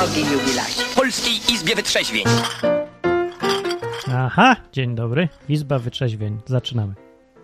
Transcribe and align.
Drogi 0.00 0.20
jubilacie. 0.20 0.82
Polskiej 0.96 1.54
Izbie 1.54 1.74
Wytrzeźwień. 1.74 2.24
Aha, 4.14 4.56
dzień 4.72 4.94
dobry. 4.94 5.28
Izba 5.48 5.78
Wytrzeźwień. 5.78 6.38
Zaczynamy. 6.46 6.94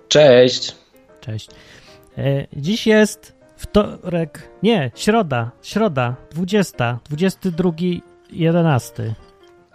Cześć. 0.09 0.77
Cześć. 1.21 1.49
E, 2.19 2.47
dziś 2.57 2.87
jest 2.87 3.37
wtorek, 3.57 4.51
nie, 4.63 4.91
środa, 4.95 5.51
środa, 5.63 6.15
20, 6.31 6.99
22, 7.05 7.71
11. 8.31 9.15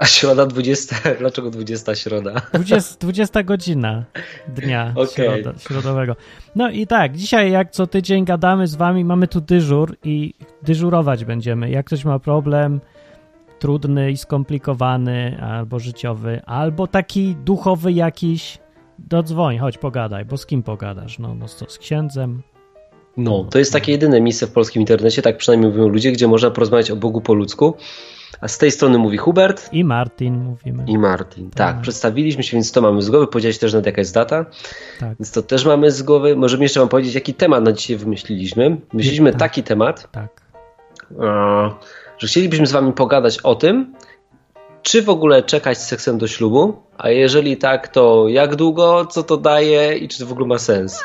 A 0.01 0.05
środa 0.05 0.45
20, 0.45 0.95
dlaczego 1.19 1.49
20 1.49 1.95
środa? 1.95 2.41
20, 2.53 2.95
20 2.99 3.43
godzina 3.43 4.05
dnia 4.47 4.93
Okej. 4.95 5.07
środa, 5.13 5.59
środowego. 5.59 6.15
No 6.55 6.69
i 6.69 6.87
tak, 6.87 7.17
dzisiaj 7.17 7.51
jak 7.51 7.71
co 7.71 7.87
tydzień 7.87 8.25
gadamy 8.25 8.67
z 8.67 8.75
wami, 8.75 9.05
mamy 9.05 9.27
tu 9.27 9.41
dyżur 9.41 9.97
i 10.03 10.33
dyżurować 10.61 11.25
będziemy. 11.25 11.69
Jak 11.69 11.85
ktoś 11.85 12.05
ma 12.05 12.19
problem 12.19 12.81
trudny 13.59 14.11
i 14.11 14.17
skomplikowany, 14.17 15.37
albo 15.41 15.79
życiowy, 15.79 16.41
albo 16.45 16.87
taki 16.87 17.35
duchowy 17.35 17.91
jakiś, 17.91 18.59
dodzwoń, 18.99 19.57
chodź 19.57 19.77
pogadaj, 19.77 20.25
bo 20.25 20.37
z 20.37 20.45
kim 20.45 20.63
pogadasz? 20.63 21.19
No, 21.19 21.35
no 21.35 21.47
co, 21.47 21.69
z 21.69 21.77
księdzem? 21.77 22.41
No, 23.17 23.43
to 23.51 23.59
jest 23.59 23.73
takie 23.73 23.91
jedyne 23.91 24.21
miejsce 24.21 24.47
w 24.47 24.51
polskim 24.51 24.79
internecie, 24.79 25.21
tak 25.21 25.37
przynajmniej 25.37 25.71
mówią 25.71 25.87
ludzie, 25.87 26.11
gdzie 26.11 26.27
można 26.27 26.51
porozmawiać 26.51 26.91
o 26.91 26.95
Bogu 26.95 27.21
po 27.21 27.33
ludzku. 27.33 27.73
A 28.41 28.47
z 28.47 28.57
tej 28.57 28.71
strony 28.71 28.97
mówi 28.97 29.17
Hubert 29.17 29.69
I 29.73 29.83
Martin 29.83 30.43
mówimy. 30.43 30.83
i 30.87 30.97
Martin. 30.97 31.49
Tak, 31.49 31.73
Tak. 31.73 31.81
przedstawiliśmy 31.81 32.43
się, 32.43 32.57
więc 32.57 32.71
to 32.71 32.81
mamy 32.81 33.01
z 33.01 33.09
głowy. 33.09 33.27
Powiedziałeś 33.27 33.57
też 33.57 33.73
nawet 33.73 33.85
jaka 33.85 34.01
jest 34.01 34.13
data, 34.13 34.45
Tak, 34.99 35.17
więc 35.19 35.31
to 35.31 35.41
też 35.41 35.65
mamy 35.65 35.91
z 35.91 36.03
głowy. 36.03 36.35
Możemy 36.35 36.63
jeszcze 36.63 36.79
wam 36.79 36.89
powiedzieć, 36.89 37.15
jaki 37.15 37.33
temat 37.33 37.63
na 37.63 37.71
dzisiaj 37.71 37.97
wymyśliliśmy. 37.97 38.77
Myśleliśmy 38.93 39.31
Tak. 39.31 39.39
taki 39.39 39.63
temat, 39.63 40.07
tak. 40.11 40.41
a, 41.21 41.69
że 42.17 42.27
chcielibyśmy 42.27 42.67
z 42.67 42.71
wami 42.71 42.93
pogadać 42.93 43.39
o 43.39 43.55
tym, 43.55 43.93
czy 44.81 45.01
w 45.01 45.09
ogóle 45.09 45.43
czekać 45.43 45.77
z 45.77 45.87
seksem 45.87 46.17
do 46.17 46.27
ślubu, 46.27 46.81
a 46.97 47.09
jeżeli 47.09 47.57
tak, 47.57 47.87
to 47.87 48.25
jak 48.27 48.55
długo, 48.55 49.05
co 49.05 49.23
to 49.23 49.37
daje 49.37 49.97
i 49.97 50.07
czy 50.07 50.19
to 50.19 50.25
w 50.25 50.31
ogóle 50.31 50.47
ma 50.47 50.57
sens. 50.57 51.03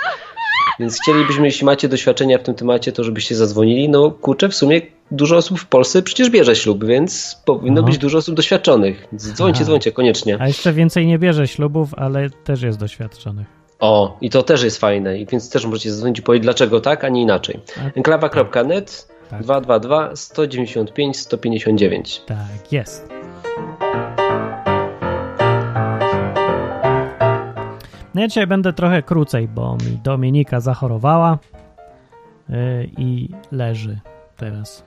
Więc 0.81 0.99
chcielibyśmy, 1.03 1.47
jeśli 1.47 1.65
macie 1.65 1.89
doświadczenia 1.89 2.39
w 2.39 2.43
tym 2.43 2.55
temacie, 2.55 2.93
to 2.93 3.05
żebyście 3.05 3.35
zadzwonili. 3.37 3.89
No 3.89 4.11
kurczę, 4.11 4.49
w 4.49 4.55
sumie 4.55 4.81
dużo 5.11 5.37
osób 5.37 5.59
w 5.59 5.67
Polsce 5.67 6.03
przecież 6.03 6.31
bierze 6.31 6.57
ślub, 6.57 6.85
więc 6.85 7.41
powinno 7.45 7.81
No. 7.81 7.87
być 7.87 7.99
dużo 7.99 8.19
osób 8.19 8.35
doświadczonych. 8.35 9.09
Dzwońcie, 9.17 9.57
Aha. 9.59 9.65
dzwońcie, 9.65 9.93
koniecznie. 9.93 10.37
A 10.41 10.47
jeszcze 10.49 10.73
więcej 10.73 11.07
nie 11.07 11.19
bierze 11.19 11.49
ślubów, 11.49 11.95
ale 11.97 12.31
też 12.31 12.63
jest 12.63 12.79
doświadczonych. 12.79 13.47
O, 13.81 14.17
i 14.21 14.31
to 14.31 14.43
też 14.43 14.63
jest 14.63 14.79
fajne, 14.81 15.19
i 15.19 15.27
więc 15.27 15.51
też 15.51 15.67
możecie 15.67 15.91
zadzwonić 15.93 16.19
i 16.19 16.23
powiedzieć, 16.23 16.43
dlaczego 16.45 16.81
tak, 16.81 17.05
a 17.05 17.09
nie 17.09 17.23
inaczej. 17.23 17.61
Enklawa.net 17.97 19.09
Tak. 19.31 19.43
222 19.43 20.17
195 20.17 21.17
159. 21.19 22.23
Tak, 22.27 22.73
jest. 22.73 23.09
Ja 28.21 28.29
dzisiaj 28.29 28.47
będę 28.47 28.73
trochę 28.73 29.03
krócej, 29.03 29.49
bo 29.49 29.75
mi 29.75 29.99
Dominika 30.05 30.61
zachorowała 30.61 31.39
yy, 32.49 32.57
i 32.99 33.29
leży 33.53 33.99
teraz. 34.37 34.85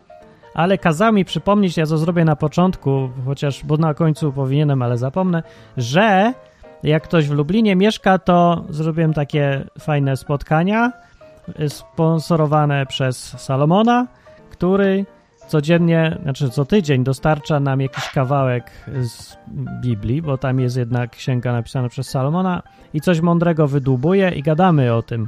Ale 0.53 0.77
kazał 0.77 1.13
mi 1.13 1.25
przypomnieć, 1.25 1.77
ja 1.77 1.85
to 1.85 1.97
zrobię 1.97 2.25
na 2.25 2.35
początku, 2.35 3.09
chociaż, 3.25 3.66
bo 3.66 3.77
na 3.77 3.94
końcu 3.94 4.33
powinienem, 4.33 4.81
ale 4.81 4.97
zapomnę, 4.97 5.44
że 5.77 6.33
jak 6.83 7.03
ktoś 7.03 7.27
w 7.27 7.31
Lublinie 7.31 7.75
mieszka, 7.75 8.17
to 8.17 8.63
zrobiłem 8.69 9.13
takie 9.13 9.66
fajne 9.80 10.17
spotkania 10.17 10.91
y, 11.59 11.69
sponsorowane 11.69 12.85
przez 12.85 13.17
Salomona, 13.41 14.07
który 14.50 15.05
codziennie, 15.50 16.17
znaczy 16.23 16.50
co 16.50 16.66
tydzień 16.66 17.03
dostarcza 17.03 17.59
nam 17.59 17.81
jakiś 17.81 18.09
kawałek 18.09 18.72
z 19.02 19.38
Biblii, 19.81 20.22
bo 20.22 20.38
tam 20.38 20.59
jest 20.59 20.78
jednak 20.78 21.11
księga 21.11 21.53
napisana 21.53 21.90
przez 21.90 22.09
Salomona 22.09 22.63
i 22.94 23.01
coś 23.01 23.22
mądrego 23.22 23.68
wydłubuje 23.68 24.29
i 24.29 24.44
gadamy 24.44 24.94
o 24.94 25.01
tym. 25.01 25.28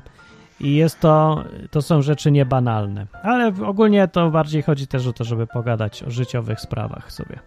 I 0.59 0.75
jest 0.75 0.99
to, 0.99 1.43
to 1.71 1.81
są 1.81 2.01
rzeczy 2.01 2.31
niebanalne. 2.31 3.07
Ale 3.23 3.53
ogólnie 3.65 4.07
to 4.07 4.31
bardziej 4.31 4.61
chodzi 4.61 4.87
też 4.87 5.07
o 5.07 5.13
to, 5.13 5.23
żeby 5.23 5.47
pogadać 5.47 6.03
o 6.03 6.11
życiowych 6.11 6.59
sprawach 6.59 7.11
sobie. 7.11 7.39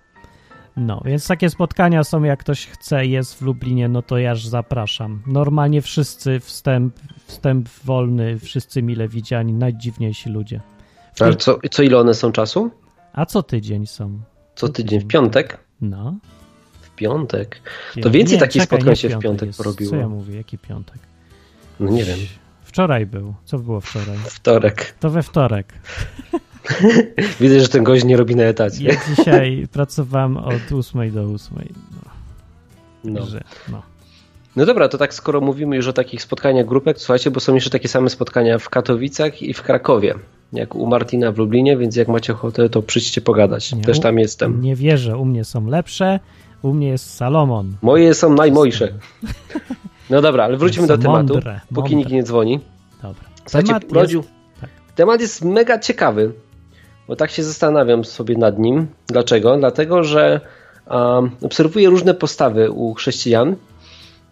No, 0.77 1.03
więc 1.05 1.29
takie 1.29 1.51
spotkania 1.51 2.05
są, 2.05 2.23
jak 2.23 2.41
ktoś 2.41 2.67
chce, 2.67 3.07
jest 3.07 3.39
w 3.39 3.43
Lublinie, 3.43 3.89
no 3.89 4.03
to 4.03 4.19
ja 4.19 4.31
już 4.31 4.47
zapraszam. 4.47 5.23
Normalnie 5.27 5.83
wszyscy, 5.83 6.41
wstęp, 6.41 6.95
wstęp 7.27 7.69
wolny, 7.69 8.39
wszyscy 8.39 8.83
mile 8.83 9.09
widziani, 9.09 9.53
najdziwniejsi 9.53 10.31
ludzie. 10.31 10.61
Ale 11.21 11.37
co, 11.37 11.59
co 11.71 11.83
ile 11.83 11.99
one 11.99 12.15
są 12.15 12.33
czasu? 12.33 12.71
A 13.13 13.27
co 13.27 13.43
tydzień 13.43 13.87
są? 13.87 14.21
Co 14.55 14.69
tydzień? 14.69 15.01
W 15.01 15.07
piątek? 15.07 15.59
No. 15.81 16.19
W 16.81 16.91
piątek. 16.91 17.61
To 18.03 18.11
więcej 18.11 18.39
takich 18.39 18.63
czekaj, 18.63 18.79
spotkań 18.79 18.97
się 18.97 19.09
w 19.09 19.19
piątek 19.19 19.47
jest. 19.47 19.59
porobiło. 19.59 19.91
Co 19.91 19.97
ja 19.97 20.09
mówię, 20.09 20.37
jaki 20.37 20.59
piątek? 20.59 20.99
No 21.81 21.91
nie 21.91 22.05
wiem. 22.05 22.19
Wczoraj 22.63 23.07
był. 23.07 23.35
Co 23.45 23.59
było 23.59 23.81
wczoraj? 23.81 24.17
Wtorek. 24.37 24.95
To 25.01 25.11
we 25.11 25.23
wtorek. 25.23 25.73
Widzę, 27.41 27.61
że 27.61 27.69
ten 27.69 27.85
gość 27.85 28.05
nie 28.05 28.17
robi 28.17 28.37
na 28.37 28.43
etacie. 28.43 28.85
Ja 28.85 28.95
dzisiaj 29.17 29.69
pracowałem 29.73 30.37
od 30.37 30.73
8 30.73 31.11
do 31.11 31.23
8. 31.23 31.75
No. 32.05 32.11
No. 33.05 33.27
Że, 33.27 33.45
no. 33.69 33.83
no 34.57 34.67
dobra, 34.67 34.89
to 34.89 34.99
tak 34.99 35.15
skoro 35.15 35.41
mówimy 35.41 35.77
już 35.77 35.89
o 35.89 35.93
takich 35.93 36.23
spotkaniach 36.23 36.67
grupek, 36.67 36.99
słuchajcie, 36.99 37.31
bo 37.31 37.41
są 37.41 37.55
jeszcze 37.55 37.71
takie 37.71 37.89
same 37.89 38.11
spotkania 38.11 38.59
w 38.59 38.69
Katowicach 38.69 39.43
i 39.43 39.55
w 39.55 39.63
Krakowie. 39.63 40.15
Jak 40.55 40.75
u 40.75 40.87
Martina 40.87 41.33
w 41.33 41.39
Lublinie, 41.39 41.77
więc 41.77 41.97
jak 41.97 42.09
macie 42.09 42.33
ochotę, 42.33 42.69
to 42.69 42.83
przyjdźcie 42.83 43.21
pogadać. 43.21 43.73
Nie, 43.73 43.83
Też 43.83 44.01
tam 44.01 44.19
jestem. 44.19 44.61
Nie 44.61 44.75
wierzę, 44.77 45.19
u 45.19 45.25
mnie 45.25 45.45
są 45.45 45.67
lepsze. 45.67 46.21
U 46.63 46.73
mnie 46.75 46.89
jest 46.89 47.15
Salomon. 47.15 47.77
Moje 47.83 48.15
są 48.15 48.35
najmojsze. 48.35 48.89
No 50.11 50.23
dobra, 50.23 50.45
ale 50.45 50.57
wróćmy 50.57 50.87
do 50.87 50.99
tematu, 50.99 51.35
mądre, 51.35 51.61
póki 51.69 51.81
mądre. 51.81 51.97
nikt 51.97 52.11
nie 52.11 52.23
dzwoni. 52.23 52.61
Dobra. 53.03 53.25
Słuchajcie, 53.45 53.67
Temat 53.67 53.85
urodził, 53.93 54.21
jest- 54.21 54.33
tak. 54.61 54.71
temat 54.95 55.21
jest 55.21 55.45
mega 55.45 55.79
ciekawy, 55.79 56.33
bo 57.09 57.17
tak 57.17 57.31
się 57.31 57.43
zastanawiam 57.43 58.05
sobie 58.05 58.37
nad 58.39 58.59
nim. 58.59 58.87
Dlaczego? 59.07 59.57
Dlatego, 59.57 60.05
że 60.05 60.41
um, 60.91 61.31
obserwuję 61.43 61.89
różne 61.91 62.15
postawy 62.15 62.71
u 62.71 62.95
chrześcijan. 62.95 63.57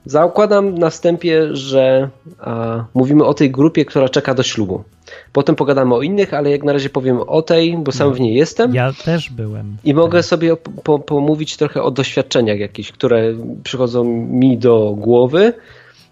Zakładam 0.06 0.78
na 0.78 0.90
wstępie, 0.90 1.56
że 1.56 2.08
a, 2.38 2.84
mówimy 2.94 3.24
o 3.24 3.34
tej 3.34 3.50
grupie, 3.50 3.84
która 3.84 4.08
czeka 4.08 4.34
do 4.34 4.42
ślubu. 4.42 4.84
Potem 5.32 5.56
pogadamy 5.56 5.94
o 5.94 6.02
innych, 6.02 6.34
ale 6.34 6.50
jak 6.50 6.62
na 6.62 6.72
razie 6.72 6.90
powiem 6.90 7.20
o 7.20 7.42
tej, 7.42 7.78
bo 7.78 7.92
sam 7.92 8.14
w 8.14 8.20
niej 8.20 8.34
jestem. 8.34 8.74
Ja 8.74 8.92
też 9.04 9.30
byłem. 9.30 9.76
I 9.84 9.94
mogę 9.94 10.22
sobie 10.22 10.56
po, 10.56 10.98
pomówić 10.98 11.56
trochę 11.56 11.82
o 11.82 11.90
doświadczeniach 11.90 12.58
jakichś, 12.58 12.92
które 12.92 13.34
przychodzą 13.64 14.04
mi 14.28 14.58
do 14.58 14.94
głowy. 14.98 15.52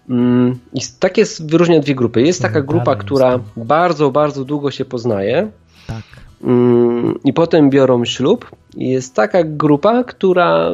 Mm, 0.09 0.59
I 0.73 0.79
tak 0.99 1.17
jest 1.17 1.51
wyróżnia 1.51 1.79
dwie 1.79 1.95
grupy. 1.95 2.21
Jest 2.21 2.41
taka 2.41 2.53
Dalej 2.53 2.67
grupa, 2.67 2.95
która 2.95 3.39
bardzo, 3.57 4.11
bardzo 4.11 4.45
długo 4.45 4.71
się 4.71 4.85
poznaje 4.85 5.47
Tak. 5.87 6.03
mm, 6.43 7.19
i 7.23 7.33
potem 7.33 7.69
biorą 7.69 8.05
ślub. 8.05 8.51
I 8.75 8.89
jest 8.89 9.15
taka 9.15 9.43
grupa, 9.43 10.03
która 10.03 10.69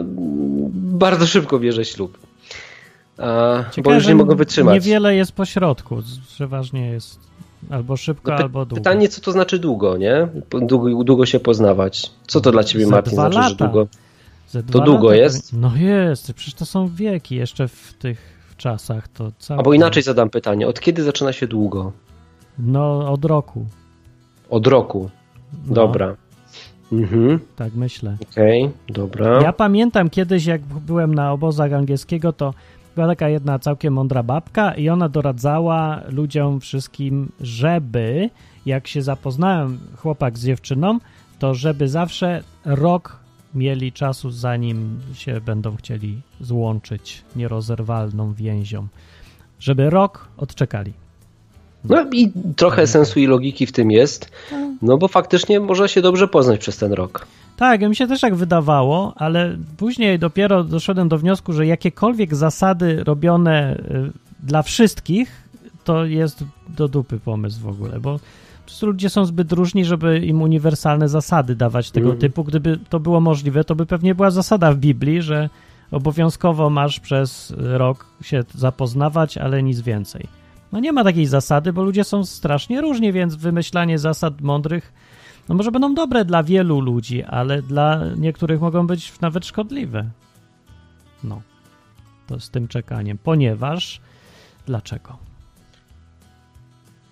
bardzo 0.74 1.28
szybko 1.28 1.60
bierze 1.60 1.86
ślub. 1.86 2.27
A, 3.18 3.64
bo 3.68 3.72
Ciekawe, 3.74 3.96
już 3.96 4.08
nie 4.08 4.16
mogą 4.16 4.36
wytrzymać. 4.36 4.74
Niewiele 4.74 5.16
jest 5.16 5.32
pośrodku. 5.32 6.02
Przeważnie 6.28 6.88
jest 6.88 7.20
albo 7.70 7.98
szybko, 7.98 8.32
No 8.32 8.38
albo 8.38 8.66
długo. 8.66 8.76
Pytanie, 8.76 9.10
co 9.10 9.22
to 9.22 9.32
znaczy 9.32 9.60
długo, 9.60 9.98
nie? 9.98 10.28
Długo, 10.62 11.04
długo 11.04 11.26
się 11.26 11.40
poznawać. 11.40 12.12
Co 12.28 12.42
to 12.42 12.52
dla 12.52 12.64
ciebie, 12.64 12.86
Za 12.86 12.92
Martin, 12.92 13.14
znaczy, 13.14 13.34
że 13.34 13.40
lata. 13.40 13.56
długo? 13.68 13.88
Ze 14.50 14.64
dwa 14.64 14.80
długo 14.86 15.08
lata 15.08 15.16
jest? 15.18 15.54
No 15.54 15.72
jest, 15.76 16.34
przecież 16.34 16.54
to 16.54 16.66
są 16.66 16.88
wieki. 16.88 17.36
Jeszcze 17.36 17.68
w 17.68 17.94
tych 18.00 18.38
czasach 18.58 19.08
to 19.08 19.32
całe. 19.40 19.58
Albo 19.58 19.74
inaczej 19.74 20.04
zadam 20.04 20.30
pytanie. 20.30 20.68
Od 20.68 20.80
kiedy 20.80 21.04
zaczyna 21.04 21.34
się 21.34 21.48
długo? 21.48 21.92
No, 22.60 23.12
od 23.12 23.26
roku. 23.26 23.66
Od 24.50 24.68
roku. 24.68 25.10
No, 25.68 25.74
Dobra. 25.74 26.16
Mhm. 26.92 27.40
Tak 27.56 27.74
myślę. 27.76 28.18
Okej, 28.32 28.70
dobra. 28.90 29.42
Ja 29.42 29.54
pamiętam 29.54 30.10
kiedyś, 30.10 30.46
jak 30.46 30.62
byłem 30.62 31.16
na 31.16 31.32
obozach 31.32 31.74
angielskiego, 31.74 32.34
to 32.34 32.54
była 32.98 33.08
taka 33.08 33.30
jedna 33.30 33.60
całkiem 33.60 33.94
mądra 33.94 34.24
babka 34.24 34.74
i 34.74 34.90
ona 34.90 35.10
doradzała 35.10 36.02
ludziom 36.10 36.60
wszystkim, 36.60 37.32
żeby 37.42 38.30
jak 38.66 38.88
się 38.88 39.02
zapoznałem 39.02 39.80
chłopak 39.98 40.38
z 40.38 40.46
dziewczyną, 40.46 41.00
to 41.40 41.54
żeby 41.56 41.88
zawsze 41.88 42.44
rok 42.66 43.20
mieli 43.56 43.92
czasu, 43.92 44.32
zanim 44.32 45.00
się 45.14 45.42
będą 45.42 45.76
chcieli 45.76 46.22
złączyć 46.42 47.24
nierozerwalną 47.36 48.34
więzią. 48.34 48.88
Żeby 49.60 49.90
rok 49.90 50.28
odczekali. 50.38 50.94
No 51.90 52.06
i 52.14 52.32
trochę 52.56 52.88
sensu 52.88 53.20
i 53.20 53.28
logiki 53.28 53.66
w 53.66 53.72
tym 53.72 53.92
jest, 53.92 54.32
no 54.82 54.98
bo 54.98 55.08
faktycznie 55.08 55.60
można 55.60 55.88
się 55.88 56.02
dobrze 56.02 56.28
poznać 56.28 56.60
przez 56.60 56.78
ten 56.78 56.94
rok. 56.94 57.28
Tak, 57.58 57.82
mi 57.82 57.96
się 57.96 58.08
też 58.08 58.22
tak 58.22 58.36
wydawało, 58.36 59.14
ale 59.16 59.58
później 59.78 60.20
dopiero 60.20 60.64
doszedłem 60.64 61.10
do 61.10 61.18
wniosku, 61.18 61.54
że 61.54 61.66
jakiekolwiek 61.66 62.36
zasady 62.36 63.04
robione 63.04 63.76
y, 63.78 64.12
dla 64.44 64.62
wszystkich, 64.62 65.32
to 65.84 66.06
jest 66.06 66.44
do 66.70 66.88
dupy 66.88 67.20
pomysł 67.20 67.60
w 67.62 67.68
ogóle, 67.68 68.00
bo 68.00 68.20
ludzie 68.82 69.10
są 69.10 69.26
zbyt 69.26 69.52
różni, 69.52 69.86
żeby 69.86 70.20
im 70.20 70.42
uniwersalne 70.42 71.10
zasady 71.10 71.56
dawać 71.56 71.92
tego 71.92 72.06
Mhm. 72.08 72.20
typu. 72.22 72.44
Gdyby 72.44 72.80
to 72.90 73.00
było 73.00 73.22
możliwe, 73.22 73.64
to 73.64 73.76
by 73.76 73.86
pewnie 73.86 74.16
była 74.16 74.32
zasada 74.32 74.72
w 74.72 74.78
Biblii, 74.78 75.22
że 75.22 75.50
obowiązkowo 75.92 76.70
masz 76.70 77.00
przez 77.00 77.54
rok 77.58 78.06
się 78.22 78.44
zapoznawać, 78.56 79.38
ale 79.38 79.64
nic 79.64 79.82
więcej. 79.82 80.28
No 80.78 80.82
nie 80.82 80.94
ma 80.94 81.04
takiej 81.04 81.26
zasady, 81.26 81.74
bo 81.74 81.84
ludzie 81.84 82.04
są 82.04 82.26
strasznie 82.26 82.82
różni, 82.82 83.14
więc 83.14 83.36
wymyślanie 83.36 84.00
zasad 84.00 84.42
mądrych, 84.42 84.94
no 85.50 85.56
może 85.56 85.72
będą 85.72 85.94
dobre 85.94 86.26
dla 86.26 86.44
wielu 86.44 86.80
ludzi, 86.80 87.24
ale 87.24 87.62
dla 87.62 88.02
niektórych 88.18 88.62
mogą 88.62 88.88
być 88.88 89.20
nawet 89.20 89.46
szkodliwe. 89.46 90.10
No, 91.24 91.42
to 92.28 92.40
z 92.40 92.50
tym 92.50 92.68
czekaniem, 92.68 93.18
ponieważ 93.18 94.02
dlaczego? 94.66 95.18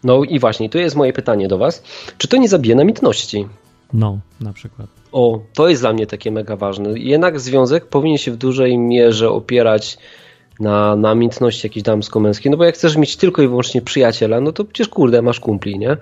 No 0.03 0.23
i 0.23 0.39
właśnie, 0.39 0.69
tu 0.69 0.77
jest 0.77 0.95
moje 0.95 1.13
pytanie 1.13 1.47
do 1.47 1.57
Was. 1.57 1.83
Czy 2.17 2.27
to 2.27 2.37
nie 2.37 2.49
zabije 2.49 2.75
namiętności? 2.75 3.47
No, 3.93 4.19
na 4.41 4.53
przykład. 4.53 4.87
O, 5.11 5.39
to 5.53 5.69
jest 5.69 5.81
dla 5.81 5.93
mnie 5.93 6.07
takie 6.07 6.31
mega 6.31 6.55
ważne. 6.55 6.99
Jednak 6.99 7.39
związek 7.39 7.85
powinien 7.85 8.17
się 8.17 8.31
w 8.31 8.37
dużej 8.37 8.77
mierze 8.77 9.29
opierać 9.29 9.97
na 10.59 10.95
namiętności 10.95 11.67
jakiejś 11.67 11.83
damsko-męskiej, 11.83 12.51
no 12.51 12.57
bo 12.57 12.63
jak 12.63 12.75
chcesz 12.75 12.97
mieć 12.97 13.15
tylko 13.15 13.41
i 13.41 13.47
wyłącznie 13.47 13.81
przyjaciela, 13.81 14.41
no 14.41 14.51
to 14.51 14.65
przecież 14.65 14.87
kurde, 14.87 15.21
masz 15.21 15.39
kumpli, 15.39 15.79
nie? 15.79 15.97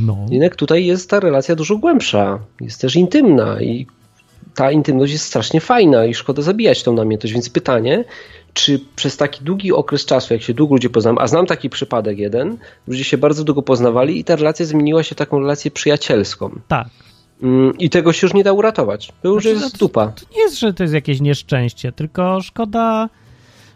No. 0.00 0.26
Jednak 0.30 0.56
tutaj 0.56 0.86
jest 0.86 1.10
ta 1.10 1.20
relacja 1.20 1.56
dużo 1.56 1.76
głębsza, 1.76 2.38
jest 2.60 2.80
też 2.80 2.96
intymna 2.96 3.60
i 3.60 3.86
ta 4.54 4.70
intymność 4.70 5.12
jest 5.12 5.24
strasznie 5.24 5.60
fajna 5.60 6.04
i 6.04 6.14
szkoda 6.14 6.42
zabijać 6.42 6.82
tą 6.82 6.92
namiętność, 6.92 7.32
więc 7.34 7.50
pytanie, 7.50 8.04
czy 8.54 8.80
przez 8.96 9.16
taki 9.16 9.44
długi 9.44 9.72
okres 9.72 10.04
czasu, 10.04 10.34
jak 10.34 10.42
się 10.42 10.54
długo 10.54 10.74
ludzie 10.74 10.90
poznałem, 10.90 11.18
a 11.18 11.26
znam 11.26 11.46
taki 11.46 11.70
przypadek 11.70 12.18
jeden, 12.18 12.58
ludzie 12.86 13.04
się 13.04 13.18
bardzo 13.18 13.44
długo 13.44 13.62
poznawali 13.62 14.18
i 14.18 14.24
ta 14.24 14.36
relacja 14.36 14.66
zmieniła 14.66 15.02
się 15.02 15.14
w 15.14 15.18
taką 15.18 15.38
relację 15.38 15.70
przyjacielską. 15.70 16.60
Tak. 16.68 16.88
Mm, 17.42 17.78
I 17.78 17.90
tego 17.90 18.12
się 18.12 18.26
już 18.26 18.34
nie 18.34 18.44
da 18.44 18.52
uratować. 18.52 19.12
To 19.22 19.28
już 19.28 19.42
Znaczy, 19.42 19.58
jest 19.58 19.74
no 19.74 19.78
dupa. 19.78 20.06
To 20.06 20.26
nie 20.36 20.42
jest, 20.42 20.58
że 20.58 20.74
to 20.74 20.82
jest 20.82 20.94
jakieś 20.94 21.20
nieszczęście, 21.20 21.92
tylko 21.92 22.40
szkoda, 22.40 23.08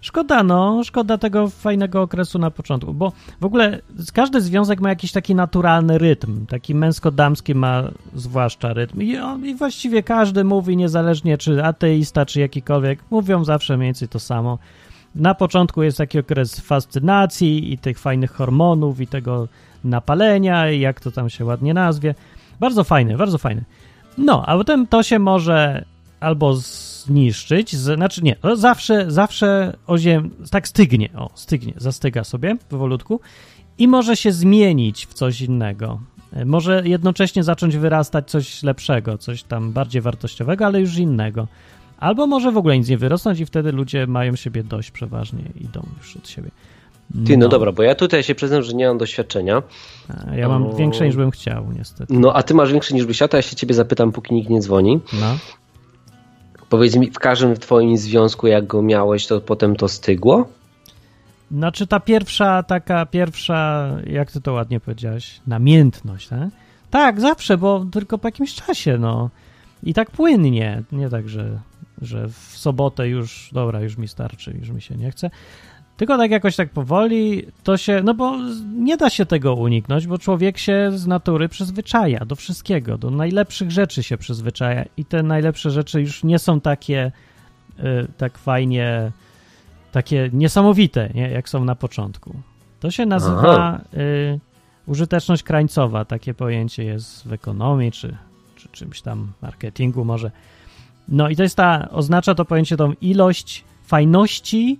szkoda, 0.00 0.42
no, 0.42 0.84
szkoda 0.84 1.18
tego 1.18 1.48
fajnego 1.48 2.02
okresu 2.02 2.38
na 2.38 2.50
początku, 2.50 2.94
bo 2.94 3.12
w 3.40 3.44
ogóle 3.44 3.80
każdy 4.12 4.40
związek 4.40 4.80
ma 4.80 4.88
jakiś 4.88 5.12
taki 5.12 5.34
naturalny 5.34 5.98
rytm, 5.98 6.46
taki 6.46 6.74
męsko-damski 6.74 7.54
ma 7.54 7.82
zwłaszcza 8.14 8.72
rytm 8.72 9.02
i, 9.02 9.16
on, 9.16 9.46
i 9.46 9.54
właściwie 9.54 10.02
każdy 10.02 10.44
mówi, 10.44 10.76
niezależnie 10.76 11.38
czy 11.38 11.64
ateista, 11.64 12.26
czy 12.26 12.40
jakikolwiek, 12.40 12.98
mówią 13.10 13.44
zawsze 13.44 13.76
mniej 13.76 13.86
więcej 13.86 14.08
to 14.08 14.18
samo. 14.18 14.58
Na 15.14 15.34
początku 15.34 15.82
jest 15.82 15.98
taki 15.98 16.18
okres 16.18 16.60
fascynacji 16.60 17.72
i 17.72 17.78
tych 17.78 17.98
fajnych 17.98 18.32
hormonów 18.32 19.00
i 19.00 19.06
tego 19.06 19.48
napalenia 19.84 20.70
i 20.70 20.80
jak 20.80 21.00
to 21.00 21.10
tam 21.10 21.30
się 21.30 21.44
ładnie 21.44 21.74
nazwie. 21.74 22.14
Bardzo 22.60 22.84
fajny, 22.84 23.16
bardzo 23.16 23.38
fajny. 23.38 23.64
No, 24.18 24.46
a 24.46 24.56
potem 24.56 24.86
to 24.86 25.02
się 25.02 25.18
może 25.18 25.84
albo 26.20 26.56
zniszczyć, 27.10 27.76
znaczy 27.76 28.22
nie, 28.24 28.36
to 28.36 28.56
zawsze, 28.56 29.10
zawsze 29.10 29.76
oziem, 29.86 30.30
tak 30.50 30.68
stygnie, 30.68 31.08
o, 31.16 31.30
stygnie, 31.34 31.72
zastyga 31.76 32.24
sobie 32.24 32.56
powolutku 32.68 33.20
i 33.78 33.88
może 33.88 34.16
się 34.16 34.32
zmienić 34.32 35.06
w 35.06 35.14
coś 35.14 35.40
innego. 35.40 36.00
E, 36.32 36.44
Może 36.44 36.82
jednocześnie 36.84 37.42
zacząć 37.44 37.76
wyrastać 37.76 38.30
coś 38.30 38.62
lepszego, 38.62 39.18
coś 39.18 39.42
tam 39.42 39.72
bardziej 39.72 40.02
wartościowego, 40.02 40.66
ale 40.66 40.80
już 40.80 40.96
innego. 40.96 41.48
Albo 41.98 42.26
może 42.26 42.52
w 42.52 42.56
ogóle 42.56 42.78
nic 42.78 42.88
nie 42.88 42.98
wyrosnąć 42.98 43.40
i 43.40 43.46
wtedy 43.46 43.72
ludzie 43.72 44.06
mają 44.06 44.36
siebie 44.36 44.62
dość 44.64 44.90
przeważnie 44.90 45.44
idą 45.60 45.86
już 45.98 46.16
od 46.16 46.28
siebie. 46.28 46.50
Ty, 47.26 47.36
no 47.36 47.48
dobra, 47.48 47.72
bo 47.72 47.82
ja 47.82 47.94
tutaj 47.94 48.22
się 48.22 48.34
przyznam, 48.34 48.62
że 48.62 48.72
nie 48.72 48.88
mam 48.88 48.98
doświadczenia. 48.98 49.62
A 50.30 50.34
Ja 50.36 50.48
mam 50.48 50.66
O. 50.66 50.72
większe 50.76 51.06
niż 51.06 51.16
bym 51.16 51.30
chciał, 51.30 51.72
niestety. 51.78 52.14
No, 52.14 52.32
a 52.36 52.42
ty 52.42 52.54
masz 52.54 52.72
większy 52.72 52.94
niż 52.94 53.06
byś 53.06 53.16
chciał, 53.16 53.28
to 53.28 53.36
ja 53.36 53.42
się 53.42 53.56
ciebie 53.56 53.74
zapytam, 53.74 54.12
póki 54.12 54.34
nikt 54.34 54.50
nie 54.50 54.60
dzwoni. 54.60 55.00
No. 55.20 55.36
Powiedz 56.70 56.96
mi, 56.96 57.10
w 57.10 57.18
każdym 57.18 57.56
twoim 57.56 57.96
związku, 57.96 58.46
jak 58.46 58.66
go 58.66 58.82
miałeś, 58.82 59.26
to 59.26 59.40
potem 59.40 59.76
to 59.76 59.88
stygło? 59.88 60.48
Znaczy 61.50 61.86
ta 61.86 62.00
pierwsza, 62.00 62.62
taka 62.62 63.06
pierwsza, 63.06 63.90
jak 64.06 64.32
ty 64.32 64.40
to 64.40 64.52
ładnie 64.52 64.80
powiedziałeś, 64.80 65.40
namiętność, 65.46 66.28
tak? 66.28 66.48
Tak, 66.90 67.20
zawsze, 67.20 67.58
bo 67.58 67.86
tylko 67.92 68.18
po 68.18 68.28
jakimś 68.28 68.54
czasie, 68.54 68.98
no. 68.98 69.30
I 69.82 69.94
tak 69.94 70.10
płynnie, 70.10 70.82
nie 70.92 71.08
tak, 71.08 71.28
że, 71.28 71.60
że 72.02 72.28
w 72.28 72.56
sobotę 72.56 73.08
już, 73.08 73.50
dobra, 73.52 73.80
już 73.80 73.96
mi 73.96 74.08
starczy, 74.08 74.56
już 74.60 74.70
mi 74.70 74.82
się 74.82 74.96
nie 74.96 75.10
chce. 75.10 75.30
Tylko 76.00 76.18
tak 76.18 76.30
jakoś 76.30 76.56
tak 76.56 76.70
powoli 76.70 77.42
to 77.62 77.76
się, 77.76 78.00
no 78.04 78.14
bo 78.14 78.36
nie 78.74 78.96
da 78.96 79.10
się 79.10 79.26
tego 79.26 79.54
uniknąć, 79.54 80.06
bo 80.06 80.18
człowiek 80.18 80.58
się 80.58 80.90
z 80.94 81.06
natury 81.06 81.48
przyzwyczaja 81.48 82.24
do 82.24 82.36
wszystkiego, 82.36 82.98
do 82.98 83.10
najlepszych 83.10 83.70
rzeczy 83.70 84.02
się 84.02 84.18
przyzwyczaja 84.18 84.84
i 84.96 85.04
te 85.04 85.22
najlepsze 85.22 85.70
rzeczy 85.70 86.00
już 86.00 86.24
nie 86.24 86.38
są 86.38 86.60
takie 86.60 87.12
y, 87.78 87.82
tak 88.16 88.38
fajnie, 88.38 89.12
takie 89.92 90.30
niesamowite, 90.32 91.10
nie? 91.14 91.30
jak 91.30 91.48
są 91.48 91.64
na 91.64 91.74
początku. 91.74 92.34
To 92.80 92.90
się 92.90 93.06
nazywa 93.06 93.80
y, 93.94 94.40
użyteczność 94.86 95.42
krańcowa, 95.42 96.04
takie 96.04 96.34
pojęcie 96.34 96.84
jest 96.84 97.28
w 97.28 97.32
ekonomii, 97.32 97.92
czy, 97.92 98.16
czy 98.56 98.68
czymś 98.68 99.02
tam 99.02 99.32
marketingu 99.42 100.04
może. 100.04 100.30
No 101.08 101.28
i 101.28 101.36
to 101.36 101.42
jest 101.42 101.56
ta, 101.56 101.88
oznacza 101.90 102.34
to 102.34 102.44
pojęcie 102.44 102.76
tą 102.76 102.92
ilość 103.00 103.64
fajności 103.86 104.78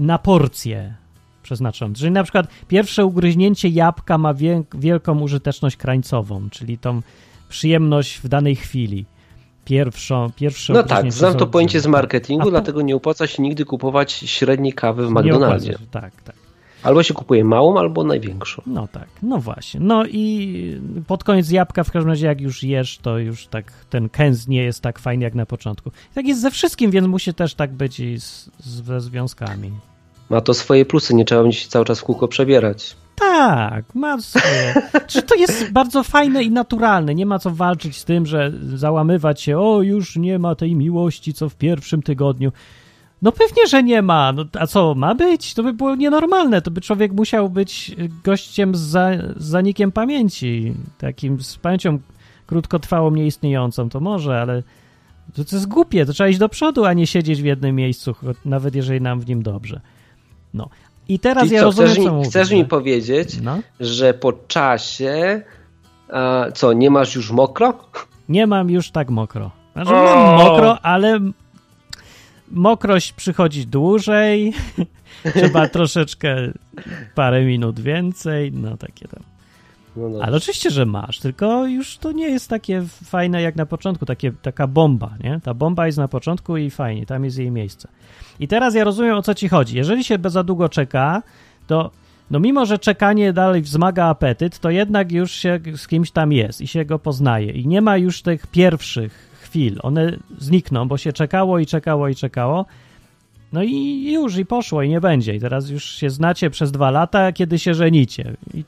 na 0.00 0.18
porcję 0.18 0.94
przeznaczoną. 1.42 1.94
Czyli 1.94 2.10
na 2.10 2.22
przykład 2.22 2.46
pierwsze 2.68 3.04
ugryźnięcie 3.06 3.68
jabłka 3.68 4.18
ma 4.18 4.34
wielką 4.74 5.20
użyteczność 5.20 5.76
krańcową, 5.76 6.50
czyli 6.50 6.78
tą 6.78 7.00
przyjemność 7.48 8.18
w 8.18 8.28
danej 8.28 8.56
chwili. 8.56 9.04
Pierwszą, 9.64 10.30
pierwsze 10.36 10.72
No 10.72 10.82
tak, 10.82 11.12
znam 11.12 11.34
to 11.34 11.46
pojęcie 11.46 11.80
z 11.80 11.86
marketingu, 11.86 12.42
A 12.42 12.44
po- 12.44 12.50
dlatego 12.50 12.82
nie 12.82 12.96
opłaca 12.96 13.26
się 13.26 13.42
nigdy 13.42 13.64
kupować 13.64 14.12
średniej 14.12 14.72
kawy 14.72 15.06
w 15.06 15.10
McDonaldzie. 15.10 15.72
się, 15.72 15.78
Tak, 15.90 16.22
tak. 16.22 16.34
Albo 16.82 17.02
się 17.02 17.14
kupuje 17.14 17.44
małą, 17.44 17.78
albo 17.78 18.04
największą. 18.04 18.62
No 18.66 18.88
tak, 18.92 19.08
no 19.22 19.38
właśnie. 19.38 19.80
No 19.80 20.06
i 20.06 20.80
pod 21.06 21.24
koniec 21.24 21.50
jabłka, 21.50 21.84
w 21.84 21.90
każdym 21.90 22.10
razie 22.10 22.26
jak 22.26 22.40
już 22.40 22.62
jesz, 22.62 22.98
to 22.98 23.18
już 23.18 23.46
tak 23.46 23.72
ten 23.90 24.08
kęs 24.08 24.48
nie 24.48 24.62
jest 24.62 24.80
tak 24.82 24.98
fajny 24.98 25.24
jak 25.24 25.34
na 25.34 25.46
początku. 25.46 25.90
Tak 26.14 26.26
jest 26.26 26.40
ze 26.40 26.50
wszystkim, 26.50 26.90
więc 26.90 27.06
musi 27.06 27.34
też 27.34 27.54
tak 27.54 27.72
być 27.72 28.00
i 28.00 28.20
z, 28.20 28.50
z, 28.58 28.84
ze 28.84 29.00
związkami. 29.00 29.70
Ma 30.30 30.40
to 30.40 30.54
swoje 30.54 30.84
plusy, 30.84 31.14
nie 31.14 31.24
trzeba 31.24 31.42
będzie 31.42 31.58
się 31.58 31.68
cały 31.68 31.84
czas 31.84 32.00
w 32.00 32.04
kółko 32.04 32.28
przebierać. 32.28 32.96
Tak, 33.16 33.94
ma 33.94 34.20
swoje. 34.20 34.74
Czy 35.06 35.22
to 35.22 35.34
jest 35.34 35.72
bardzo 35.72 36.02
fajne 36.02 36.42
i 36.42 36.50
naturalne. 36.50 37.14
Nie 37.14 37.26
ma 37.26 37.38
co 37.38 37.50
walczyć 37.50 37.96
z 37.96 38.04
tym, 38.04 38.26
że 38.26 38.52
załamywać 38.74 39.42
się, 39.42 39.58
o 39.58 39.82
już 39.82 40.16
nie 40.16 40.38
ma 40.38 40.54
tej 40.54 40.74
miłości, 40.74 41.34
co 41.34 41.48
w 41.48 41.54
pierwszym 41.54 42.02
tygodniu. 42.02 42.52
No 43.22 43.32
pewnie, 43.32 43.66
że 43.66 43.82
nie 43.82 44.02
ma. 44.02 44.32
No, 44.32 44.44
a 44.58 44.66
co, 44.66 44.94
ma 44.94 45.14
być? 45.14 45.54
To 45.54 45.62
by 45.62 45.72
było 45.72 45.96
nienormalne. 45.96 46.62
To 46.62 46.70
by 46.70 46.80
człowiek 46.80 47.12
musiał 47.12 47.50
być 47.50 47.96
gościem 48.24 48.74
z, 48.74 48.80
za, 48.80 49.10
z 49.36 49.44
zanikiem 49.44 49.92
pamięci. 49.92 50.74
Takim 50.98 51.40
z 51.40 51.56
pamięcią 51.56 51.98
krótkotrwałą, 52.46 53.10
nieistniejącą. 53.10 53.88
To 53.88 54.00
może, 54.00 54.40
ale 54.40 54.62
to, 55.34 55.44
to 55.44 55.56
jest 55.56 55.68
głupie. 55.68 56.06
To 56.06 56.12
trzeba 56.12 56.28
iść 56.28 56.38
do 56.38 56.48
przodu, 56.48 56.84
a 56.84 56.92
nie 56.92 57.06
siedzieć 57.06 57.42
w 57.42 57.44
jednym 57.44 57.76
miejscu, 57.76 58.14
nawet 58.44 58.74
jeżeli 58.74 59.00
nam 59.00 59.20
w 59.20 59.28
nim 59.28 59.42
dobrze. 59.42 59.80
No. 60.54 60.68
I 61.08 61.18
teraz 61.18 61.44
Czyli 61.44 61.54
ja 61.54 61.60
co, 61.60 61.66
rozumiem, 61.66 61.90
chcesz, 61.90 62.04
co 62.04 62.10
mi, 62.10 62.16
mówisz, 62.16 62.28
chcesz 62.30 62.50
mi 62.50 62.64
powiedzieć, 62.64 63.40
No. 63.42 63.58
że 63.80 64.14
po 64.14 64.32
czasie 64.32 65.42
a, 66.12 66.46
co, 66.54 66.72
nie 66.72 66.90
masz 66.90 67.14
już 67.14 67.30
mokro? 67.30 67.74
Nie 68.28 68.46
mam 68.46 68.70
już 68.70 68.90
tak 68.90 69.10
mokro. 69.10 69.50
Znaczy, 69.72 69.90
O! 69.90 70.02
mam 70.04 70.46
mokro, 70.46 70.78
ale 70.82 71.18
mokrość 72.50 73.12
przychodzi 73.12 73.66
dłużej. 73.66 74.52
Trzeba 75.34 75.68
troszeczkę 75.78 76.36
parę 77.14 77.44
minut 77.44 77.80
więcej. 77.80 78.52
No 78.52 78.76
takie 78.76 79.08
tam. 79.08 79.22
No. 79.96 80.22
Ale 80.22 80.36
oczywiście, 80.36 80.70
że 80.70 80.86
masz, 80.86 81.18
tylko 81.18 81.66
już 81.66 81.98
to 81.98 82.12
nie 82.12 82.28
jest 82.28 82.48
takie 82.48 82.82
fajne 83.04 83.42
jak 83.42 83.56
na 83.56 83.66
początku, 83.66 84.06
takie, 84.06 84.32
taka 84.32 84.66
bomba, 84.66 85.14
nie? 85.24 85.40
Ta 85.42 85.54
bomba 85.54 85.86
jest 85.86 85.98
na 85.98 86.08
początku 86.08 86.56
i 86.56 86.70
fajnie, 86.70 87.06
tam 87.06 87.24
jest 87.24 87.38
jej 87.38 87.50
miejsce. 87.50 87.88
I 88.40 88.48
teraz 88.48 88.74
ja 88.74 88.84
rozumiem, 88.84 89.16
o 89.16 89.22
co 89.22 89.34
ci 89.34 89.48
chodzi. 89.48 89.76
Jeżeli 89.76 90.04
się 90.04 90.18
za 90.24 90.44
długo 90.44 90.68
czeka, 90.68 91.22
to 91.66 91.90
no 92.30 92.40
mimo, 92.40 92.66
że 92.66 92.78
czekanie 92.78 93.32
dalej 93.32 93.62
wzmaga 93.62 94.04
apetyt, 94.04 94.58
to 94.58 94.70
jednak 94.70 95.12
już 95.12 95.32
się 95.32 95.60
z 95.76 95.86
kimś 95.86 96.10
tam 96.10 96.32
jest 96.32 96.60
i 96.60 96.66
się 96.66 96.84
go 96.84 96.98
poznaje. 96.98 97.52
I 97.52 97.66
nie 97.66 97.80
ma 97.80 97.96
już 97.96 98.22
tych 98.22 98.46
pierwszych 98.46 99.12
chwil. 99.42 99.78
One 99.82 100.16
znikną, 100.38 100.88
bo 100.88 100.98
się 100.98 101.12
czekało 101.12 101.58
i 101.58 101.66
czekało 101.66 102.08
i 102.08 102.14
czekało. 102.14 102.66
No 103.52 103.62
i 103.62 104.12
już, 104.12 104.36
i 104.36 104.46
poszło, 104.46 104.82
i 104.82 104.88
nie 104.88 105.00
będzie. 105.00 105.34
I 105.34 105.40
teraz 105.40 105.70
już 105.70 105.84
się 105.84 106.10
znacie 106.10 106.50
przez 106.50 106.72
dwa 106.72 106.90
lata, 106.90 107.32
kiedy 107.32 107.58
się 107.58 107.74
żenicie. 107.74 108.36
I 108.54 108.64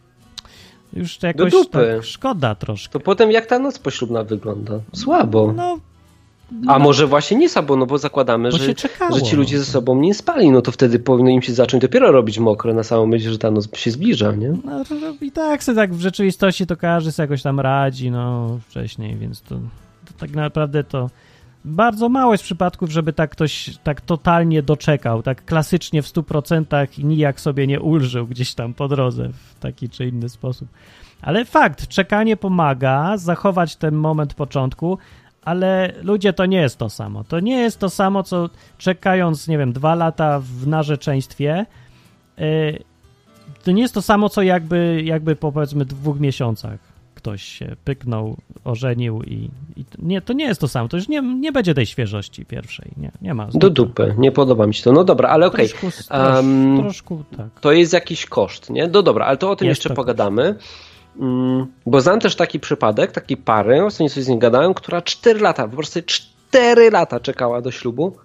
już 0.93 1.23
jakoś 1.23 1.53
dupy. 1.53 1.95
tak 1.97 2.05
szkoda 2.05 2.55
troszkę. 2.55 2.93
To 2.93 3.01
potem 3.01 3.31
jak 3.31 3.47
ta 3.47 3.59
noc 3.59 3.79
poślubna 3.79 4.25
wygląda? 4.25 4.81
Słabo. 4.93 5.53
No, 5.57 5.79
A 6.67 6.79
może 6.79 7.07
właśnie 7.07 7.37
nie 7.37 7.49
sabo, 7.49 7.77
no 7.77 7.87
bo 7.87 7.99
zakładamy, 7.99 8.51
Bo 8.51 8.59
że, 8.59 8.75
że 9.15 9.23
ci 9.23 9.37
ludzie 9.37 9.59
ze 9.59 9.65
sobą 9.65 10.01
nie 10.01 10.15
spali, 10.15 10.51
no 10.51 10.63
to 10.63 10.73
wtedy 10.73 10.99
powinno 10.99 11.31
im 11.31 11.43
się 11.43 11.53
zacząć 11.53 11.81
dopiero 11.81 12.13
robić 12.13 12.39
mokro 12.39 12.75
na 12.75 12.83
samą 12.83 13.07
myśl, 13.07 13.31
że 13.31 13.39
ta 13.39 13.51
noc 13.51 13.77
się 13.77 13.91
zbliża, 13.91 14.33
nie? 14.33 14.49
No, 14.65 14.85
i 15.21 15.33
tak 15.33 15.65
sobie 15.65 15.77
tak 15.77 15.95
w 15.95 16.01
rzeczywistości 16.01 16.67
to 16.67 16.77
każdy 16.77 17.13
sobie 17.13 17.25
jakoś 17.25 17.43
tam 17.43 17.61
radzi, 17.61 18.11
no 18.11 18.59
wcześniej, 18.69 19.17
więc 19.17 19.43
to, 19.43 19.55
to 20.05 20.13
tak 20.19 20.31
naprawdę 20.31 20.85
to 20.85 21.11
bardzo 21.65 22.09
mało 22.09 22.33
jest 22.33 22.45
przypadków, 22.45 22.91
żeby 22.91 23.13
tak 23.13 23.31
ktoś 23.31 23.79
tak 23.85 24.01
totalnie 24.01 24.63
doczekał, 24.63 25.23
tak 25.23 25.45
klasycznie 25.45 26.03
w 26.03 26.07
100% 26.07 26.99
i 26.99 27.05
nijak 27.05 27.41
sobie 27.41 27.67
nie 27.67 27.81
ulżył 27.81 28.27
gdzieś 28.27 28.55
tam 28.55 28.75
po 28.75 28.89
drodze 28.89 29.29
w 29.29 29.61
taki 29.61 29.89
czy 29.89 30.07
inny 30.09 30.29
sposób. 30.29 30.69
Ale 31.23 31.45
fakt, 31.45 31.89
czekanie 31.89 32.37
pomaga 32.37 33.17
zachować 33.17 33.77
ten 33.77 33.95
moment 33.95 34.35
początku, 34.35 34.99
ale 35.45 35.93
ludzie 36.03 36.33
to 36.33 36.47
nie 36.47 36.61
jest 36.61 36.79
to 36.79 36.91
samo. 36.91 37.25
To 37.25 37.41
nie 37.41 37.59
jest 37.59 37.79
to 37.79 37.91
samo, 37.91 38.23
co 38.23 38.51
czekając, 38.79 39.49
nie 39.49 39.59
wiem, 39.59 39.73
dwa 39.73 39.95
lata 39.95 40.41
w 40.41 40.67
narzeczeństwie. 40.67 41.67
Yy, 42.39 42.79
to 43.65 43.73
nie 43.73 43.83
jest 43.83 43.95
to 43.95 44.03
samo, 44.03 44.29
co 44.29 44.43
jakby, 44.43 45.03
jakby 45.05 45.37
po 45.37 45.53
powiedzmy 45.53 45.85
dwóch 45.85 46.21
miesiącach 46.21 46.92
ktoś 47.23 47.43
się 47.43 47.77
pyknął, 47.85 48.37
ożenił 48.65 49.23
i, 49.23 49.51
i 49.77 49.85
to 49.85 49.99
nie, 49.99 50.23
to 50.23 50.33
nie 50.33 50.45
jest 50.45 50.61
to 50.61 50.69
samo. 50.69 50.89
To 50.89 50.97
już 50.97 51.09
nie, 51.09 51.23
nie 51.23 51.53
będzie 51.53 51.75
tej 51.75 51.87
świeżości 51.87 52.45
pierwszej. 52.45 52.91
Nie, 52.97 53.11
nie 53.23 53.35
ma. 53.35 53.49
Do 53.55 53.71
dupy, 53.71 54.15
nie 54.19 54.33
podoba 54.33 54.67
mi 54.67 54.75
się 54.75 54.83
to. 54.83 54.93
No 54.93 55.05
dobra, 55.05 55.29
ale 55.29 55.47
okej. 55.47 55.69
Troszkę, 55.69 55.91
trosz, 56.05 56.37
Um, 56.37 56.79
troszkę 56.81 57.23
tak. 57.37 57.61
To 57.61 57.73
jest 57.73 57.93
jakiś 57.93 58.27
koszt, 58.27 58.71
nie? 58.71 58.89
No 58.89 59.03
dobra, 59.03 59.27
ale 59.27 59.37
to 59.37 59.51
o 59.51 59.57
tym 59.57 59.69
Jest 59.69 59.79
jeszcze 59.79 59.89
to 59.89 59.95
pogadamy. 59.95 60.55
Mm, 61.21 61.67
Bo 61.87 62.01
znam 62.01 62.21
też 62.21 62.37
taki 62.37 62.61
przypadek, 62.61 63.13
takiej 63.13 63.37
pary, 63.37 63.85
ostatnio 63.85 64.09
sobie 64.09 64.25
z 64.25 64.29
nim 64.29 64.39
gadałem, 64.39 64.75
która 64.75 65.03
4 65.03 65.41
lata, 65.41 65.69
po 65.69 65.77
prostu 65.77 66.01
4 66.07 66.91
lata 66.91 67.21
czekała 67.21 67.61
do 67.61 67.71
ślubu. 67.71 68.17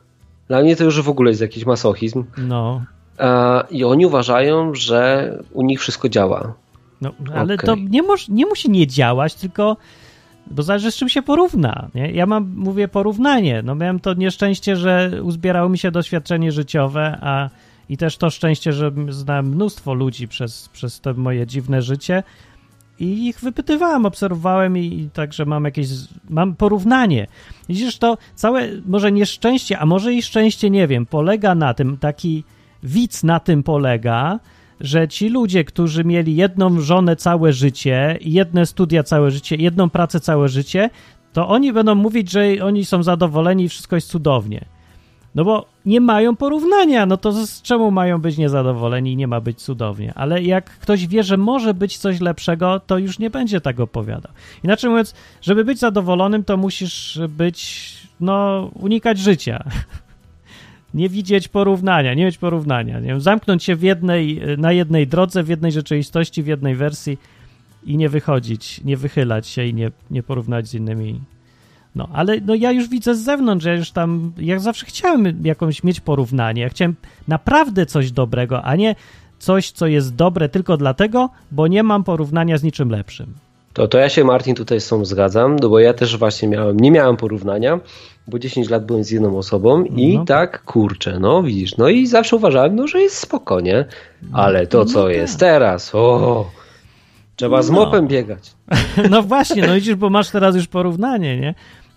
Dla 0.47 0.61
mnie 0.61 0.75
to 0.75 0.83
już 0.83 1.01
w 1.01 1.09
ogóle 1.09 1.31
jest 1.31 1.41
jakiś 1.41 1.65
masochizm. 1.65 2.23
No, 2.37 2.81
E, 3.19 3.63
I 3.69 3.83
oni 3.83 4.05
uważają, 4.05 4.75
że 4.75 5.31
u 5.53 5.63
nich 5.63 5.79
wszystko 5.79 6.09
działa. 6.09 6.53
No 7.01 7.11
ale 7.33 7.53
Okej. 7.53 7.65
to 7.65 7.75
nie, 7.75 8.03
moż, 8.03 8.29
nie 8.29 8.45
musi 8.45 8.69
nie 8.69 8.87
działać, 8.87 9.35
tylko 9.35 9.77
bo 10.51 10.63
zależy 10.63 10.91
z 10.91 10.95
czym 10.95 11.09
się 11.09 11.21
porówna. 11.21 11.87
Nie? 11.95 12.11
Ja 12.11 12.25
mam, 12.25 12.53
mówię 12.55 12.87
porównanie. 12.87 13.61
No 13.65 13.75
miałem 13.75 13.99
to 13.99 14.13
nieszczęście, 14.13 14.75
że 14.75 15.11
uzbierało 15.23 15.69
mi 15.69 15.77
się 15.77 15.91
doświadczenie 15.91 16.51
życiowe, 16.51 17.17
a 17.21 17.49
i 17.89 17.97
też 17.97 18.17
to 18.17 18.29
szczęście, 18.29 18.73
że 18.73 18.91
znałem 19.09 19.49
mnóstwo 19.49 19.93
ludzi 19.93 20.27
przez, 20.27 20.69
przez 20.69 21.01
to 21.01 21.13
moje 21.13 21.47
dziwne 21.47 21.81
życie 21.81 22.23
i 22.99 23.27
ich 23.27 23.39
wypytywałem, 23.39 24.05
obserwowałem 24.05 24.77
i, 24.77 24.99
i 24.99 25.09
także 25.09 25.45
mam 25.45 25.65
jakieś, 25.65 25.87
mam 26.29 26.55
porównanie. 26.55 27.27
Widzisz, 27.69 27.97
to 27.97 28.17
całe, 28.35 28.67
może 28.85 29.11
nieszczęście, 29.11 29.79
a 29.79 29.85
może 29.85 30.13
i 30.13 30.21
szczęście, 30.21 30.69
nie 30.69 30.87
wiem, 30.87 31.05
polega 31.05 31.55
na 31.55 31.73
tym, 31.73 31.97
taki 31.97 32.43
widz 32.83 33.23
na 33.23 33.39
tym 33.39 33.63
polega, 33.63 34.39
że 34.79 35.07
ci 35.07 35.29
ludzie, 35.29 35.63
którzy 35.63 36.03
mieli 36.03 36.35
jedną 36.35 36.79
żonę 36.79 37.15
całe 37.15 37.53
życie, 37.53 38.17
jedne 38.21 38.65
studia 38.65 39.03
całe 39.03 39.31
życie, 39.31 39.55
jedną 39.55 39.89
pracę 39.89 40.19
całe 40.19 40.49
życie, 40.49 40.89
to 41.33 41.47
oni 41.47 41.73
będą 41.73 41.95
mówić, 41.95 42.31
że 42.31 42.45
oni 42.63 42.85
są 42.85 43.03
zadowoleni 43.03 43.63
i 43.63 43.69
wszystko 43.69 43.95
jest 43.95 44.09
cudownie. 44.09 44.65
No 45.35 45.45
bo 45.45 45.65
nie 45.85 46.01
mają 46.01 46.35
porównania, 46.35 47.05
no 47.05 47.17
to 47.17 47.45
z 47.45 47.61
czemu 47.61 47.91
mają 47.91 48.21
być 48.21 48.37
niezadowoleni 48.37 49.11
i 49.11 49.15
nie 49.15 49.27
ma 49.27 49.41
być 49.41 49.61
cudownie? 49.61 50.13
Ale 50.15 50.43
jak 50.43 50.69
ktoś 50.69 51.07
wie, 51.07 51.23
że 51.23 51.37
może 51.37 51.73
być 51.73 51.97
coś 51.97 52.21
lepszego, 52.21 52.79
to 52.79 52.97
już 52.97 53.19
nie 53.19 53.29
będzie 53.29 53.61
tak 53.61 53.79
opowiadał. 53.79 54.31
Inaczej 54.63 54.89
mówiąc, 54.89 55.13
żeby 55.41 55.65
być 55.65 55.79
zadowolonym, 55.79 56.43
to 56.43 56.57
musisz 56.57 57.19
być, 57.29 57.93
no, 58.19 58.69
unikać 58.73 59.19
życia. 59.19 59.63
Nie 60.97 61.09
widzieć 61.09 61.47
porównania, 61.47 62.13
nie 62.13 62.25
mieć 62.25 62.37
porównania. 62.37 62.99
Nie 62.99 63.19
zamknąć 63.19 63.63
się 63.63 63.75
w 63.75 63.81
jednej, 63.81 64.41
na 64.57 64.71
jednej 64.71 65.07
drodze, 65.07 65.43
w 65.43 65.47
jednej 65.47 65.71
rzeczywistości, 65.71 66.43
w 66.43 66.47
jednej 66.47 66.75
wersji 66.75 67.17
i 67.85 67.97
nie 67.97 68.09
wychodzić, 68.09 68.83
nie 68.83 68.97
wychylać 68.97 69.47
się 69.47 69.65
i 69.65 69.73
nie, 69.73 69.91
nie 70.11 70.23
porównać 70.23 70.67
z 70.67 70.73
innymi 70.73 71.21
no, 71.97 72.09
ale 72.13 72.41
no 72.45 72.55
ja 72.55 72.71
już 72.71 72.89
widzę 72.89 73.15
z 73.15 73.23
zewnątrz, 73.23 73.65
ja 73.65 73.73
już 73.73 73.91
tam, 73.91 74.31
ja 74.37 74.59
zawsze 74.59 74.85
chciałem 74.85 75.45
jakąś 75.45 75.83
mieć 75.83 75.99
porównanie. 75.99 76.61
Ja 76.61 76.69
chciałem 76.69 76.95
naprawdę 77.27 77.85
coś 77.85 78.11
dobrego, 78.11 78.63
a 78.63 78.75
nie 78.75 78.95
coś, 79.39 79.71
co 79.71 79.87
jest 79.87 80.15
dobre 80.15 80.49
tylko 80.49 80.77
dlatego, 80.77 81.29
bo 81.51 81.67
nie 81.67 81.83
mam 81.83 82.03
porównania 82.03 82.57
z 82.57 82.63
niczym 82.63 82.89
lepszym. 82.89 83.33
To, 83.77 83.87
to 83.87 83.97
ja 83.97 84.09
się, 84.09 84.23
Martin, 84.23 84.55
tutaj 84.55 84.81
z 84.81 84.87
tą 84.87 85.05
zgadzam, 85.05 85.55
no 85.61 85.69
bo 85.69 85.79
ja 85.79 85.93
też 85.93 86.17
właśnie 86.17 86.47
miałem, 86.47 86.79
nie 86.79 86.91
miałem 86.91 87.17
porównania, 87.17 87.79
bo 88.27 88.39
10 88.39 88.69
lat 88.69 88.85
byłem 88.85 89.03
z 89.03 89.11
jedną 89.11 89.37
osobą 89.37 89.83
i 89.83 90.17
No. 90.17 90.25
tak, 90.25 90.63
kurczę, 90.63 91.19
no 91.19 91.43
widzisz, 91.43 91.77
no 91.77 91.89
i 91.89 92.07
zawsze 92.07 92.35
uważałem, 92.35 92.75
no, 92.75 92.87
że 92.87 93.01
jest 93.01 93.15
spoko, 93.17 93.59
nie? 93.61 93.85
Ale 94.33 94.67
to, 94.67 94.85
co 94.85 94.99
No 94.99 95.05
tak. 95.05 95.15
jest 95.15 95.39
teraz, 95.39 95.95
o, 95.95 96.49
trzeba 97.35 97.61
z 97.61 97.69
No. 97.69 97.75
mopem 97.75 98.07
biegać. 98.07 98.51
No 99.09 99.23
właśnie, 99.23 99.67
no 99.67 99.73
widzisz, 99.73 99.95
bo 99.95 100.09
masz 100.09 100.29
teraz 100.29 100.55
już 100.55 100.67
porównanie, 100.67 101.37
nie? 101.39 101.53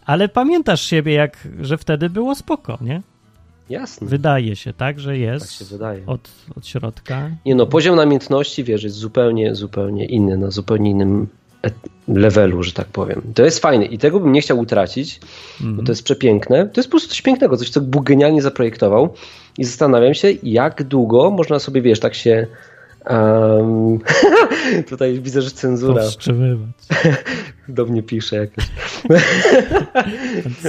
Ale 0.06 0.28
pamiętasz 0.28 0.80
siebie, 0.82 1.12
jak, 1.12 1.48
że 1.60 1.78
wtedy 1.78 2.10
było 2.10 2.34
spoko, 2.34 2.78
nie? 2.80 3.02
Jasne, 3.70 4.06
Wydaje 4.06 4.56
się, 4.56 4.72
tak, 4.72 5.00
że 5.00 5.10
tak 5.10 5.16
się 5.18 5.22
jest 5.24 5.72
wydaje. 5.72 6.06
od, 6.06 6.30
od 6.56 6.66
środka. 6.66 7.30
Nie 7.46 7.54
no, 7.54 7.66
poziom 7.66 7.96
namiętności, 7.96 8.64
wiesz, 8.64 8.82
jest 8.82 8.96
zupełnie, 8.96 9.54
zupełnie 9.54 10.06
inny, 10.06 10.36
na 10.36 10.50
zupełnie 10.50 10.90
innym 10.90 11.26
levelu, 12.08 12.62
że 12.62 12.72
tak 12.72 12.86
powiem. 12.86 13.22
To 13.34 13.44
jest 13.44 13.58
fajne 13.58 13.84
i 13.84 13.98
tego 13.98 14.20
bym 14.20 14.32
nie 14.32 14.40
chciał 14.40 14.58
utracić, 14.58 15.20
bo 15.60 15.82
to 15.82 15.92
jest 15.92 16.02
przepiękne. 16.02 16.66
To 16.66 16.80
jest 16.80 16.88
po 16.88 16.90
prostu 16.90 17.08
coś 17.08 17.22
pięknego, 17.22 17.56
coś, 17.56 17.70
co 17.70 17.80
Bóg 17.80 18.04
genialnie 18.04 18.42
zaprojektował 18.42 19.14
i 19.58 19.64
zastanawiam 19.64 20.14
się, 20.14 20.28
jak 20.42 20.82
długo 20.82 21.30
można 21.30 21.58
sobie, 21.58 21.82
wiesz, 21.82 22.00
tak 22.00 22.14
się... 22.14 22.46
em, 23.04 23.98
tutaj 24.90 25.20
widzę, 25.20 25.42
że 25.42 25.50
cenzura 25.50 26.02
Powstrzymywać. 26.02 26.68
do 27.68 27.86
mnie 27.86 28.02
pisze 28.02 28.36
jakoś. 28.36 28.64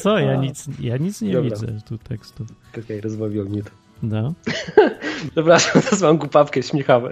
Co? 0.01 0.19
Ja 0.19 0.35
nic, 0.35 0.65
ja 0.79 0.97
nic 0.97 1.21
nie 1.21 1.33
Dobra. 1.33 1.49
widzę 1.49 1.67
tu 1.87 1.97
tekstu. 1.97 2.45
Okej, 2.83 3.01
rozbawiło 3.01 3.45
mnie 3.45 3.63
to. 3.63 3.69
No. 4.03 4.33
Przepraszam, 5.31 5.81
teraz 5.81 6.01
mam 6.01 6.17
głupawkę 6.17 6.63
śmiechawę. 6.63 7.09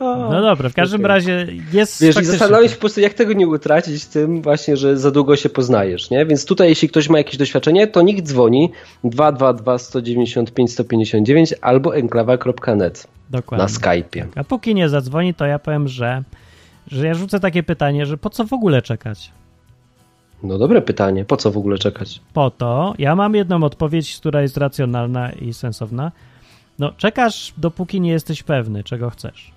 No 0.00 0.42
dobra, 0.42 0.68
w 0.68 0.74
każdym 0.74 1.00
Okej. 1.00 1.08
razie 1.08 1.46
jest 1.72 2.00
Wiesz, 2.02 2.14
faktycznie 2.14 2.38
zastanawiam 2.38 2.64
się 2.64 2.68
tak. 2.68 2.78
po 2.78 2.80
prostu, 2.80 3.00
jak 3.00 3.14
tego 3.14 3.32
nie 3.32 3.48
utracić 3.48 4.06
tym 4.06 4.42
właśnie, 4.42 4.76
że 4.76 4.98
za 4.98 5.10
długo 5.10 5.36
się 5.36 5.48
poznajesz, 5.48 6.10
nie? 6.10 6.26
Więc 6.26 6.44
tutaj, 6.44 6.68
jeśli 6.68 6.88
ktoś 6.88 7.08
ma 7.08 7.18
jakieś 7.18 7.36
doświadczenie, 7.36 7.86
to 7.86 8.02
nikt 8.02 8.26
dzwoni 8.26 8.72
222 9.04 9.78
195 9.78 10.72
159 10.72 11.54
albo 11.60 11.96
enklawa.net 11.96 13.06
Dokładnie. 13.30 13.62
na 13.62 13.70
Skype'ie. 13.72 14.24
A 14.36 14.44
póki 14.44 14.74
nie 14.74 14.88
zadzwoni, 14.88 15.34
to 15.34 15.46
ja 15.46 15.58
powiem, 15.58 15.88
że, 15.88 16.22
że 16.86 17.06
ja 17.06 17.14
rzucę 17.14 17.40
takie 17.40 17.62
pytanie, 17.62 18.06
że 18.06 18.18
po 18.18 18.30
co 18.30 18.44
w 18.44 18.52
ogóle 18.52 18.82
czekać? 18.82 19.32
No 20.42 20.58
dobre 20.58 20.82
pytanie, 20.82 21.24
po 21.24 21.36
co 21.36 21.50
w 21.50 21.56
ogóle 21.56 21.78
czekać? 21.78 22.20
Po 22.32 22.50
to, 22.50 22.94
ja 22.98 23.16
mam 23.16 23.34
jedną 23.34 23.64
odpowiedź, 23.64 24.16
która 24.16 24.42
jest 24.42 24.56
racjonalna 24.56 25.32
i 25.32 25.52
sensowna. 25.52 26.12
No, 26.78 26.92
czekasz, 26.96 27.54
dopóki 27.56 28.00
nie 28.00 28.10
jesteś 28.10 28.42
pewny, 28.42 28.84
czego 28.84 29.10
chcesz. 29.10 29.50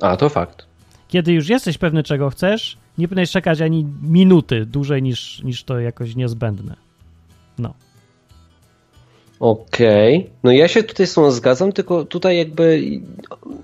A, 0.00 0.16
to 0.16 0.28
fakt. 0.28 0.66
Kiedy 1.08 1.32
już 1.32 1.48
jesteś 1.48 1.78
pewny, 1.78 2.02
czego 2.02 2.30
chcesz, 2.30 2.78
nie 2.98 3.08
powinieneś 3.08 3.30
czekać 3.30 3.60
ani 3.60 3.86
minuty 4.02 4.66
dłużej 4.66 5.02
niż, 5.02 5.42
niż 5.42 5.64
to 5.64 5.80
jakoś 5.80 6.16
niezbędne. 6.16 6.76
No. 7.58 7.74
Okej. 9.40 10.30
No 10.42 10.52
ja 10.52 10.68
się 10.68 10.82
tutaj 10.82 11.06
z 11.06 11.14
tą 11.14 11.30
zgadzam, 11.30 11.72
tylko 11.72 12.04
tutaj 12.04 12.38
jakby... 12.38 12.82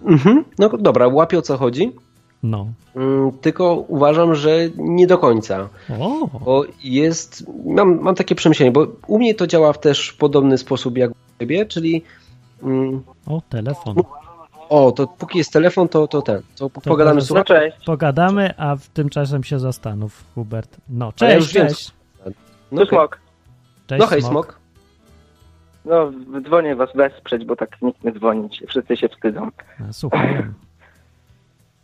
Mhm. 0.06 0.44
No 0.58 0.68
dobra, 0.68 1.08
łapię 1.08 1.38
o 1.38 1.42
co 1.42 1.56
chodzi. 1.56 1.92
No. 2.42 2.66
Mm, 2.96 3.32
Tylko 3.40 3.74
uważam, 3.74 4.34
że 4.34 4.58
nie 4.76 5.06
do 5.06 5.18
końca. 5.18 5.68
O, 6.00 6.26
Bo 6.44 6.64
jest. 6.84 7.44
Mam, 7.66 8.00
mam 8.00 8.14
takie 8.14 8.34
przemyślenie, 8.34 8.72
bo 8.72 8.86
u 9.06 9.18
mnie 9.18 9.34
to 9.34 9.46
działa 9.46 9.72
w 9.72 9.80
też 9.80 10.12
podobny 10.12 10.58
sposób 10.58 10.98
jak 10.98 11.10
u 11.10 11.14
ciebie, 11.40 11.66
czyli. 11.66 12.02
Mm, 12.62 13.02
o 13.26 13.42
telefon. 13.48 13.96
o, 14.68 14.92
to 14.92 15.06
póki 15.06 15.38
jest 15.38 15.52
telefon, 15.52 15.88
to, 15.88 16.08
to 16.08 16.22
ten. 16.22 16.42
To, 16.56 16.70
To 16.70 16.80
pogadamy 16.80 17.20
zaraz- 17.20 17.26
słuchaj. 17.46 17.70
cześć. 17.72 17.84
Pogadamy, 17.86 18.54
a 18.58 18.76
w 18.76 18.88
tymczasem 18.88 19.44
się 19.44 19.58
zastanów, 19.58 20.24
Hubert. 20.34 20.76
No, 20.88 21.12
Ale 21.20 21.30
ja 21.32 21.38
cześć, 21.40 21.54
wiem, 21.54 21.68
cześć. 21.68 21.90
No, 22.72 22.80
Tu 22.82 22.88
smok. 22.88 23.18
Cześć, 23.86 24.00
no 24.00 24.06
hej, 24.06 24.22
Smok. 24.22 24.32
smok. 24.32 24.58
No, 25.84 26.12
dzwonię 26.46 26.76
was 26.76 26.90
wesprzeć, 26.94 27.44
bo 27.44 27.56
tak 27.56 27.82
nikt 27.82 28.04
nie 28.04 28.12
dzwonić. 28.12 28.62
Wszyscy 28.68 28.96
się 28.96 29.08
wstydzą. 29.08 29.48
A, 29.88 29.92
Słuchaj. 29.92 30.44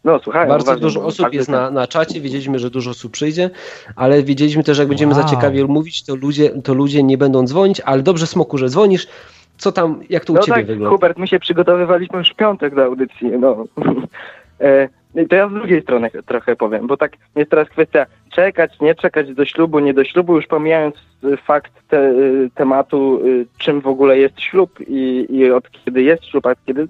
No, 0.04 0.20
słuchaj. 0.24 0.48
Bardzo 0.48 0.76
dużo 0.76 1.04
osób 1.04 1.32
jest 1.34 1.48
na, 1.48 1.70
na 1.70 1.86
czacie, 1.86 2.20
wiedzieliśmy, 2.20 2.58
że 2.58 2.70
dużo 2.70 2.90
osób 2.90 3.12
przyjdzie, 3.12 3.50
ale 3.96 4.22
wiedzieliśmy 4.22 4.64
też, 4.64 4.76
że 4.76 4.82
jak 4.82 4.88
będziemy 4.88 5.14
Wow. 5.14 5.22
za 5.22 5.28
ciekawie 5.28 5.64
mówić, 5.64 6.02
to 6.04 6.14
ludzie, 6.14 6.50
to 6.62 6.74
ludzie 6.74 7.02
nie 7.02 7.18
będą 7.18 7.44
dzwonić, 7.46 7.80
ale 7.80 8.02
dobrze, 8.02 8.26
smoku, 8.26 8.58
że 8.58 8.68
dzwonisz. 8.68 9.06
Co 9.56 9.72
tam, 9.72 10.00
jak 10.10 10.24
to 10.24 10.32
u 10.32 10.36
No 10.36 10.42
ciebie 10.42 10.56
tak, 10.56 10.66
wygląda? 10.66 10.90
Hubert, 10.90 11.18
my 11.18 11.26
się 11.26 11.38
przygotowywaliśmy 11.38 12.18
już 12.18 12.30
w 12.30 12.34
piątek 12.34 12.74
do 12.74 12.84
audycji, 12.84 13.30
no. 13.30 13.64
e, 14.60 14.88
to 15.28 15.36
ja 15.36 15.48
z 15.48 15.52
drugiej 15.52 15.82
strony 15.82 16.10
trochę 16.26 16.56
powiem, 16.56 16.86
bo 16.86 16.96
tak 16.96 17.12
jest 17.36 17.50
teraz 17.50 17.68
kwestia 17.68 18.06
czekać, 18.30 18.80
nie 18.80 18.94
czekać 18.94 19.34
do 19.34 19.44
ślubu, 19.44 19.78
nie 19.78 19.94
do 19.94 20.04
ślubu, 20.04 20.36
już 20.36 20.46
pomijając 20.46 20.94
y, 21.24 21.36
fakt 21.36 21.72
te, 21.88 22.10
y, 22.10 22.50
tematu, 22.54 23.22
czym 23.58 23.80
w 23.80 23.86
ogóle 23.86 24.18
jest 24.18 24.40
ślub 24.40 24.78
i, 24.80 25.26
i 25.30 25.50
od 25.50 25.70
kiedy 25.70 26.02
jest 26.02 26.24
ślub, 26.24 26.46
a 26.46 26.54
kiedy, 26.66 26.86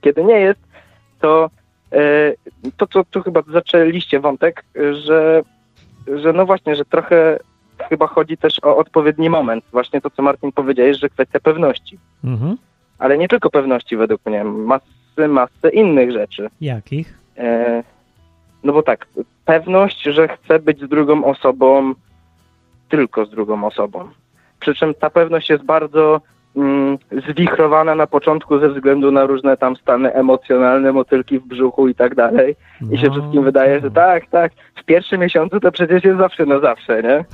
kiedy 0.00 0.24
nie 0.24 0.40
jest, 0.40 0.60
to 1.20 1.50
to, 2.76 2.86
co 2.86 3.04
tu 3.04 3.22
chyba 3.22 3.42
zaczęliście 3.52 4.20
wątek, 4.20 4.64
że, 4.92 5.42
że 6.14 6.32
no 6.32 6.46
właśnie, 6.46 6.76
że 6.76 6.84
trochę 6.84 7.38
chyba 7.88 8.06
chodzi 8.06 8.36
też 8.36 8.60
o 8.62 8.76
odpowiedni 8.76 9.30
moment. 9.30 9.64
Właśnie 9.72 10.00
to, 10.00 10.10
co 10.10 10.22
Martin 10.22 10.52
powiedziałeś, 10.52 10.98
że 10.98 11.08
kwestia 11.08 11.40
pewności. 11.40 11.98
Mhm. 12.24 12.56
Ale 12.98 13.18
nie 13.18 13.28
tylko 13.28 13.50
pewności 13.50 13.96
według 13.96 14.26
mnie, 14.26 14.44
masy, 14.44 15.28
masy 15.28 15.68
innych 15.72 16.12
rzeczy. 16.12 16.48
Jakich? 16.60 17.18
E, 17.36 17.82
no 18.64 18.72
bo 18.72 18.82
tak, 18.82 19.06
pewność, 19.44 20.02
że 20.02 20.28
chcę 20.28 20.58
być 20.58 20.80
z 20.80 20.88
drugą 20.88 21.24
osobą, 21.24 21.94
tylko 22.88 23.26
z 23.26 23.30
drugą 23.30 23.66
osobą. 23.66 24.08
Przy 24.60 24.74
czym 24.74 24.94
ta 24.94 25.10
pewność 25.10 25.50
jest 25.50 25.64
bardzo 25.64 26.20
zwichrowana 27.28 27.94
na 27.94 28.06
początku 28.06 28.58
ze 28.58 28.68
względu 28.68 29.12
na 29.12 29.26
różne 29.26 29.56
tam 29.56 29.76
stany 29.76 30.12
emocjonalne, 30.12 30.92
motylki 30.92 31.38
w 31.38 31.46
brzuchu 31.46 31.88
i 31.88 31.94
tak 31.94 32.14
dalej. 32.14 32.56
I 32.90 32.98
się 32.98 33.06
no, 33.06 33.12
wszystkim 33.12 33.44
wydaje, 33.44 33.80
że 33.80 33.90
tak, 33.90 34.26
tak, 34.26 34.52
w 34.76 34.84
pierwszym 34.84 35.20
miesiącu 35.20 35.60
to 35.60 35.72
przecież 35.72 36.04
jest 36.04 36.18
zawsze 36.18 36.46
na 36.46 36.60
zawsze, 36.60 37.02
nie? 37.02 37.24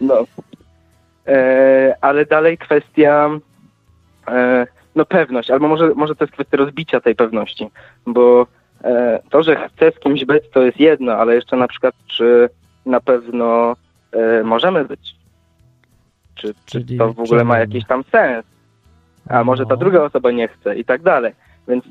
No. 0.00 0.24
E, 1.26 1.94
ale 2.00 2.26
dalej 2.26 2.58
kwestia 2.58 3.30
e, 4.28 4.66
no 4.94 5.04
pewność, 5.04 5.50
albo 5.50 5.68
może, 5.68 5.94
może 5.94 6.14
to 6.14 6.24
jest 6.24 6.34
kwestia 6.34 6.56
rozbicia 6.56 7.00
tej 7.00 7.14
pewności, 7.14 7.70
bo 8.06 8.46
e, 8.84 9.20
to, 9.30 9.42
że 9.42 9.68
chcę 9.68 9.92
z 9.92 9.98
kimś 9.98 10.24
być, 10.24 10.44
to 10.52 10.62
jest 10.62 10.80
jedno, 10.80 11.12
ale 11.12 11.34
jeszcze 11.34 11.56
na 11.56 11.68
przykład, 11.68 11.94
czy 12.06 12.48
na 12.86 13.00
pewno 13.00 13.76
e, 14.12 14.42
możemy 14.44 14.84
być. 14.84 15.19
Czy, 16.40 16.54
czy 16.64 16.96
to 16.98 17.12
w 17.12 17.20
ogóle 17.20 17.44
ma 17.44 17.58
jakiś 17.58 17.86
tam 17.86 18.04
sens? 18.12 18.46
A 19.28 19.44
może 19.44 19.64
ta 19.64 19.74
no. 19.74 19.76
druga 19.76 20.02
osoba 20.02 20.30
nie 20.30 20.48
chce 20.48 20.78
i 20.78 20.84
tak 20.84 21.02
dalej. 21.02 21.32
Więc 21.68 21.84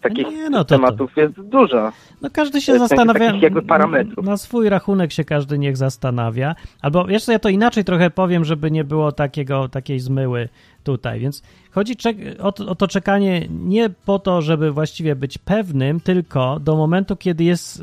takich 0.00 0.26
nie, 0.26 0.50
no 0.50 0.58
to, 0.58 0.64
tematów 0.64 1.14
to. 1.14 1.20
jest 1.20 1.40
dużo. 1.40 1.92
No 2.22 2.30
każdy 2.32 2.60
się 2.60 2.78
zastanawia, 2.78 3.32
jakby 3.36 3.62
parametrów. 3.62 4.26
na 4.26 4.36
swój 4.36 4.68
rachunek 4.68 5.12
się 5.12 5.24
każdy 5.24 5.58
niech 5.58 5.76
zastanawia. 5.76 6.54
Albo 6.82 7.08
jeszcze 7.08 7.32
ja 7.32 7.38
to 7.38 7.48
inaczej 7.48 7.84
trochę 7.84 8.10
powiem, 8.10 8.44
żeby 8.44 8.70
nie 8.70 8.84
było 8.84 9.12
takiego, 9.12 9.68
takiej 9.68 10.00
zmyły 10.00 10.48
tutaj. 10.84 11.20
Więc 11.20 11.42
chodzi 11.70 11.94
o, 12.40 12.52
o 12.66 12.74
to 12.74 12.88
czekanie 12.88 13.46
nie 13.50 13.90
po 13.90 14.18
to, 14.18 14.42
żeby 14.42 14.70
właściwie 14.72 15.16
być 15.16 15.38
pewnym, 15.38 16.00
tylko 16.00 16.60
do 16.60 16.76
momentu, 16.76 17.16
kiedy 17.16 17.44
jest 17.44 17.82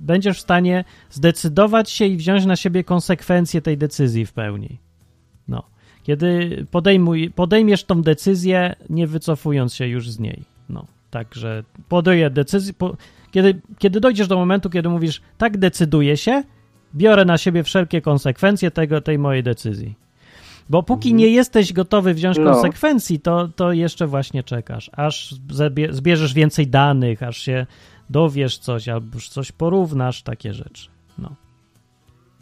będziesz 0.00 0.38
w 0.38 0.40
stanie 0.40 0.84
zdecydować 1.10 1.90
się 1.90 2.04
i 2.04 2.16
wziąć 2.16 2.46
na 2.46 2.56
siebie 2.56 2.84
konsekwencje 2.84 3.62
tej 3.62 3.78
decyzji 3.78 4.26
w 4.26 4.32
pełni. 4.32 4.78
Kiedy 6.02 6.66
podejmuj, 6.70 7.30
podejmiesz 7.30 7.84
tą 7.84 8.02
decyzję, 8.02 8.74
nie 8.90 9.06
wycofując 9.06 9.74
się 9.74 9.86
już 9.86 10.10
z 10.10 10.18
niej. 10.18 10.44
No. 10.68 10.86
Także 11.10 11.64
podejmę 11.88 12.30
decyzję. 12.30 12.72
Po, 12.74 12.96
kiedy, 13.30 13.60
kiedy 13.78 14.00
dojdziesz 14.00 14.28
do 14.28 14.36
momentu, 14.36 14.70
kiedy 14.70 14.88
mówisz, 14.88 15.20
tak 15.38 15.58
decyduję 15.58 16.16
się, 16.16 16.42
biorę 16.94 17.24
na 17.24 17.38
siebie 17.38 17.62
wszelkie 17.62 18.00
konsekwencje 18.00 18.70
tego, 18.70 19.00
tej 19.00 19.18
mojej 19.18 19.42
decyzji. 19.42 19.94
Bo 20.70 20.82
póki 20.82 21.08
mhm. 21.08 21.18
nie 21.18 21.28
jesteś 21.28 21.72
gotowy 21.72 22.14
wziąć 22.14 22.38
no. 22.38 22.52
konsekwencji, 22.52 23.20
to, 23.20 23.48
to 23.48 23.72
jeszcze 23.72 24.06
właśnie 24.06 24.42
czekasz, 24.42 24.90
aż 24.92 25.34
zbierzesz 25.90 26.34
więcej 26.34 26.66
danych, 26.66 27.22
aż 27.22 27.38
się 27.38 27.66
dowiesz 28.10 28.58
coś, 28.58 28.88
albo 28.88 29.18
coś 29.30 29.52
porównasz, 29.52 30.22
takie 30.22 30.54
rzeczy. 30.54 30.88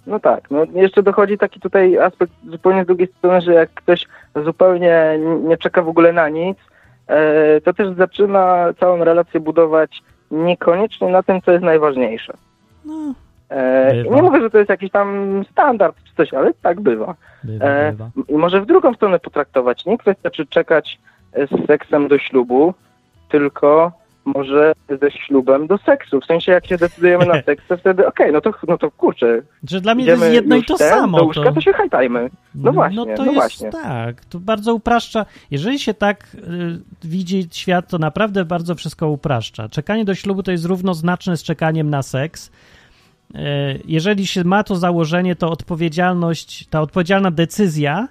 No. 0.08 0.20
Tak, 0.20 0.50
no 0.50 0.64
jeszcze 0.74 1.02
dochodzi 1.02 1.38
taki 1.38 1.60
tutaj 1.60 1.98
aspekt 1.98 2.32
zupełnie 2.50 2.84
z 2.84 2.86
drugiej 2.86 3.08
strony, 3.18 3.40
że 3.40 3.54
jak 3.54 3.70
ktoś 3.74 4.06
zupełnie 4.44 5.18
nie 5.42 5.56
czeka 5.56 5.82
w 5.82 5.88
ogóle 5.88 6.12
na 6.12 6.28
nic, 6.28 6.58
e, 7.06 7.60
to 7.60 7.72
też 7.72 7.96
zaczyna 7.96 8.66
całą 8.80 9.04
relację 9.04 9.40
budować 9.40 10.02
niekoniecznie 10.30 11.08
na 11.08 11.22
tym, 11.22 11.42
co 11.42 11.52
jest 11.52 11.64
najważniejsze. 11.64 12.32
No, 12.84 13.14
E, 13.50 14.04
nie 14.10 14.22
mówię, 14.22 14.40
że 14.40 14.50
to 14.50 14.58
jest 14.58 14.70
jakiś 14.70 14.90
tam 14.90 15.40
standard 15.52 15.96
czy 16.04 16.14
coś, 16.14 16.34
ale 16.34 16.54
tak 16.62 16.80
bywa. 16.80 17.14
bywa, 17.44 17.66
e, 17.66 17.92
bywa. 17.92 18.10
I 18.28 18.34
może 18.34 18.60
w 18.60 18.66
drugą 18.66 18.94
stronę 18.94 19.18
potraktować. 19.18 19.86
Nie 19.86 19.98
kwestia, 19.98 20.30
czy 20.30 20.46
czekać 20.46 20.98
z 21.32 21.66
seksem 21.66 22.08
do 22.08 22.18
ślubu, 22.18 22.74
tylko 23.28 23.92
może 24.34 24.72
ze 25.00 25.10
ślubem 25.10 25.66
do 25.66 25.78
seksu. 25.78 26.20
W 26.20 26.24
sensie, 26.24 26.52
jak 26.52 26.66
się 26.66 26.76
decydujemy 26.76 27.26
na 27.26 27.42
seks, 27.46 27.64
to 27.68 27.76
wtedy 27.76 28.06
okej, 28.06 28.30
okay, 28.30 28.32
no, 28.32 28.40
to, 28.40 28.66
no 28.68 28.78
to 28.78 28.90
kurczę. 28.90 29.42
Że 29.70 29.80
dla 29.80 29.94
mnie 29.94 30.04
to 30.04 30.10
jest 30.10 30.32
jedno 30.32 30.56
i 30.56 30.64
to 30.64 30.76
ten, 30.76 30.88
samo. 30.88 31.18
Do 31.18 31.24
łóżka, 31.24 31.44
to... 31.44 31.52
to 31.52 31.60
się 31.60 31.72
hajtajmy. 31.72 32.30
No, 32.54 32.72
właśnie, 32.72 32.96
no 32.96 33.04
to 33.04 33.12
no 33.16 33.24
jest 33.24 33.34
właśnie. 33.34 33.70
tak. 33.70 34.24
To 34.24 34.38
bardzo 34.38 34.74
upraszcza. 34.74 35.26
Jeżeli 35.50 35.78
się 35.78 35.94
tak 35.94 36.24
y, 36.34 37.08
widzi 37.08 37.48
świat, 37.52 37.88
to 37.88 37.98
naprawdę 37.98 38.44
bardzo 38.44 38.74
wszystko 38.74 39.08
upraszcza. 39.08 39.68
Czekanie 39.68 40.04
do 40.04 40.14
ślubu 40.14 40.42
to 40.42 40.50
jest 40.50 40.64
równoznaczne 40.64 41.36
z 41.36 41.42
czekaniem 41.42 41.90
na 41.90 42.02
seks. 42.02 42.50
Y, 43.34 43.38
jeżeli 43.84 44.26
się 44.26 44.44
ma 44.44 44.64
to 44.64 44.76
założenie, 44.76 45.36
to 45.36 45.50
odpowiedzialność, 45.50 46.66
ta 46.66 46.80
odpowiedzialna 46.80 47.30
decyzja 47.30 48.08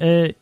y, 0.00 0.34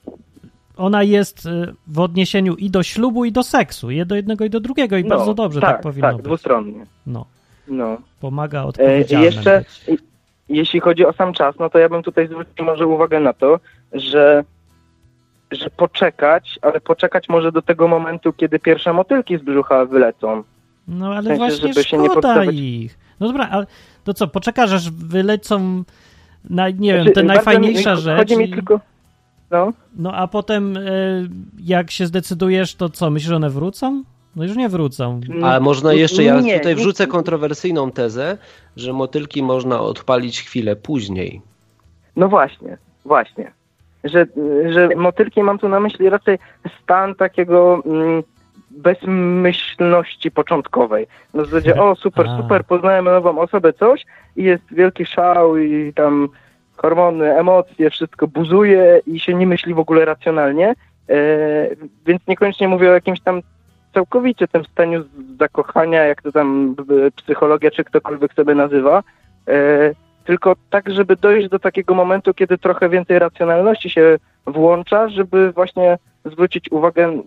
ona 0.79 1.03
jest 1.03 1.47
y, 1.47 1.75
w 1.87 2.01
odniesieniu 2.01 2.55
i 2.55 2.71
do 2.71 2.83
ślubu, 2.83 3.25
i 3.25 3.33
do 3.33 3.43
seksu. 3.43 3.91
I 3.91 4.07
do 4.07 4.15
jednego, 4.15 4.45
i 4.45 4.51
do 4.51 4.61
drugiego. 4.61 4.97
I 4.97 5.05
no, 5.05 5.17
bardzo 5.17 5.35
dobrze 5.35 5.61
tak, 5.61 5.71
tak 5.71 5.81
powinno 5.83 6.09
tak, 6.09 6.17
być. 6.17 6.25
dwustronnie. 6.25 6.87
No. 7.07 7.27
no. 7.69 7.97
Pomaga 8.21 8.63
odpowiedzialnie. 8.63 9.29
E, 9.29 9.31
jeszcze, 9.31 9.65
być. 9.89 10.01
jeśli 10.49 10.81
chodzi 10.81 11.07
o 11.07 11.13
sam 11.13 11.33
czas, 11.33 11.55
no 11.59 11.71
to 11.71 11.79
ja 11.79 11.89
bym 11.89 12.03
tutaj 12.03 12.27
zwrócił 12.27 12.65
może 12.65 12.87
uwagę 12.87 13.21
na 13.21 13.33
to, 13.33 13.61
że 13.93 14.45
że 15.51 15.71
poczekać, 15.71 16.59
ale 16.63 16.81
poczekać 16.81 17.29
może 17.29 17.53
do 17.53 17.63
tego 17.63 17.89
momentu, 17.89 18.33
kiedy 18.33 18.59
pierwsze 18.59 18.93
motylki 18.93 19.39
z 19.39 19.43
brzucha 19.43 19.85
wylecą. 19.85 20.43
No 20.89 21.15
ale 21.15 21.23
w 21.23 21.25
sensie, 21.25 21.39
właśnie 21.39 21.69
żeby 21.69 21.83
szkoda 22.11 22.45
się 22.45 22.53
nie 22.53 22.79
ich. 22.79 22.99
No 23.21 23.27
dobra, 23.27 23.49
ale 23.51 23.67
to 24.05 24.15
co, 24.15 24.27
poczekasz 24.27 24.73
aż 24.73 24.91
wylecą, 24.91 25.85
na, 26.51 26.71
nie 26.71 26.93
znaczy, 26.93 27.05
wiem, 27.05 27.15
te 27.15 27.23
najfajniejsza 27.23 27.95
mi, 27.95 28.01
rzecz. 28.01 28.19
Chodzi 28.19 28.37
mi 28.37 28.51
tylko... 28.51 28.81
No. 29.51 29.73
no 29.97 30.13
a 30.13 30.27
potem 30.27 30.77
e, 30.77 30.81
jak 31.61 31.91
się 31.91 32.07
zdecydujesz, 32.07 32.75
to 32.75 32.89
co, 32.89 33.11
myślisz, 33.11 33.29
że 33.29 33.37
one 33.37 33.51
wrócą? 33.51 34.03
No 34.37 34.45
już 34.45 34.57
nie 34.57 34.69
wrócą. 34.69 35.21
Ale 35.43 35.61
można 35.61 35.93
jeszcze, 35.93 36.25
ja 36.25 36.41
nie, 36.41 36.59
tutaj 36.59 36.75
wrzucę 36.75 37.07
kontrowersyjną 37.07 37.91
tezę, 37.91 38.39
że 38.77 38.93
motylki 38.93 39.43
można 39.43 39.81
odpalić 39.81 40.43
chwilę 40.43 40.77
później. 40.77 41.43
No 42.17 42.29
właśnie, 42.29 42.79
właśnie. 43.05 43.53
Że, 44.05 44.27
że 44.69 44.89
motylki 44.97 45.43
mam 45.43 45.59
tu 45.59 45.69
na 45.69 45.81
myśli 45.81 46.11
raczej 46.11 46.39
stan 46.83 47.15
takiego 47.15 47.83
mm, 47.87 48.23
bezmyślności 48.71 50.31
początkowej. 50.31 51.07
Na 51.35 51.45
zasadzie, 51.45 51.83
o 51.83 51.97
super, 51.97 52.27
super, 52.41 52.65
poznajemy 52.65 53.11
nową 53.11 53.39
osobę, 53.39 53.73
coś 53.73 54.07
i 54.37 54.45
jest 54.45 54.65
wielki 54.71 55.07
szał 55.07 55.57
i 55.57 55.93
tam 55.95 56.29
hormony, 56.79 57.39
emocje, 57.39 57.91
wszystko 57.91 58.29
buzuje 58.29 59.01
i 59.07 59.21
się 59.21 59.35
nie 59.35 59.47
myśli 59.47 59.75
w 59.75 59.79
ogóle 59.79 60.05
racjonalnie, 60.05 60.75
e, 61.09 61.17
więc 62.07 62.27
niekoniecznie 62.29 62.69
mówię 62.69 62.91
o 62.91 62.95
jakimś 62.95 63.21
tam 63.21 63.43
całkowicie 63.95 64.49
tym 64.49 64.65
staniu 64.65 65.05
zakochania, 65.39 66.05
jak 66.05 66.23
to 66.23 66.33
tam 66.33 66.77
psychologia 67.17 67.71
czy 67.71 67.85
ktokolwiek 67.85 68.35
sobie 68.35 68.55
nazywa, 68.55 69.03
e, 69.49 69.95
tylko 70.25 70.57
tak, 70.71 70.91
żeby 70.91 71.17
dojść 71.17 71.49
do 71.49 71.59
takiego 71.59 71.95
momentu, 71.95 72.35
kiedy 72.35 72.59
trochę 72.59 72.89
więcej 72.89 73.19
racjonalności 73.19 73.91
się 73.91 74.19
włącza, 74.47 75.09
żeby 75.09 75.53
właśnie 75.53 75.99
zwrócić 76.25 76.73
uwagę 76.73 77.23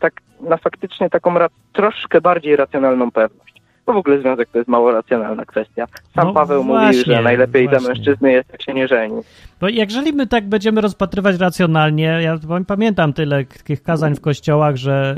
tak 0.00 0.12
na 0.40 0.56
faktycznie 0.56 1.10
taką 1.10 1.34
troszkę 1.72 2.20
bardziej 2.20 2.56
racjonalną 2.56 3.10
pewność. 3.10 3.43
Bo 3.86 3.92
w 3.92 3.96
ogóle 3.96 4.20
związek 4.20 4.48
to 4.48 4.58
jest 4.58 4.68
mało 4.68 4.92
racjonalna 4.92 5.44
kwestia. 5.44 5.86
Sam 6.14 6.26
no 6.26 6.32
Paweł 6.34 6.64
właśnie, 6.64 6.98
mówi, 6.98 7.16
że 7.16 7.22
najlepiej 7.22 7.68
właśnie. 7.68 7.80
dla 7.80 7.88
mężczyzny 7.88 8.32
jest, 8.32 8.52
jak 8.52 8.62
się 8.62 8.74
nie 8.74 8.88
żeni. 8.88 9.22
Bo 9.60 9.68
jeżeli 9.68 10.12
my 10.12 10.26
tak 10.26 10.48
będziemy 10.48 10.80
rozpatrywać 10.80 11.36
racjonalnie, 11.36 12.18
ja 12.22 12.38
pamiętam 12.66 13.12
tyle 13.12 13.44
takich 13.44 13.82
kazań 13.82 14.14
w 14.14 14.20
kościołach, 14.20 14.76
że, 14.76 15.16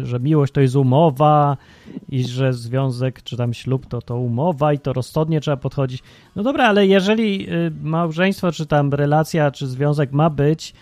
yy, 0.00 0.06
że 0.06 0.20
miłość 0.20 0.52
to 0.52 0.60
jest 0.60 0.76
umowa 0.76 1.56
i 2.08 2.24
że 2.24 2.52
związek, 2.52 3.22
czy 3.22 3.36
tam 3.36 3.54
ślub 3.54 3.86
to 3.86 4.02
to 4.02 4.16
umowa 4.16 4.72
i 4.72 4.78
to 4.78 4.92
rozsądnie 4.92 5.40
trzeba 5.40 5.56
podchodzić. 5.56 6.02
No 6.36 6.42
dobra, 6.42 6.64
ale 6.64 6.86
jeżeli 6.86 7.44
yy, 7.44 7.72
małżeństwo, 7.82 8.52
czy 8.52 8.66
tam 8.66 8.94
relacja, 8.94 9.50
czy 9.50 9.66
związek 9.66 10.12
ma 10.12 10.30
być 10.30 10.74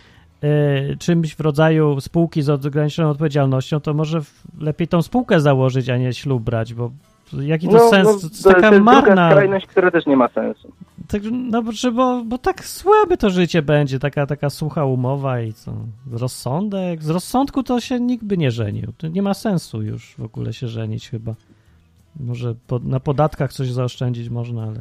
yy, 0.43 0.97
czymś 0.99 1.35
w 1.35 1.41
rodzaju 1.41 2.01
spółki 2.01 2.43
z 2.43 2.49
ograniczoną 2.49 3.11
odpowiedzialnością, 3.11 3.81
to 3.81 3.95
może 3.95 4.21
lepiej 4.61 4.88
tą 4.88 5.03
spółkę 5.03 5.41
założyć, 5.41 5.88
a 5.88 5.97
nie 5.97 6.12
ślub 6.12 6.43
brać, 6.43 6.75
bo 6.75 6.91
Jaki 7.33 7.67
to 7.69 7.73
no, 7.73 7.91
sens? 7.91 8.09
No, 8.09 8.29
to, 8.29 8.43
to 8.43 8.55
taka 8.55 8.71
to 8.71 8.81
marna. 8.81 9.31
skrajność, 9.31 9.67
która 9.67 9.91
też 9.91 10.07
nie 10.07 10.17
ma 10.17 10.29
sensu. 10.29 10.73
Tak, 11.09 11.23
no 11.33 11.62
bo, 11.93 12.25
bo 12.25 12.38
tak 12.38 12.64
słabe 12.64 13.17
to 13.17 13.31
życie 13.31 13.62
będzie, 13.62 13.99
taka, 13.99 14.27
taka 14.27 14.51
sucha 14.51 14.85
umowa 14.85 15.41
i 15.41 15.53
co? 15.53 15.73
Rozsądek? 16.11 17.03
Z 17.03 17.11
rozsądku 17.11 17.62
to 17.62 17.81
się 17.81 18.01
nikt 18.01 18.25
by 18.25 18.38
nie 18.38 18.51
żenił. 18.51 18.93
To 18.99 19.09
nie 19.09 19.23
ma 19.23 19.35
sensu 19.35 19.83
już 19.83 20.14
w 20.19 20.23
ogóle 20.23 20.53
się 20.53 20.69
żenić 20.69 21.11
chyba. 21.11 21.35
Może 22.21 22.55
po, 22.67 22.79
na 22.79 23.01
podatkach 23.01 23.53
coś 23.53 23.73
zaoszczędzić 23.73 24.29
można, 24.29 24.62
ale... 24.62 24.81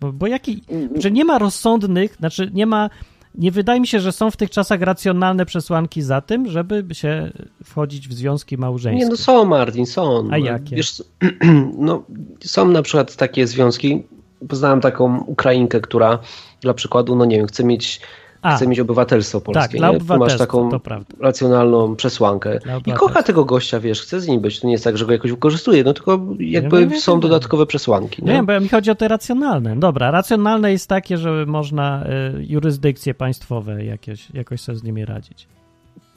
Bo, 0.00 0.12
bo 0.12 0.26
jaki... 0.26 0.62
Że 0.98 1.10
nie 1.10 1.24
ma 1.24 1.38
rozsądnych, 1.38 2.14
znaczy 2.14 2.50
nie 2.54 2.66
ma... 2.66 2.90
Nie 3.34 3.50
wydaje 3.50 3.80
mi 3.80 3.86
się, 3.86 4.00
że 4.00 4.12
są 4.12 4.30
w 4.30 4.36
tych 4.36 4.50
czasach 4.50 4.80
racjonalne 4.80 5.46
przesłanki 5.46 6.02
za 6.02 6.20
tym, 6.20 6.48
żeby 6.48 6.84
się 6.92 7.30
wchodzić 7.64 8.08
w 8.08 8.12
związki 8.12 8.58
małżeńskie. 8.58 9.04
Nie, 9.04 9.10
no 9.10 9.16
są, 9.16 9.44
Martin, 9.44 9.86
są. 9.86 10.28
A 10.30 10.38
jakie? 10.38 10.76
Wiesz, 10.76 11.02
no, 11.78 12.02
są 12.44 12.68
na 12.68 12.82
przykład 12.82 13.16
takie 13.16 13.46
związki. 13.46 14.02
Poznałem 14.48 14.80
taką 14.80 15.20
Ukrainkę, 15.20 15.80
która 15.80 16.18
dla 16.60 16.74
przykładu, 16.74 17.16
no 17.16 17.24
nie 17.24 17.36
wiem, 17.36 17.46
chce 17.46 17.64
mieć 17.64 18.00
A, 18.42 18.56
chce 18.56 18.66
mieć 18.66 18.80
obywatelstwo 18.80 19.40
polskie. 19.40 19.60
tak, 19.62 19.70
dla 19.78 19.90
nie? 19.92 19.98
Tu 20.00 20.18
masz 20.18 20.38
taką 20.38 20.70
to 20.70 20.80
racjonalną 21.20 21.96
przesłankę. 21.96 22.58
I 22.86 22.92
kocha 22.92 23.22
tego 23.22 23.44
gościa, 23.44 23.80
wiesz, 23.80 24.00
chce 24.02 24.20
z 24.20 24.28
nim 24.28 24.40
być. 24.40 24.60
To 24.60 24.66
nie 24.66 24.72
jest 24.72 24.84
tak, 24.84 24.98
że 24.98 25.06
go 25.06 25.12
jakoś 25.12 25.30
wykorzystuje, 25.30 25.84
no 25.84 25.94
tylko 25.94 26.20
jakby 26.38 27.00
są 27.00 27.12
wiem. 27.12 27.20
dodatkowe 27.20 27.66
przesłanki. 27.66 28.22
Nie 28.22 28.26
Nie? 28.26 28.32
wiem, 28.34 28.46
bo 28.46 28.60
mi 28.60 28.68
chodzi 28.68 28.90
o 28.90 28.94
te 28.94 29.08
racjonalne. 29.08 29.76
Dobra, 29.76 30.10
racjonalne 30.10 30.72
jest 30.72 30.88
takie, 30.88 31.16
że 31.18 31.46
można 31.46 32.04
y, 32.06 32.44
jurysdykcje 32.48 33.14
państwowe 33.14 33.84
jakieś, 33.84 34.30
jakoś 34.30 34.60
sobie 34.60 34.78
z 34.78 34.82
nimi 34.82 35.04
radzić. 35.04 35.48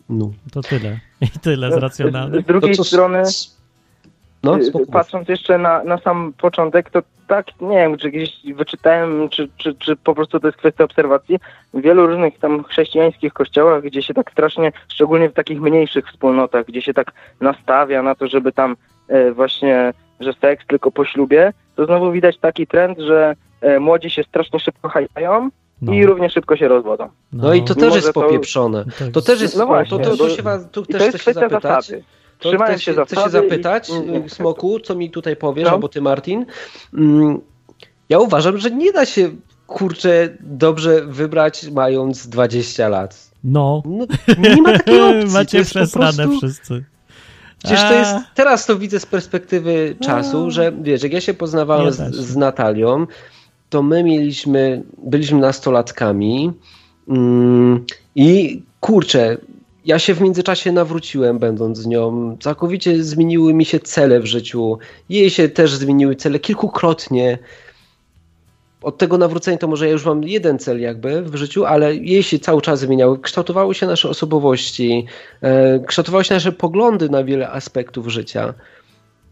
No. 0.09 0.31
To 0.51 0.61
tyle. 0.61 0.99
I 1.21 1.27
tyle 1.29 1.71
z 1.71 1.75
racjonalnych. 1.77 2.43
Z 2.43 2.47
drugiej 2.47 2.71
To 2.71 2.77
co- 2.77 2.83
strony, 2.83 3.23
No, 4.43 4.57
y, 4.57 4.71
patrząc 4.91 5.29
jeszcze 5.29 5.57
na, 5.57 5.83
na 5.83 5.97
sam 5.97 6.33
początek, 6.37 6.89
to 6.89 7.01
tak, 7.27 7.45
nie 7.61 7.77
wiem, 7.77 7.97
czy 7.97 8.09
gdzieś 8.11 8.41
wyczytałem, 8.55 9.29
czy, 9.29 9.49
czy, 9.57 9.75
czy 9.75 9.95
po 9.95 10.15
prostu 10.15 10.39
to 10.39 10.47
jest 10.47 10.57
kwestia 10.57 10.83
obserwacji, 10.83 11.39
w 11.73 11.81
wielu 11.81 12.07
różnych 12.07 12.39
tam 12.39 12.63
chrześcijańskich 12.63 13.33
kościołach, 13.33 13.83
gdzie 13.83 14.01
się 14.01 14.13
tak 14.13 14.31
strasznie, 14.31 14.71
szczególnie 14.87 15.29
w 15.29 15.33
takich 15.33 15.61
mniejszych 15.61 16.07
wspólnotach, 16.07 16.65
gdzie 16.65 16.81
się 16.81 16.93
tak 16.93 17.11
nastawia 17.41 18.01
na 18.03 18.15
to, 18.15 18.27
żeby 18.27 18.51
tam 18.51 18.75
e, 19.07 19.31
właśnie, 19.31 19.93
że 20.19 20.33
seks 20.33 20.65
tylko 20.67 20.91
po 20.91 21.05
ślubie, 21.05 21.53
to 21.75 21.85
znowu 21.85 22.11
widać 22.11 22.37
taki 22.37 22.67
trend, 22.67 22.99
że 22.99 23.35
e, 23.61 23.79
młodzi 23.79 24.09
się 24.09 24.23
strasznie 24.23 24.59
szybko 24.59 24.89
hajtają 24.89 25.49
No, 25.81 25.93
i 25.93 26.05
równie 26.05 26.29
szybko 26.29 26.57
się 26.57 26.67
rozwodzą. 26.67 27.09
No 27.33 27.53
i 27.53 27.63
to 27.63 27.73
Mimo, 27.73 27.87
też 27.87 27.95
jest 27.95 28.13
popieprzone. 28.13 28.85
to 28.85 29.11
To 29.11 29.21
też 29.21 29.41
jest, 29.41 29.55
No 29.55 29.63
no 29.63 29.67
właśnie, 29.67 29.99
to, 29.99 30.17
to, 30.17 30.29
się, 30.29 30.43
tu 30.71 30.81
I 30.81 30.85
to 30.85 30.93
też 30.93 31.01
jest 31.01 31.09
chcę 31.09 31.17
się 31.17 31.31
kwestia 31.31 31.49
zapytać. 31.49 31.85
zasady. 31.85 32.03
To 32.41 32.49
Trzymając 32.49 32.81
chcę 32.81 32.85
się 32.85 32.91
chcę 33.05 33.15
się 33.15 33.15
zasady 33.21 33.29
i- 33.29 33.41
zapytać, 33.49 33.89
i- 33.89 34.25
y, 34.25 34.29
Smoku, 34.29 34.79
co 34.79 34.95
mi 34.95 35.09
tutaj 35.11 35.35
powiesz, 35.35 35.65
No. 35.65 35.71
albo 35.71 35.87
ty 35.89 36.01
Martin. 36.01 36.45
Mm, 36.93 37.39
Ja 38.09 38.19
uważam, 38.19 38.57
że 38.57 38.71
nie 38.71 38.91
da 38.93 39.05
się, 39.05 39.29
kurczę, 39.67 40.29
dobrze 40.39 41.05
wybrać 41.05 41.67
mając 41.71 42.27
20 42.27 42.89
lat. 42.89 43.31
No. 43.43 43.83
No, 43.85 44.05
nie 44.37 44.61
ma 44.61 44.71
takiej 44.77 45.01
opcji. 45.09 45.25
to 45.27 45.33
Macie 45.33 45.57
jest 45.57 45.73
po 45.73 45.79
przesrane 45.79 46.23
prostu- 46.27 46.37
wszyscy. 46.37 46.83
Przecież 47.63 47.81
to 47.81 47.93
jest, 47.93 48.11
teraz 48.35 48.65
to 48.65 48.75
widzę 48.77 48.99
z 48.99 49.05
perspektywy 49.05 49.95
czasu, 50.03 50.45
A. 50.47 50.49
że 50.49 50.71
wiesz, 50.81 51.03
jak 51.03 51.13
ja 51.13 51.21
się 51.21 51.33
poznawałem 51.33 51.91
z, 51.91 52.15
z 52.15 52.35
Natalią, 52.35 53.07
to 53.69 53.83
my 53.83 54.03
mieliśmy, 54.03 54.83
byliśmy 55.03 55.39
nastolatkami 55.39 56.51
mm, 57.07 57.85
i 58.15 58.61
kurczę, 58.79 59.37
ja 59.85 59.99
się 59.99 60.13
w 60.13 60.21
międzyczasie 60.21 60.71
nawróciłem 60.71 61.39
będąc 61.39 61.77
z 61.77 61.87
nią, 61.87 62.37
całkowicie 62.39 63.03
zmieniły 63.03 63.53
mi 63.53 63.65
się 63.65 63.79
cele 63.79 64.19
w 64.19 64.25
życiu, 64.25 64.77
jej 65.09 65.29
się 65.29 65.49
też 65.49 65.73
zmieniły 65.73 66.15
cele 66.15 66.39
kilkukrotnie. 66.39 67.37
Od 68.81 68.97
tego 68.97 69.17
nawrócenia 69.17 69.57
to 69.57 69.67
może 69.67 69.85
ja 69.85 69.91
już 69.91 70.05
mam 70.05 70.23
jeden 70.23 70.59
cel 70.59 70.81
jakby 70.81 71.21
w 71.21 71.35
życiu, 71.35 71.65
ale 71.65 71.95
jej 71.95 72.23
się 72.23 72.39
cały 72.39 72.61
czas 72.61 72.79
zmieniały. 72.79 73.19
Kształtowały 73.19 73.75
się 73.75 73.87
nasze 73.87 74.09
osobowości, 74.09 75.05
e, 75.41 75.79
kształtowały 75.79 76.23
się 76.23 76.33
nasze 76.33 76.51
poglądy 76.51 77.09
na 77.09 77.23
wiele 77.23 77.49
aspektów 77.49 78.07
życia. 78.07 78.53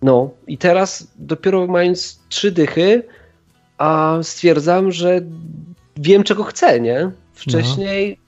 No 0.02 0.30
i 0.48 0.58
teraz 0.58 1.08
dopiero 1.16 1.68
mając 1.68 2.20
trzy 2.30 2.52
dychy, 2.52 3.04
a 3.78 4.18
stwierdzam, 4.22 4.92
że 4.92 5.22
wiem 5.98 6.24
czego 6.24 6.44
chcę, 6.44 6.80
nie? 6.80 7.12
Wcześniej 7.34 8.19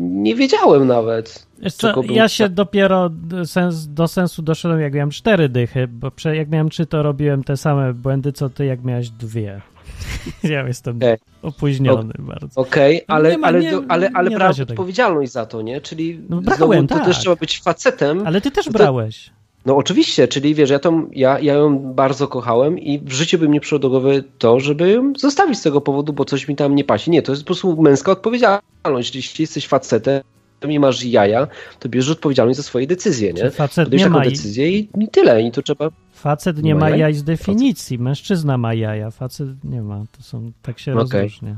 nie 0.00 0.34
wiedziałem 0.34 0.86
nawet. 0.86 1.46
Bym 1.94 2.04
ja 2.10 2.28
się 2.28 2.48
dopiero 2.48 3.08
do, 3.08 3.46
sens, 3.46 3.86
do 3.86 4.08
sensu 4.08 4.42
doszedłem, 4.42 4.80
jak 4.80 4.94
miałem 4.94 5.10
cztery 5.10 5.48
dychy, 5.48 5.88
bo 5.88 6.10
prze, 6.10 6.36
jak 6.36 6.48
miałem 6.50 6.68
trzy, 6.70 6.86
to 6.86 7.02
robiłem 7.02 7.44
te 7.44 7.56
same 7.56 7.94
błędy, 7.94 8.32
co 8.32 8.50
ty, 8.50 8.64
jak 8.64 8.84
miałeś 8.84 9.10
dwie. 9.10 9.60
ja 10.42 10.66
jestem 10.68 10.96
Okej. 10.96 11.16
opóźniony 11.42 12.12
bardzo. 12.18 12.60
Okej, 12.60 13.04
No 13.08 13.14
ale, 13.14 13.38
ma- 13.38 13.46
ale, 13.46 13.60
nie- 13.60 13.80
ale, 13.88 14.10
ale 14.14 14.30
brałem 14.30 14.54
się 14.54 14.66
tego. 14.66 14.72
odpowiedzialność 14.72 15.32
za 15.32 15.46
to, 15.46 15.62
nie? 15.62 15.80
Czyli 15.80 16.20
No 16.28 16.40
znowu 16.42 16.56
brałem, 16.58 16.86
to 16.86 16.94
tak. 16.94 17.04
też 17.04 17.18
trzeba 17.18 17.36
być 17.36 17.60
facetem. 17.62 18.26
Ale 18.26 18.40
ty 18.40 18.50
też 18.50 18.68
brałeś. 18.70 19.30
No 19.68 19.76
oczywiście, 19.76 20.28
czyli 20.28 20.54
wiesz, 20.54 20.70
ja, 20.70 20.78
tą, 20.78 21.08
ja, 21.12 21.38
ja 21.40 21.54
ją 21.54 21.78
bardzo 21.78 22.28
kochałem 22.28 22.78
i 22.78 22.98
w 22.98 23.12
życiu 23.12 23.38
by 23.38 23.48
mi 23.48 23.60
przyszło 23.60 23.78
do 23.78 23.90
głowy 23.90 24.24
to, 24.38 24.60
żeby 24.60 24.90
ją 24.90 25.12
zostawić 25.16 25.58
z 25.58 25.62
tego 25.62 25.80
powodu, 25.80 26.12
bo 26.12 26.24
coś 26.24 26.48
mi 26.48 26.56
tam 26.56 26.74
nie 26.74 26.84
pasi. 26.84 27.10
Nie, 27.10 27.22
to 27.22 27.32
jest 27.32 27.42
po 27.42 27.46
prostu 27.46 27.82
męska 27.82 28.12
odpowiedzialność. 28.12 29.14
Jeśli 29.14 29.42
jesteś 29.42 29.66
facetem 29.66 30.22
i 30.68 30.78
masz 30.78 31.04
jaja, 31.04 31.46
to 31.78 31.88
bierzesz 31.88 32.10
odpowiedzialność 32.10 32.56
za 32.56 32.62
swoje 32.62 32.86
decyzje, 32.86 33.32
nie? 33.32 33.50
Facet 33.50 33.84
Podejść 33.84 34.04
nie 34.04 34.10
ma, 34.10 34.20
decyzję 34.20 34.70
i, 34.70 34.88
i 34.98 35.08
tyle. 35.08 35.42
I 35.42 35.52
to 35.52 35.62
trzeba... 35.62 35.90
facet 36.12 36.62
nie 36.62 36.74
ma 36.74 36.80
ma 36.80 36.96
jaj? 36.96 37.14
z 37.14 37.24
definicji. 37.24 37.98
Mężczyzna 37.98 38.58
ma 38.58 38.74
jaja, 38.74 39.10
facet 39.10 39.48
nie 39.64 39.82
ma. 39.82 40.04
To 40.16 40.22
są, 40.22 40.52
tak 40.62 40.78
się 40.78 40.92
Okej. 40.92 41.02
rozróżnia. 41.02 41.56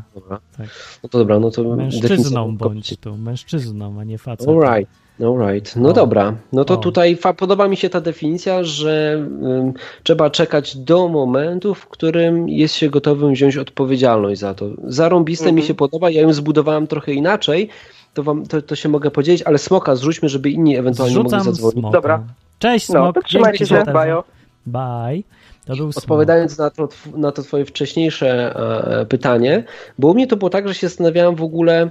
Tak. 0.56 0.68
No 1.02 1.08
to 1.08 1.18
dobra, 1.18 1.38
no 1.38 1.50
to... 1.50 1.76
Mężczyzną 1.76 2.56
bądź 2.56 2.96
tu, 2.96 3.16
mężczyzną, 3.16 4.00
a 4.00 4.04
nie 4.04 4.18
facet. 4.18 4.48
Alright. 4.48 4.99
Alright, 5.24 5.76
no 5.76 5.88
O. 5.88 5.92
dobra. 5.92 6.35
No 6.52 6.64
to 6.64 6.74
O. 6.74 6.76
tutaj 6.76 7.16
fa- 7.16 7.35
podoba 7.35 7.68
mi 7.68 7.76
się 7.76 7.90
ta 7.90 8.00
definicja, 8.00 8.64
że 8.64 9.12
ym, 9.42 9.72
trzeba 10.02 10.30
czekać 10.30 10.76
do 10.76 11.09
momentu, 11.09 11.74
w 11.74 11.87
którym 11.88 12.48
jest 12.48 12.74
się 12.74 12.90
gotowym 12.90 13.33
wziąć 13.33 13.56
odpowiedzialność 13.56 14.40
za 14.40 14.54
to. 14.54 14.66
Zarąbiste 14.85 15.44
mi 15.44 15.50
Mhm. 15.50 15.66
się 15.66 15.74
podoba, 15.74 16.11
ja 16.11 16.20
ją 16.22 16.33
zbudowałem 16.33 16.87
trochę 16.87 17.12
inaczej, 17.12 17.68
to, 18.14 18.22
wam, 18.22 18.46
to, 18.46 18.62
to 18.62 18.76
się 18.76 18.88
mogę 18.88 19.11
podzielić, 19.11 19.42
ale 19.42 19.59
smoka 19.59 19.96
zrzućmy, 19.96 20.28
żeby 20.28 20.50
inni 20.50 20.76
ewentualnie 20.76 21.16
mogli 21.16 21.30
Zrzucam 21.30 21.44
zadzwonić. 21.44 21.78
smoka. 21.78 21.92
Dobra. 21.98 22.22
Cześć, 22.59 22.88
No, 22.88 22.94
smok. 22.94 23.14
to 23.14 23.22
trzymajcie 23.22 23.66
się, 23.66 23.85
bajo. 23.92 24.24
Bye. 24.66 25.22
To 25.66 25.76
był 25.76 25.92
smok. 25.92 26.04
Odpowiadając 26.04 26.59
na 26.59 26.70
to, 26.70 26.88
na 27.16 27.33
to 27.33 27.42
twoje 27.42 27.64
wcześniejsze 27.64 28.56
e, 29.00 29.06
pytanie, 29.06 29.64
bo 29.98 30.09
u 30.09 30.14
mnie 30.14 30.26
to 30.26 30.37
było 30.37 30.50
tak, 30.50 30.68
że 30.68 30.74
się 30.74 30.88
zastanawiałem 30.88 31.35
w 31.35 31.42
ogóle, 31.42 31.90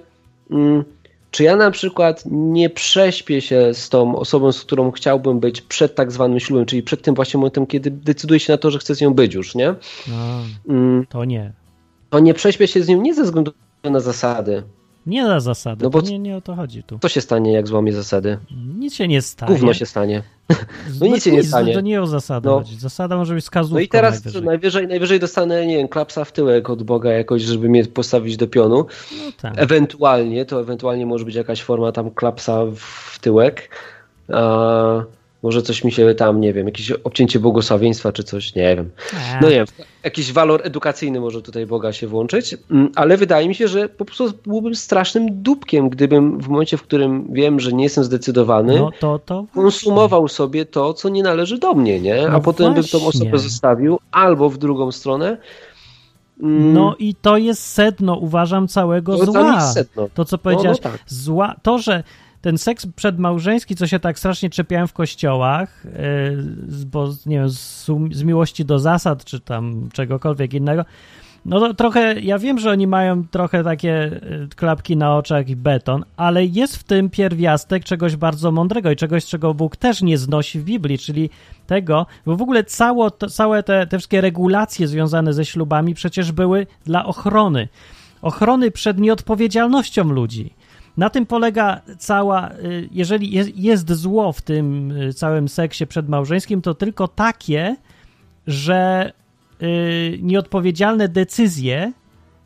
mm, 0.52 0.84
czy 1.32 1.44
ja 1.44 1.56
na 1.56 1.72
przykład 1.72 2.24
nie 2.32 2.70
prześpię 2.70 3.42
się 3.42 3.74
z 3.74 3.90
tą 3.90 4.16
osobą, 4.16 4.52
z 4.52 4.62
którą 4.62 4.92
chciałbym 4.92 5.40
być 5.40 5.62
przed 5.62 5.96
tak 5.96 6.12
zwanym 6.12 6.40
ślubem, 6.40 6.66
czyli 6.66 6.84
przed 6.84 7.02
tym 7.02 7.16
właśnie 7.16 7.38
momentem, 7.38 7.68
kiedy 7.68 7.92
decyduję 7.92 8.40
się 8.40 8.54
na 8.54 8.58
to, 8.58 8.72
że 8.72 8.80
chcę 8.80 8.96
z 8.96 9.02
nią 9.02 9.14
być 9.14 9.34
już, 9.34 9.56
nie? 9.56 9.76
No, 10.08 10.42
Mm, 10.70 11.06
to 11.10 11.26
nie. 11.26 11.54
to 12.10 12.20
nie 12.20 12.34
prześpię 12.34 12.68
się 12.68 12.84
z 12.84 12.88
nią 12.88 13.02
nie 13.02 13.14
ze 13.14 13.24
względu 13.24 13.52
na 13.84 14.00
zasady. 14.00 14.64
Nie 15.10 15.24
na 15.24 15.40
zasady. 15.40 15.84
No 15.84 15.90
bo 15.90 16.02
nie, 16.02 16.20
nie 16.20 16.38
o 16.38 16.42
to 16.42 16.56
chodzi 16.56 16.84
tu. 16.84 17.00
Co 17.00 17.10
się 17.10 17.22
stanie, 17.22 17.54
jak 17.54 17.68
złamie 17.68 17.94
zasady? 17.94 18.38
Nic 18.80 18.96
się 18.96 19.08
nie 19.08 19.22
stanie. 19.22 19.54
Gówno 19.54 19.74
się 19.74 19.86
stanie. 19.86 20.24
Z- 20.90 21.00
no 21.02 21.08
nic 21.08 21.24
się 21.24 21.32
nie 21.32 21.44
stanie. 21.44 21.74
To 21.74 21.82
nie 21.82 22.02
o 22.02 22.08
zasadę 22.08 22.50
No. 22.50 22.58
chodzi. 22.58 22.76
Zasada 22.80 23.18
może 23.18 23.34
być 23.34 23.44
wskazówką 23.44 23.76
No 23.76 23.80
i 23.82 23.88
teraz 23.88 24.14
najwyżej. 24.26 24.44
najwyżej, 24.44 24.88
najwyżej 24.88 25.20
dostanę, 25.20 25.66
nie 25.68 25.78
wiem, 25.78 25.88
klapsa 25.88 26.26
w 26.26 26.32
tyłek 26.32 26.70
od 26.70 26.84
Boga 26.84 27.12
jakoś, 27.12 27.42
żeby 27.42 27.70
mnie 27.70 27.86
postawić 27.86 28.38
do 28.38 28.48
pionu. 28.48 28.86
No 29.26 29.32
tak. 29.42 29.54
Ewentualnie, 29.58 30.46
to 30.46 30.60
ewentualnie 30.62 31.06
może 31.06 31.26
być 31.26 31.36
jakaś 31.36 31.62
forma 31.64 31.92
tam 31.92 32.12
klapsa 32.12 32.60
w 32.76 33.20
tyłek. 33.22 33.70
A, 34.34 35.04
może 35.44 35.62
coś 35.62 35.84
mi 35.84 35.92
się 35.92 36.16
tam, 36.16 36.42
nie 36.42 36.54
wiem, 36.54 36.66
jakieś 36.66 36.92
obcięcie 36.92 37.40
błogosławieństwa 37.40 38.12
czy 38.12 38.24
coś, 38.24 38.56
nie 38.56 38.76
wiem. 38.76 38.90
No 39.42 39.50
nie 39.50 39.56
wiem, 39.56 39.66
jakiś 40.04 40.34
walor 40.34 40.62
edukacyjny 40.64 41.20
może 41.20 41.42
tutaj 41.42 41.66
Boga 41.66 41.94
się 41.94 42.08
włączyć, 42.08 42.58
Mm, 42.72 42.92
ale 42.96 43.18
wydaje 43.18 43.48
mi 43.48 43.56
się, 43.56 43.68
że 43.68 43.90
po 43.90 44.06
prostu 44.06 44.30
byłbym 44.46 44.76
strasznym 44.76 45.42
dupkiem, 45.44 45.90
gdybym 45.90 46.40
w 46.42 46.48
momencie, 46.48 46.78
w 46.78 46.84
którym 46.84 47.34
wiem, 47.34 47.60
że 47.60 47.74
nie 47.74 47.84
jestem 47.84 48.04
zdecydowany, 48.04 48.76
No 48.80 48.90
to, 49.00 49.20
to 49.26 49.46
konsumował 49.54 50.28
sobie 50.28 50.66
to, 50.66 50.94
co 50.94 51.10
nie 51.10 51.24
należy 51.24 51.58
do 51.58 51.74
mnie, 51.74 52.00
nie? 52.00 52.28
A 52.28 52.32
No 52.32 52.42
potem 52.42 52.74
bym 52.74 52.84
tą 52.84 53.00
właśnie. 53.00 53.22
osobę 53.22 53.40
zostawił 53.40 54.00
albo 54.12 54.50
w 54.50 54.58
drugą 54.58 54.92
stronę. 54.92 55.38
Mm, 56.44 56.74
No 56.74 56.96
i 57.00 57.16
to 57.16 57.38
jest 57.38 57.64
sedno, 57.66 58.16
uważam, 58.16 58.68
całego 58.68 59.18
no, 59.18 59.34
tam 59.34 59.34
zła. 59.34 59.74
To, 60.14 60.26
co 60.26 60.36
No, 60.36 60.38
powiedziałeś, 60.44 60.78
no 60.84 60.92
tak. 60.92 61.00
zła, 61.08 61.56
to, 61.64 61.80
że 61.80 62.04
ten 62.42 62.58
seks 62.58 62.86
przedmałżeński, 62.96 63.76
co 63.76 63.88
się 63.88 64.00
tak 64.00 64.20
strasznie 64.20 64.50
czepiałem 64.50 64.88
w 64.88 64.94
kościołach, 64.94 65.84
z- 66.68 66.84
bo 66.84 67.10
nie 67.26 67.36
wiem, 67.40 67.50
z, 67.50 67.86
z 68.12 68.24
miłości 68.24 68.66
do 68.66 68.80
zasad, 68.80 69.26
czy 69.26 69.40
tam 69.40 69.90
czegokolwiek 69.94 70.54
innego, 70.54 70.86
no 71.46 71.60
to 71.60 71.74
trochę, 71.74 72.20
ja 72.20 72.40
wiem, 72.40 72.60
że 72.60 72.72
oni 72.72 72.88
mają 72.88 73.28
trochę 73.28 73.64
takie 73.64 74.06
y, 74.06 74.48
klapki 74.56 74.98
na 74.98 75.16
oczach 75.18 75.50
i 75.50 75.56
beton, 75.56 76.06
ale 76.18 76.46
jest 76.46 76.78
w 76.78 76.84
tym 76.84 77.10
pierwiastek 77.10 77.84
czegoś 77.84 78.16
bardzo 78.16 78.52
mądrego 78.52 78.92
i 78.92 78.96
czegoś, 78.96 79.26
czego 79.26 79.54
Bóg 79.54 79.76
też 79.78 80.02
nie 80.02 80.18
znosi 80.18 80.60
w 80.60 80.64
Biblii, 80.64 80.98
czyli 80.98 81.30
tego, 81.68 82.06
bo 82.26 82.36
w 82.36 82.42
ogóle 82.42 82.64
cało, 82.64 83.12
to, 83.12 83.30
całe 83.30 83.64
te, 83.64 83.88
te 83.88 83.98
wszystkie 83.98 84.22
regulacje 84.22 84.88
związane 84.88 85.34
ze 85.34 85.46
ślubami 85.46 85.94
przecież 85.94 86.32
były 86.32 86.68
dla 86.86 87.06
ochrony. 87.06 87.68
Ochrony 88.22 88.72
przed 88.72 89.00
nieodpowiedzialnością 89.00 90.04
ludzi. 90.04 90.54
Na 91.00 91.10
tym 91.10 91.26
polega 91.26 91.82
cała, 91.98 92.52
y, 92.52 92.90
jeżeli 92.92 93.32
jest, 93.56 93.92
zło 93.92 94.34
w 94.34 94.42
tym 94.42 94.92
y, 94.92 95.14
całym 95.14 95.50
seksie 95.50 95.88
przedmałżeńskim, 95.88 96.62
to 96.62 96.74
tylko 96.74 97.08
takie, 97.08 97.76
że 98.48 99.12
y, 99.62 100.20
nieodpowiedzialne 100.22 101.10
decyzje 101.10 101.94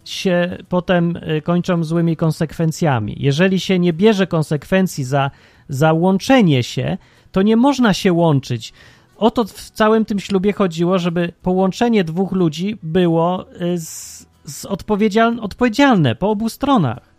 się 0.06 0.58
potem 0.70 1.20
kończą 1.44 1.84
złymi 1.84 2.16
konsekwencjami. 2.16 3.16
Jeżeli 3.20 3.60
się 3.60 3.80
nie 3.80 3.94
bierze 3.94 4.28
konsekwencji 4.28 5.04
za, 5.04 5.32
za 5.70 5.94
łączenie 5.94 6.64
się, 6.64 6.98
to 7.32 7.42
nie 7.42 7.58
można 7.58 7.94
się 7.94 8.14
łączyć. 8.14 8.74
O 9.18 9.32
to 9.32 9.44
w 9.44 9.70
całym 9.70 10.06
tym 10.06 10.20
ślubie 10.20 10.54
chodziło, 10.54 11.00
żeby 11.00 11.34
połączenie 11.42 12.04
dwóch 12.04 12.32
ludzi 12.32 12.78
było 12.84 13.46
z, 13.78 14.26
z 14.46 14.66
odpowiedzialne, 14.66 15.42
odpowiedzialne 15.42 16.16
po 16.16 16.30
obu 16.30 16.50
stronach 16.50 17.13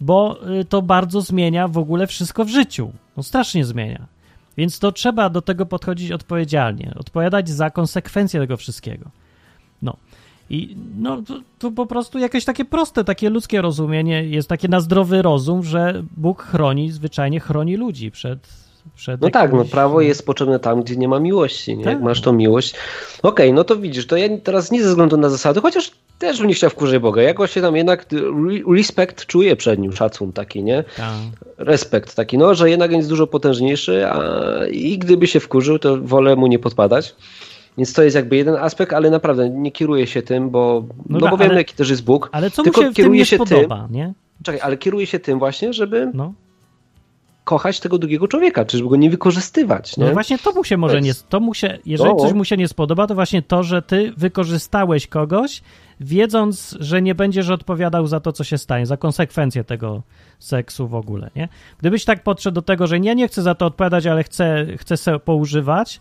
bo 0.00 0.48
y, 0.60 0.64
to 0.64 0.82
bardzo 0.82 1.20
zmienia 1.20 1.68
w 1.68 1.78
ogóle 1.78 2.06
wszystko 2.06 2.44
w 2.44 2.48
życiu. 2.48 2.92
No 3.16 3.22
strasznie 3.22 3.64
zmienia. 3.64 4.06
Więc 4.56 4.78
to 4.78 4.92
trzeba 4.92 5.30
do 5.30 5.42
tego 5.42 5.66
podchodzić 5.66 6.12
odpowiedzialnie, 6.12 6.94
odpowiadać 6.96 7.48
za 7.48 7.70
konsekwencje 7.70 8.40
tego 8.40 8.56
wszystkiego. 8.56 9.10
No. 9.82 9.96
I 10.50 10.76
no, 10.98 11.22
to, 11.22 11.40
to, 11.58 11.70
po 11.70 11.86
prostu 11.86 12.18
jakieś 12.18 12.44
takie 12.44 12.64
proste, 12.64 13.04
takie 13.04 13.30
ludzkie 13.30 13.62
rozumienie 13.62 14.24
jest 14.24 14.48
takie 14.48 14.68
na 14.68 14.80
zdrowy 14.80 15.22
rozum, 15.22 15.62
że 15.64 16.02
Bóg 16.16 16.42
chroni, 16.42 16.90
zwyczajnie 16.90 17.40
chroni 17.40 17.76
ludzi 17.76 18.10
przed. 18.10 18.69
Przed 18.96 19.20
no 19.20 19.26
jakimś... 19.26 19.42
tak, 19.42 19.52
no 19.52 19.64
prawo 19.64 20.00
jest 20.00 20.26
potrzebne 20.26 20.58
tam, 20.58 20.82
gdzie 20.82 20.96
nie 20.96 21.08
ma 21.08 21.20
miłości. 21.20 21.76
Nie? 21.76 21.84
Tak. 21.84 21.92
Jak 21.92 22.02
masz 22.02 22.20
tą 22.20 22.32
miłość. 22.32 22.74
Okej, 23.22 23.46
okay, 23.46 23.52
no 23.52 23.64
to 23.64 23.76
widzisz, 23.76 24.06
to 24.06 24.16
ja 24.16 24.28
teraz 24.44 24.70
nie 24.70 24.82
ze 24.82 24.88
względu 24.88 25.16
na 25.16 25.28
zasady, 25.28 25.60
chociaż 25.60 25.90
też 26.18 26.38
bym 26.38 26.48
nie 26.48 26.54
chciał 26.54 26.70
wkurzać 26.70 26.98
Boga. 26.98 27.22
Jakoś 27.22 27.50
się 27.50 27.60
tam 27.60 27.76
jednak 27.76 28.06
respekt 28.76 29.26
czuje 29.26 29.56
przed 29.56 29.80
nim, 29.80 29.92
szacun 29.92 30.32
taki, 30.32 30.62
nie? 30.62 30.84
Tak. 30.96 31.14
Respekt 31.58 32.14
taki, 32.14 32.38
no, 32.38 32.54
że 32.54 32.70
jednak 32.70 32.92
jest 32.92 33.08
dużo 33.08 33.26
potężniejszy 33.26 34.06
a 34.06 34.20
i 34.66 34.98
gdyby 34.98 35.26
się 35.26 35.40
wkurzył, 35.40 35.78
to 35.78 35.96
wolę 35.96 36.36
mu 36.36 36.46
nie 36.46 36.58
podpadać. 36.58 37.14
Więc 37.78 37.92
to 37.92 38.02
jest 38.02 38.16
jakby 38.16 38.36
jeden 38.36 38.54
aspekt, 38.54 38.92
ale 38.92 39.10
naprawdę 39.10 39.50
nie 39.50 39.72
kieruje 39.72 40.06
się 40.06 40.22
tym, 40.22 40.50
bo, 40.50 40.84
no, 41.08 41.18
no 41.18 41.28
bo 41.28 41.36
wiem, 41.36 41.52
jaki 41.52 41.74
też 41.74 41.90
jest 41.90 42.04
Bóg. 42.04 42.28
Ale 42.32 42.50
co 42.50 42.62
tylko 42.62 42.80
mu 42.80 42.88
się 42.88 42.94
kieruje 42.94 43.26
się 43.26 43.38
podoba, 43.38 43.82
tym, 43.86 43.96
nie? 43.96 44.12
Czekaj, 44.42 44.60
ale 44.60 44.76
kieruje 44.76 45.06
się 45.06 45.18
tym 45.18 45.38
właśnie, 45.38 45.72
żeby 45.72 46.10
no 46.14 46.32
kochać 47.50 47.80
tego 47.80 47.98
drugiego 47.98 48.28
człowieka, 48.28 48.64
czy 48.64 48.78
żeby 48.78 48.90
go 48.90 48.96
nie 48.96 49.10
wykorzystywać. 49.10 49.96
Nie? 49.96 50.04
No 50.04 50.12
właśnie 50.12 50.38
to 50.38 50.52
mu 50.52 50.64
się 50.64 50.76
może 50.76 51.00
nie, 51.00 51.12
to 51.28 51.40
mu 51.40 51.54
się, 51.54 51.78
jeżeli 51.86 52.16
coś 52.16 52.32
mu 52.32 52.44
się 52.44 52.56
nie 52.56 52.68
spodoba, 52.68 53.06
to 53.06 53.14
właśnie 53.14 53.42
to, 53.42 53.62
że 53.62 53.82
ty 53.82 54.12
wykorzystałeś 54.16 55.06
kogoś, 55.06 55.62
wiedząc, 56.00 56.76
że 56.80 57.02
nie 57.02 57.14
będziesz 57.14 57.48
odpowiadał 57.48 58.06
za 58.06 58.20
to, 58.20 58.32
co 58.32 58.44
się 58.44 58.58
stanie, 58.58 58.86
za 58.86 58.96
konsekwencje 58.96 59.64
tego 59.64 60.02
seksu 60.38 60.88
w 60.88 60.94
ogóle, 60.94 61.30
nie? 61.36 61.48
Gdybyś 61.78 62.04
tak 62.04 62.22
podszedł 62.22 62.54
do 62.54 62.62
tego, 62.62 62.86
że 62.86 62.98
ja 62.98 63.14
nie 63.14 63.28
chcę 63.28 63.42
za 63.42 63.54
to 63.54 63.66
odpowiadać, 63.66 64.06
ale 64.06 64.22
chcę, 64.22 64.66
chcę 64.76 64.96
sobie 64.96 65.18
poużywać, 65.18 66.00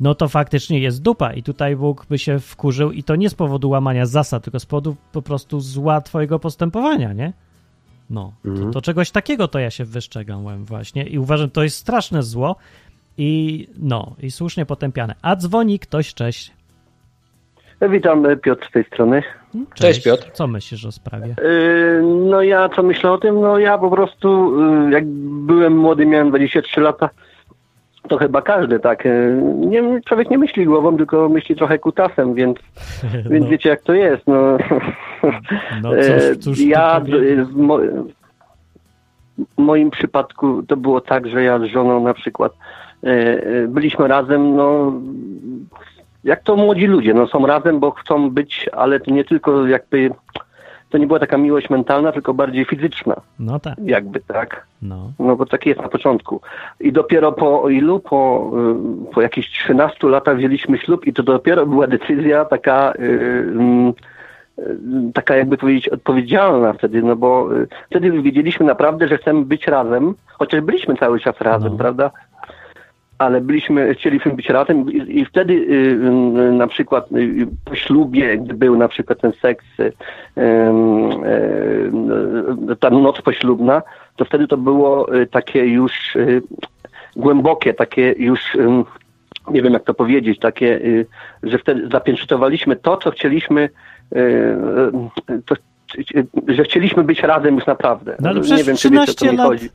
no 0.00 0.14
to 0.14 0.28
faktycznie 0.28 0.78
jest 0.78 1.02
dupa 1.02 1.32
i 1.32 1.42
tutaj 1.42 1.76
Bóg 1.76 2.06
by 2.06 2.18
się 2.18 2.38
wkurzył 2.38 2.92
i 2.92 3.02
to 3.02 3.16
nie 3.16 3.30
z 3.30 3.34
powodu 3.34 3.70
łamania 3.70 4.06
zasad, 4.06 4.44
tylko 4.44 4.60
z 4.60 4.66
powodu 4.66 4.96
po 5.12 5.22
prostu 5.22 5.60
zła 5.60 6.00
twojego 6.00 6.38
postępowania, 6.38 7.12
nie? 7.12 7.32
No, 8.10 8.32
mhm. 8.44 8.66
to, 8.66 8.72
to, 8.72 8.82
czegoś 8.82 9.10
takiego 9.10 9.48
to 9.48 9.58
ja 9.58 9.70
się 9.70 9.84
wyszczegałem 9.84 10.64
właśnie 10.64 11.02
i 11.02 11.18
uważam, 11.18 11.50
to 11.50 11.62
jest 11.62 11.76
straszne 11.76 12.22
zło 12.22 12.56
i 13.18 13.66
no, 13.78 14.16
i 14.22 14.30
słusznie 14.30 14.66
potępiane. 14.66 15.14
A 15.22 15.36
dzwoni 15.36 15.78
ktoś, 15.78 16.14
cześć. 16.14 16.52
Witam, 17.90 18.26
Piotr 18.42 18.68
z 18.68 18.70
tej 18.70 18.84
strony. 18.84 19.22
Cześć, 19.52 19.68
cześć 19.74 20.04
Piotr. 20.04 20.30
Co 20.32 20.46
myślisz 20.46 20.84
o 20.84 20.92
sprawie? 20.92 21.34
Yy, 21.42 22.02
no 22.02 22.42
ja 22.42 22.68
co 22.68 22.82
myślę 22.82 23.12
o 23.12 23.18
tym? 23.18 23.40
No 23.40 23.58
ja 23.58 23.78
po 23.78 23.90
prostu, 23.90 24.60
yy, 24.84 24.92
jak 24.92 25.06
byłem 25.46 25.76
młody, 25.76 26.06
miałem 26.06 26.28
23 26.28 26.80
lata, 26.80 27.10
to 28.08 28.18
chyba 28.18 28.42
każdy 28.42 28.80
tak. 28.80 29.04
Yy, 29.04 29.42
nie, 29.56 30.00
człowiek 30.00 30.30
nie 30.30 30.38
myśli 30.38 30.64
głową, 30.64 30.96
tylko 30.96 31.28
myśli 31.28 31.56
trochę 31.56 31.78
kutasem, 31.78 32.34
więc, 32.34 32.58
no. 33.24 33.30
więc 33.30 33.46
wiecie 33.46 33.68
jak 33.68 33.82
to 33.82 33.94
jest. 33.94 34.26
No, 34.26 34.58
no 35.82 35.90
cóż, 35.90 36.44
cóż 36.44 36.60
ja 36.60 37.00
w, 37.00 37.56
mo 37.56 37.78
w 39.58 39.58
moim 39.58 39.90
przypadku 39.90 40.62
to 40.62 40.76
było 40.76 41.00
tak, 41.00 41.28
że 41.28 41.42
ja 41.42 41.58
z 41.58 41.62
żoną 41.62 42.04
na 42.04 42.14
przykład 42.14 42.52
byliśmy 43.68 44.08
razem, 44.08 44.56
no 44.56 44.92
jak 46.24 46.42
to 46.42 46.56
młodzi 46.56 46.86
ludzie, 46.86 47.14
no 47.14 47.26
są 47.26 47.46
razem, 47.46 47.80
bo 47.80 47.90
chcą 47.90 48.30
być, 48.30 48.70
ale 48.72 49.00
to 49.00 49.10
nie 49.10 49.24
tylko 49.24 49.66
jakby, 49.66 50.10
to 50.94 50.98
nie 50.98 51.06
była 51.06 51.18
taka 51.18 51.38
miłość 51.38 51.70
mentalna, 51.70 52.12
tylko 52.12 52.34
bardziej 52.34 52.64
fizyczna. 52.64 53.16
No 53.38 53.60
tak. 53.60 53.74
Jakby, 53.84 54.20
tak? 54.20 54.66
No. 54.82 55.10
No 55.18 55.36
bo 55.36 55.46
tak 55.46 55.66
jest 55.66 55.80
na 55.80 55.88
początku. 55.88 56.40
I 56.80 56.92
dopiero 56.92 57.32
po 57.32 57.68
ilu? 57.68 58.00
Po, 58.00 58.50
y, 59.08 59.12
po 59.14 59.22
jakichś 59.22 59.48
13 59.64 60.08
latach 60.08 60.36
wzięliśmy 60.36 60.78
ślub 60.78 61.06
i 61.06 61.12
to 61.12 61.22
dopiero 61.22 61.66
była 61.66 61.86
decyzja 61.86 62.44
taka, 62.44 62.92
yy, 62.98 63.92
taka 65.14 65.36
jakby 65.36 65.56
powiedzieć 65.56 65.88
odpowiedzialna 65.88 66.72
wtedy, 66.72 67.02
no 67.02 67.16
bo 67.16 67.52
yy, 67.52 67.66
wtedy 67.90 68.22
wiedzieliśmy 68.22 68.66
naprawdę, 68.66 69.08
że 69.08 69.18
chcemy 69.18 69.44
być 69.44 69.66
razem, 69.66 70.14
chociaż 70.26 70.60
byliśmy 70.60 70.96
cały 70.96 71.20
czas 71.20 71.40
razem, 71.40 71.72
no. 71.72 71.78
prawda? 71.78 72.10
Ale 73.18 73.40
byliśmy, 73.40 73.94
chcieliśmy 73.94 74.32
być 74.32 74.48
razem 74.48 74.92
i, 74.92 75.20
i 75.20 75.24
wtedy 75.24 75.52
y, 75.52 75.56
y, 75.56 76.52
na 76.52 76.66
przykład 76.66 77.12
y, 77.12 77.46
po 77.64 77.74
ślubie, 77.74 78.38
gdy 78.38 78.54
był 78.54 78.76
na 78.76 78.88
przykład 78.88 79.20
ten 79.20 79.32
seks, 79.32 79.64
y, 79.78 79.82
y, 79.82 79.92
ta 82.80 82.90
noc 82.90 83.22
poślubna, 83.22 83.82
to 84.16 84.24
wtedy 84.24 84.46
to 84.46 84.56
było 84.56 85.14
y, 85.14 85.26
takie 85.26 85.66
już 85.66 86.16
głębokie, 87.16 87.74
takie 87.74 88.14
już 88.18 88.40
nie 89.50 89.62
wiem 89.62 89.72
jak 89.72 89.84
to 89.84 89.94
powiedzieć, 89.94 90.38
takie, 90.38 90.80
że 91.42 91.58
wtedy 91.58 91.88
zapieczętowaliśmy 91.88 92.76
to, 92.76 92.96
co 92.96 93.10
chcieliśmy, 93.10 93.68
to, 95.46 95.54
że 96.48 96.64
chcieliśmy 96.64 97.04
być 97.04 97.22
razem 97.22 97.54
już 97.54 97.66
naprawdę. 97.66 98.16
No 98.20 98.28
ale 98.28 98.40
przecież 98.40 98.58
nie 98.58 98.64
wiem, 98.64 98.76
13 98.76 99.32
lat, 99.32 99.46
chodzi. 99.46 99.68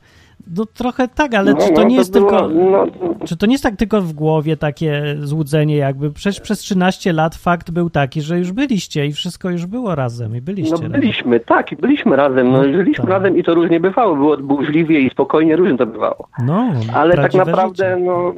No 0.56 0.66
trochę 0.66 1.08
tak, 1.08 1.34
ale 1.34 1.52
no, 1.52 1.58
czy 1.58 1.68
to 1.68 1.80
no, 1.80 1.88
nie 1.88 1.96
to 1.96 2.00
jest 2.00 2.12
było, 2.12 2.30
tylko. 2.30 2.48
No, 2.48 2.86
czy 3.26 3.36
to 3.36 3.46
nie 3.46 3.52
jest 3.52 3.64
tak 3.64 3.76
tylko 3.76 4.00
w 4.00 4.12
głowie 4.12 4.56
takie 4.56 5.16
złudzenie, 5.18 5.76
jakby 5.76 6.10
przecież 6.12 6.40
przez 6.40 6.58
13 6.58 7.12
lat 7.12 7.34
fakt 7.34 7.70
był 7.70 7.90
taki, 7.90 8.22
że 8.22 8.38
już 8.38 8.52
byliście 8.52 9.06
i 9.06 9.12
wszystko 9.12 9.50
już 9.50 9.66
było 9.66 9.94
razem 9.94 10.36
i 10.36 10.40
byliście. 10.40 10.76
No 10.82 10.88
byliśmy, 10.88 11.32
razem. 11.32 11.46
tak, 11.46 11.72
i 11.72 11.76
byliśmy 11.76 12.16
razem. 12.16 12.52
No, 12.52 12.62
no 12.62 12.64
żyliśmy 12.64 13.04
tak. 13.04 13.10
razem 13.10 13.38
i 13.38 13.42
to 13.42 13.54
różnie 13.54 13.80
bywało. 13.80 14.16
Było 14.16 14.36
burzliwie 14.36 15.00
i 15.00 15.10
spokojnie, 15.10 15.56
różnie 15.56 15.78
to 15.78 15.86
bywało. 15.86 16.28
No, 16.44 16.72
ale 16.94 17.16
tak 17.16 17.34
naprawdę, 17.34 17.90
życie. 17.94 18.06
no, 18.06 18.34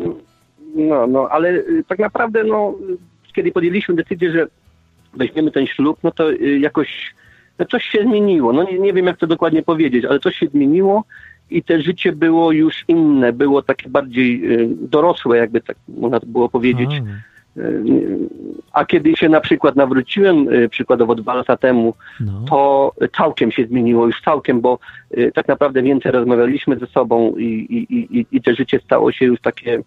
no, 0.75 1.07
no, 1.07 1.29
ale 1.31 1.49
y, 1.51 1.85
tak 1.89 1.99
naprawdę, 1.99 2.45
no, 2.45 2.75
kiedy 3.35 3.53
podjęliśmy 3.53 3.95
decyzję, 3.95 4.33
że 4.33 4.47
weźmiemy 5.15 5.51
ten 5.51 5.67
ślub, 5.67 5.99
no 6.03 6.11
to 6.11 6.33
y, 6.33 6.59
jakoś 6.59 7.15
no 7.59 7.67
coś 7.67 7.85
się 7.85 8.03
zmieniło. 8.03 8.53
No 8.53 8.63
nie, 8.63 8.79
nie 8.79 8.93
wiem, 8.93 9.07
jak 9.07 9.17
to 9.17 9.27
dokładnie 9.27 9.63
powiedzieć, 9.63 10.05
ale 10.05 10.21
coś 10.21 10.37
się 10.37 10.47
zmieniło 10.47 11.05
i 11.57 11.63
te 11.63 11.83
życie 11.83 12.13
było 12.13 12.53
już 12.53 12.85
inne, 12.89 13.33
było 13.33 13.63
takie 13.63 13.89
bardziej 13.89 14.53
y, 14.53 14.69
dorosłe, 14.81 15.39
jakby 15.39 15.61
tak 15.61 15.77
można 15.89 16.21
było 16.27 16.49
powiedzieć. 16.49 16.91
Y, 17.57 17.83
a 18.73 18.85
kiedy 18.85 19.17
się 19.17 19.29
na 19.29 19.41
przykład 19.41 19.77
nawróciłem, 19.77 20.49
y, 20.49 20.69
przykładowo 20.69 21.15
dwa 21.15 21.35
lata 21.35 21.57
temu, 21.57 21.95
no. 22.21 22.45
to 22.51 22.93
całkiem 23.17 23.53
się 23.53 23.67
zmieniło, 23.67 24.07
już 24.07 24.21
całkiem, 24.21 24.61
bo 24.61 24.79
tak 25.35 25.49
naprawdę 25.49 25.83
więcej 25.83 26.13
rozmawialiśmy 26.13 26.79
ze 26.79 26.87
sobą 26.87 27.37
i, 27.37 27.45
i, 27.45 27.97
i, 28.19 28.27
i 28.33 28.43
te 28.43 28.55
życie 28.55 28.81
stało 28.85 29.13
się 29.13 29.25
już 29.25 29.41
takie 29.41 29.83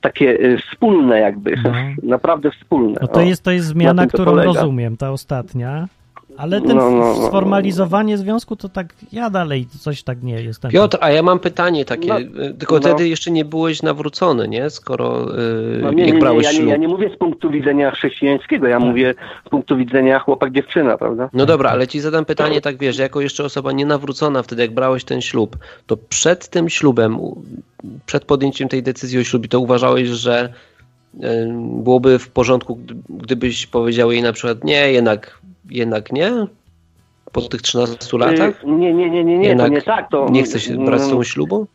takie 0.00 0.38
wspólne 0.58 1.18
jakby, 1.18 1.56
no. 1.64 1.72
naprawdę 2.16 2.50
wspólne. 2.50 2.98
No 3.00 3.08
to, 3.08 3.20
jest, 3.20 3.42
to 3.42 3.50
jest 3.50 3.66
zmiana, 3.66 4.06
którą 4.06 4.34
rozumiem, 4.34 4.96
ta 4.96 5.10
ostatnia. 5.10 5.88
Ale 6.36 6.60
ten 6.60 6.76
no, 6.76 6.90
no, 6.90 7.14
no, 7.14 7.28
sformalizowanie 7.28 8.18
związku 8.18 8.56
to 8.56 8.68
tak 8.68 8.94
ja 9.12 9.30
dalej 9.30 9.66
coś 9.80 10.02
tak 10.02 10.22
nie 10.22 10.42
jestem. 10.42 10.70
Piotr, 10.70 10.98
a 11.00 11.10
ja 11.10 11.22
mam 11.22 11.38
pytanie 11.38 11.84
takie, 11.84 12.08
no, 12.08 12.16
tylko 12.58 12.74
no. 12.74 12.80
wtedy 12.80 13.08
jeszcze 13.08 13.30
nie 13.30 13.44
byłeś 13.44 13.82
nawrócony, 13.82 14.48
nie? 14.48 14.70
Skoro 14.70 15.20
yy, 15.20 15.78
no, 15.82 15.92
nie, 15.92 16.04
jak 16.04 16.14
nie, 16.14 16.20
brałeś 16.20 16.52
nie, 16.52 16.58
ja, 16.58 16.64
nie, 16.64 16.70
ja 16.70 16.76
nie 16.76 16.88
mówię 16.88 17.10
z 17.14 17.18
punktu 17.18 17.50
widzenia 17.50 17.90
chrześcijańskiego, 17.90 18.66
ja 18.66 18.78
tak. 18.78 18.88
mówię 18.88 19.14
z 19.46 19.48
punktu 19.48 19.76
widzenia 19.76 20.18
chłopak-dziewczyna, 20.18 20.98
prawda? 20.98 21.30
No 21.32 21.46
dobra, 21.46 21.70
ale 21.70 21.88
ci 21.88 22.00
zadam 22.00 22.24
pytanie 22.24 22.60
tak, 22.60 22.78
wiesz, 22.78 22.98
jako 22.98 23.20
jeszcze 23.20 23.44
osoba 23.44 23.72
nienawrócona 23.72 24.42
wtedy, 24.42 24.62
jak 24.62 24.74
brałeś 24.74 25.04
ten 25.04 25.20
ślub, 25.20 25.56
to 25.86 25.96
przed 25.96 26.48
tym 26.48 26.68
ślubem, 26.68 27.18
przed 28.06 28.24
podjęciem 28.24 28.68
tej 28.68 28.82
decyzji 28.82 29.18
o 29.18 29.24
ślubie, 29.24 29.48
to 29.48 29.60
uważałeś, 29.60 30.08
że 30.08 30.52
byłoby 31.54 32.18
w 32.18 32.28
porządku, 32.28 32.78
gdybyś 33.08 33.66
powiedział 33.66 34.12
jej 34.12 34.22
na 34.22 34.32
przykład, 34.32 34.64
nie, 34.64 34.92
jednak 34.92 35.39
jednak 35.70 36.12
nie? 36.12 36.46
Po 37.32 37.40
tych 37.40 37.62
13 37.62 38.18
latach? 38.18 38.64
Yy, 38.64 38.72
nie, 38.72 38.94
nie, 38.94 39.10
nie, 39.10 39.24
nie, 39.24 39.38
nie, 39.38 39.48
jednak 39.48 39.66
to 39.66 39.72
nie 39.72 39.82
tak. 39.82 40.10
To, 40.10 40.28
nie 40.30 40.42
chce 40.42 40.60
się 40.60 40.84
brać 40.84 41.00
z 41.00 41.10
tą 41.10 41.22
ślubu? 41.22 41.66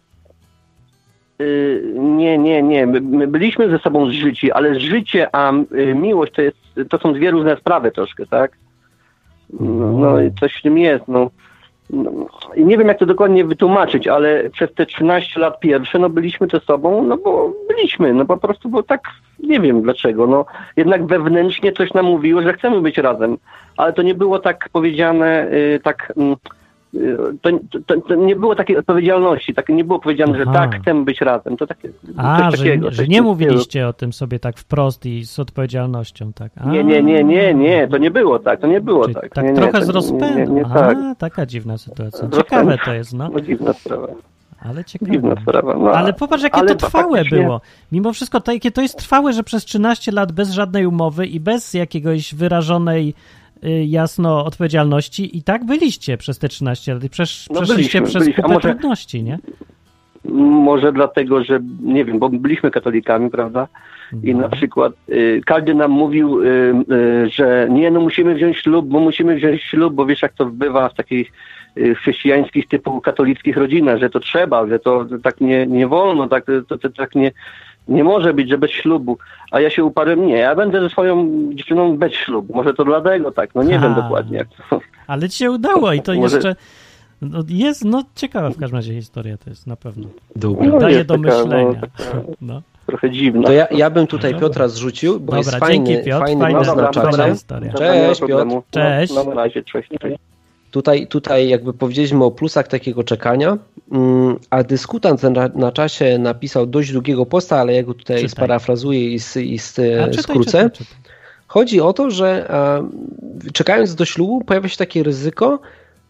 Yy, 1.39 1.93
nie, 1.95 2.37
nie, 2.37 2.63
nie. 2.63 2.87
My, 2.87 3.01
my 3.01 3.27
byliśmy 3.27 3.69
ze 3.69 3.79
sobą 3.79 4.09
zżyci, 4.09 4.51
ale 4.51 4.79
życie 4.79 5.35
a 5.35 5.53
y, 5.53 5.95
miłość 5.95 6.33
to, 6.33 6.41
jest, 6.41 6.57
to 6.89 6.99
są 6.99 7.13
dwie 7.13 7.31
różne 7.31 7.57
sprawy 7.57 7.91
troszkę, 7.91 8.25
tak? 8.25 8.57
No, 9.59 9.91
no 9.91 10.21
i 10.21 10.31
coś 10.39 10.55
w 10.55 10.61
tym 10.61 10.77
jest, 10.77 11.07
no. 11.07 11.31
Nie 12.57 12.77
wiem 12.77 12.87
jak 12.87 12.99
to 12.99 13.05
dokładnie 13.05 13.45
wytłumaczyć, 13.45 14.07
ale 14.07 14.49
przez 14.49 14.73
te 14.73 14.85
13 14.85 15.39
lat 15.39 15.59
pierwsze, 15.59 15.99
no 15.99 16.09
byliśmy 16.09 16.47
ze 16.47 16.59
sobą, 16.59 17.03
no 17.03 17.17
bo 17.17 17.53
byliśmy, 17.67 18.13
no 18.13 18.25
po 18.25 18.37
prostu 18.37 18.69
było 18.69 18.83
tak, 18.83 19.01
nie 19.39 19.59
wiem 19.59 19.81
dlaczego, 19.81 20.27
no. 20.27 20.45
Jednak 20.75 21.05
wewnętrznie 21.05 21.71
coś 21.71 21.93
nam 21.93 22.05
mówiło, 22.05 22.41
że 22.41 22.53
chcemy 22.53 22.81
być 22.81 22.97
razem, 22.97 23.37
ale 23.77 23.93
to 23.93 24.01
nie 24.01 24.15
było 24.15 24.39
tak 24.39 24.69
powiedziane, 24.69 25.47
y, 25.51 25.79
tak... 25.83 26.13
Y, 26.17 26.64
to, 27.41 27.49
to, 27.85 28.01
to, 28.01 28.15
nie 28.15 28.35
było 28.35 28.55
takiej 28.55 28.77
odpowiedzialności, 28.77 29.53
tak, 29.53 29.69
nie 29.69 29.83
było 29.83 29.99
powiedziane, 29.99 30.33
Aha. 30.35 30.43
że 30.45 30.53
tak, 30.53 30.81
chcemy 30.81 31.03
być 31.03 31.21
razem. 31.21 31.57
To 31.57 31.67
takie, 31.67 31.89
A, 32.17 32.51
że, 32.51 32.57
takiego, 32.57 32.91
że 32.91 33.07
nie 33.07 33.21
mówiliście 33.21 33.87
o 33.87 33.93
tym 33.93 34.13
sobie 34.13 34.39
tak 34.39 34.57
wprost 34.57 35.05
i 35.05 35.25
z 35.25 35.39
odpowiedzialnością, 35.39 36.33
tak? 36.33 36.51
A. 36.57 36.69
Nie, 36.69 36.83
nie, 36.83 37.03
nie, 37.03 37.23
nie, 37.23 37.53
nie, 37.53 37.87
to 37.87 37.97
nie 37.97 38.11
było 38.11 38.39
tak, 38.39 38.61
to 38.61 38.67
nie 38.67 38.81
było 38.81 39.03
Czyli 39.03 39.15
tak. 39.15 39.33
Tak 39.33 39.45
nie, 39.45 39.51
nie, 39.51 39.57
trochę 39.57 39.85
z 39.85 39.89
rozpędu. 39.89 40.53
Nie, 40.53 40.59
nie, 40.59 40.65
tak. 40.65 40.97
A, 40.97 41.15
taka 41.15 41.45
dziwna 41.45 41.77
sytuacja. 41.77 42.29
Ciekawe 42.29 42.77
to 42.85 42.93
jest, 42.93 43.13
no. 43.13 43.29
no 43.33 43.39
dziwna 43.47 43.73
sprawa. 43.73 44.07
Ale 44.59 44.85
ciekawe. 44.85 45.11
Dziwna 45.11 45.35
sprawa. 45.41 45.77
No, 45.77 45.91
ale 45.91 46.13
popatrz, 46.13 46.43
jakie 46.43 46.61
to 46.61 46.75
trwałe 46.75 47.17
faktycznie... 47.17 47.43
było. 47.43 47.61
Mimo 47.91 48.13
wszystko, 48.13 48.41
to, 48.41 48.51
jakie 48.51 48.71
to 48.71 48.81
jest 48.81 48.97
trwałe, 48.97 49.33
że 49.33 49.43
przez 49.43 49.65
13 49.65 50.11
lat 50.11 50.31
bez 50.31 50.51
żadnej 50.51 50.85
umowy 50.85 51.25
i 51.25 51.39
bez 51.39 51.73
jakiegoś 51.73 52.35
wyrażonej 52.35 53.13
jasno 53.85 54.45
odpowiedzialności 54.45 55.37
i 55.37 55.43
tak 55.43 55.65
byliście 55.65 56.17
przez 56.17 56.39
te 56.39 56.47
13 56.47 56.93
lat 56.93 57.03
i 57.03 57.09
przesz, 57.09 57.47
no 57.49 57.61
przeszliście 57.61 58.01
byliśmy, 58.01 58.01
przez 58.01 58.23
byliśmy. 58.23 58.43
kupę 58.43 58.53
może, 58.55 58.69
trudności, 58.69 59.23
nie? 59.23 59.39
Może 60.39 60.93
dlatego, 60.93 61.43
że 61.43 61.59
nie 61.83 62.05
wiem, 62.05 62.19
bo 62.19 62.29
byliśmy 62.29 62.71
katolikami, 62.71 63.29
prawda? 63.29 63.67
I 64.23 64.35
no. 64.35 64.41
na 64.41 64.49
przykład 64.49 64.93
y, 65.09 65.41
każdy 65.45 65.73
nam 65.73 65.91
mówił, 65.91 66.41
y, 66.41 66.47
y, 66.91 67.29
że 67.29 67.67
nie, 67.71 67.91
no 67.91 67.99
musimy 67.99 68.35
wziąć 68.35 68.57
ślub, 68.57 68.87
bo 68.87 68.99
musimy 68.99 69.35
wziąć 69.35 69.61
ślub, 69.61 69.93
bo 69.93 70.05
wiesz 70.05 70.21
jak 70.21 70.33
to 70.33 70.45
bywa 70.45 70.89
w 70.89 70.93
takich 70.93 71.31
y, 71.77 71.95
chrześcijańskich 71.95 72.67
typu 72.67 73.01
katolickich 73.01 73.57
rodzinach, 73.57 73.99
że 73.99 74.09
to 74.09 74.19
trzeba, 74.19 74.67
że 74.67 74.79
to, 74.79 75.05
to 75.05 75.19
tak 75.19 75.41
nie, 75.41 75.67
nie 75.67 75.87
wolno, 75.87 76.27
tak, 76.27 76.45
to, 76.67 76.77
to, 76.77 76.89
tak 76.89 77.15
nie, 77.15 77.31
nie 77.87 78.03
może 78.03 78.33
być, 78.33 78.49
że 78.49 78.57
bez 78.57 78.71
ślubu. 78.71 79.17
A 79.51 79.59
ja 79.59 79.69
się 79.69 79.83
uparłem, 79.83 80.27
nie, 80.27 80.37
ja 80.37 80.55
będę 80.55 80.81
ze 80.81 80.89
swoją 80.89 81.29
dziewczyną 81.53 81.97
bez 81.97 82.13
ślubu. 82.13 82.53
Może 82.55 82.73
to 82.73 82.85
dlatego 82.85 83.31
tak, 83.31 83.55
no 83.55 83.63
nie 83.63 83.79
wiem 83.79 83.95
dokładnie 83.95 84.37
jak 84.37 84.47
to. 84.69 84.79
Ale 85.07 85.29
ci 85.29 85.37
się 85.37 85.51
udało 85.51 85.93
i 85.93 86.01
to 86.01 86.13
Może... 86.13 86.35
jeszcze 86.35 86.55
no 87.21 87.43
jest, 87.49 87.85
no 87.85 88.03
ciekawa 88.15 88.49
w 88.49 88.57
każdym 88.57 88.75
razie 88.75 88.93
historia 88.93 89.37
to 89.37 89.49
jest, 89.49 89.67
na 89.67 89.75
pewno. 89.75 90.07
Dobra. 90.35 90.67
No, 90.67 90.79
Daje 90.79 91.05
do 91.05 91.17
taka, 91.17 91.37
myślenia. 91.37 91.81
No, 92.13 92.21
no. 92.41 92.61
Trochę 92.85 93.11
dziwna. 93.11 93.43
To 93.43 93.51
ja, 93.51 93.67
ja 93.71 93.89
bym 93.89 94.07
tutaj 94.07 94.39
Piotra 94.39 94.67
zrzucił, 94.67 95.13
bo 95.13 95.19
dobra, 95.19 95.37
jest 95.37 95.55
fajny, 95.55 95.85
dzięki, 95.85 96.05
Piotr, 96.05 96.25
fajny 96.25 96.41
fajne, 96.41 96.63
dobra, 96.63 96.91
dobra, 96.91 97.29
historia. 97.29 97.73
Cześć 97.73 98.21
Piotr. 98.21 98.55
Cześć. 98.71 99.13
No, 99.15 99.23
na 99.23 99.33
razie, 99.33 99.63
cześć, 99.63 99.89
cześć. 100.01 100.17
Tutaj, 100.75 101.07
tutaj 101.07 101.49
jakby 101.49 101.73
powiedzieliśmy 101.73 102.23
o 102.23 102.31
plusach 102.31 102.67
takiego 102.67 103.03
czekania, 103.03 103.57
mm, 103.91 104.35
a 104.49 104.63
dyskutant 104.63 105.23
na, 105.23 105.47
na 105.47 105.71
czasie 105.71 106.17
napisał 106.17 106.65
dość 106.65 106.91
długiego 106.91 107.25
posta, 107.25 107.59
ale 107.59 107.73
ja 107.73 107.83
go 107.83 107.93
tutaj 107.93 108.17
czytaj. 108.17 108.29
sparafrazuję 108.29 109.15
i, 109.15 109.19
i 109.35 109.59
skrócę. 110.21 110.69
Chodzi 111.47 111.81
o 111.81 111.93
to, 111.93 112.11
że 112.11 112.47
a, 112.49 112.81
czekając 113.53 113.95
do 113.95 114.05
ślubu 114.05 114.41
pojawia 114.43 114.69
się 114.69 114.77
takie 114.77 115.03
ryzyko, 115.03 115.59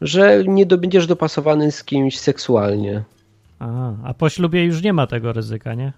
że 0.02 0.44
nie 0.48 0.66
będziesz 0.66 1.08
dopasowany 1.08 1.72
z 1.72 1.84
kimś 1.84 2.20
seksualnie. 2.20 3.04
A, 3.60 3.92
a 4.04 4.14
po 4.14 4.30
ślubie 4.30 4.64
już 4.64 4.82
nie 4.82 4.94
ma 4.94 5.08
tego 5.08 5.34
ryzyka, 5.34 5.74
nie? 5.74 5.94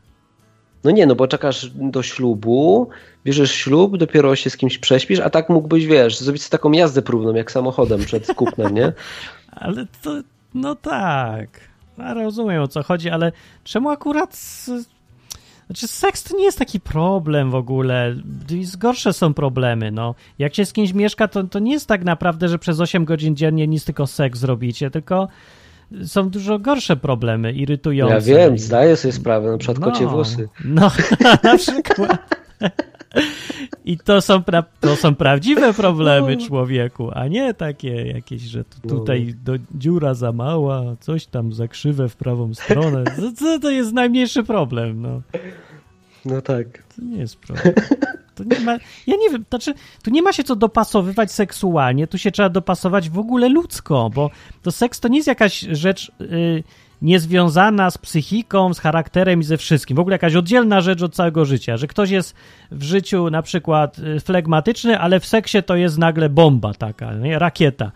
No 0.87 0.91
nie, 0.91 1.05
no 1.05 1.15
bo 1.15 1.27
czekasz 1.27 1.71
do 1.75 2.03
ślubu, 2.03 2.89
bierzesz 3.25 3.51
ślub, 3.51 3.97
dopiero 3.97 4.35
się 4.35 4.49
z 4.49 4.57
kimś 4.57 4.77
prześpisz, 4.77 5.19
a 5.19 5.29
tak 5.29 5.49
mógłbyś, 5.49 5.85
wiesz, 5.85 6.19
zrobić 6.19 6.49
taką 6.49 6.71
jazdę 6.71 7.01
próbną, 7.01 7.33
jak 7.33 7.51
samochodem 7.51 7.99
przed 7.99 8.27
kupnem, 8.33 8.73
nie? 8.73 8.93
ale 9.51 9.85
to, 10.01 10.21
no 10.53 10.75
tak. 10.75 11.49
Ja 11.97 12.13
rozumiem 12.13 12.61
o 12.61 12.67
co 12.67 12.83
chodzi, 12.83 13.09
ale 13.09 13.31
czemu 13.63 13.89
akurat 13.89 14.37
znaczy, 15.67 15.87
seks 15.87 16.23
to 16.23 16.37
nie 16.37 16.43
jest 16.43 16.59
taki 16.59 16.79
problem 16.79 17.51
w 17.51 17.55
ogóle. 17.55 18.15
Gorsze 18.77 19.13
są 19.13 19.33
problemy, 19.33 19.91
no. 19.91 20.15
Jak 20.39 20.55
się 20.55 20.65
z 20.65 20.73
kimś 20.73 20.93
mieszka, 20.93 21.27
to, 21.27 21.43
to 21.43 21.59
nie 21.59 21.71
jest 21.71 21.87
tak 21.87 22.03
naprawdę, 22.03 22.49
że 22.49 22.59
przez 22.59 22.79
8 22.79 23.05
godzin 23.05 23.35
dziennie 23.35 23.67
nic 23.67 23.85
tylko 23.85 24.07
seks 24.07 24.39
zrobicie, 24.39 24.91
tylko 24.91 25.27
są 26.05 26.29
dużo 26.29 26.59
gorsze 26.59 26.95
problemy, 26.95 27.53
irytujące. 27.53 28.31
Ja 28.31 28.37
wiem, 28.37 28.57
zdaję 28.57 28.95
sobie 28.95 29.11
sprawę, 29.11 29.51
na 29.51 29.57
przykład 29.57 29.79
no, 29.79 29.91
kocie 29.91 30.07
włosy. 30.07 30.49
No, 30.65 30.91
na 31.43 31.57
przykład. 31.57 32.37
I 33.85 33.97
to 33.97 34.21
są, 34.21 34.39
pra- 34.39 34.63
to 34.79 34.95
są 34.95 35.15
prawdziwe 35.15 35.73
problemy 35.73 36.35
no. 36.35 36.47
człowieku, 36.47 37.11
a 37.13 37.27
nie 37.27 37.53
takie 37.53 38.07
jakieś, 38.07 38.41
że 38.41 38.63
tu, 38.63 38.87
tutaj 38.89 39.35
do, 39.43 39.53
dziura 39.75 40.13
za 40.13 40.31
mała, 40.31 40.95
coś 40.99 41.25
tam 41.25 41.53
za 41.53 41.67
krzywe 41.67 42.09
w 42.09 42.15
prawą 42.15 42.53
stronę. 42.53 43.03
Co 43.35 43.59
to 43.59 43.69
jest 43.69 43.93
najmniejszy 43.93 44.43
problem? 44.43 45.01
No, 45.01 45.21
no 46.25 46.41
tak. 46.41 46.83
To 46.95 47.01
nie 47.01 47.17
jest 47.17 47.37
problem. 47.37 47.73
To 48.37 48.43
nie 48.43 48.59
ma, 48.59 48.71
ja 49.07 49.15
nie 49.21 49.29
wiem, 49.29 49.45
znaczy, 49.49 49.73
tu 50.03 50.11
nie 50.11 50.21
ma 50.21 50.33
się 50.33 50.43
co 50.43 50.55
dopasowywać 50.55 51.31
seksualnie, 51.31 52.07
tu 52.07 52.17
się 52.17 52.31
trzeba 52.31 52.49
dopasować 52.49 53.09
w 53.09 53.19
ogóle 53.19 53.49
ludzko, 53.49 54.09
bo 54.13 54.29
to 54.61 54.71
seks 54.71 54.99
to 54.99 55.07
nie 55.07 55.17
jest 55.17 55.27
jakaś 55.27 55.59
rzecz 55.59 56.11
y, 56.21 56.63
niezwiązana 57.01 57.91
z 57.91 57.97
psychiką, 57.97 58.73
z 58.73 58.79
charakterem 58.79 59.39
i 59.39 59.43
ze 59.43 59.57
wszystkim. 59.57 59.97
W 59.97 59.99
ogóle 59.99 60.13
jakaś 60.13 60.35
oddzielna 60.35 60.81
rzecz 60.81 61.01
od 61.01 61.15
całego 61.15 61.45
życia, 61.45 61.77
że 61.77 61.87
ktoś 61.87 62.09
jest 62.09 62.35
w 62.71 62.83
życiu 62.83 63.29
na 63.29 63.41
przykład 63.41 63.99
y, 63.99 64.19
flegmatyczny, 64.19 64.99
ale 64.99 65.19
w 65.19 65.25
seksie 65.25 65.63
to 65.63 65.75
jest 65.75 65.97
nagle 65.97 66.29
bomba 66.29 66.73
taka, 66.73 67.13
nie? 67.13 67.39
rakieta. 67.39 67.91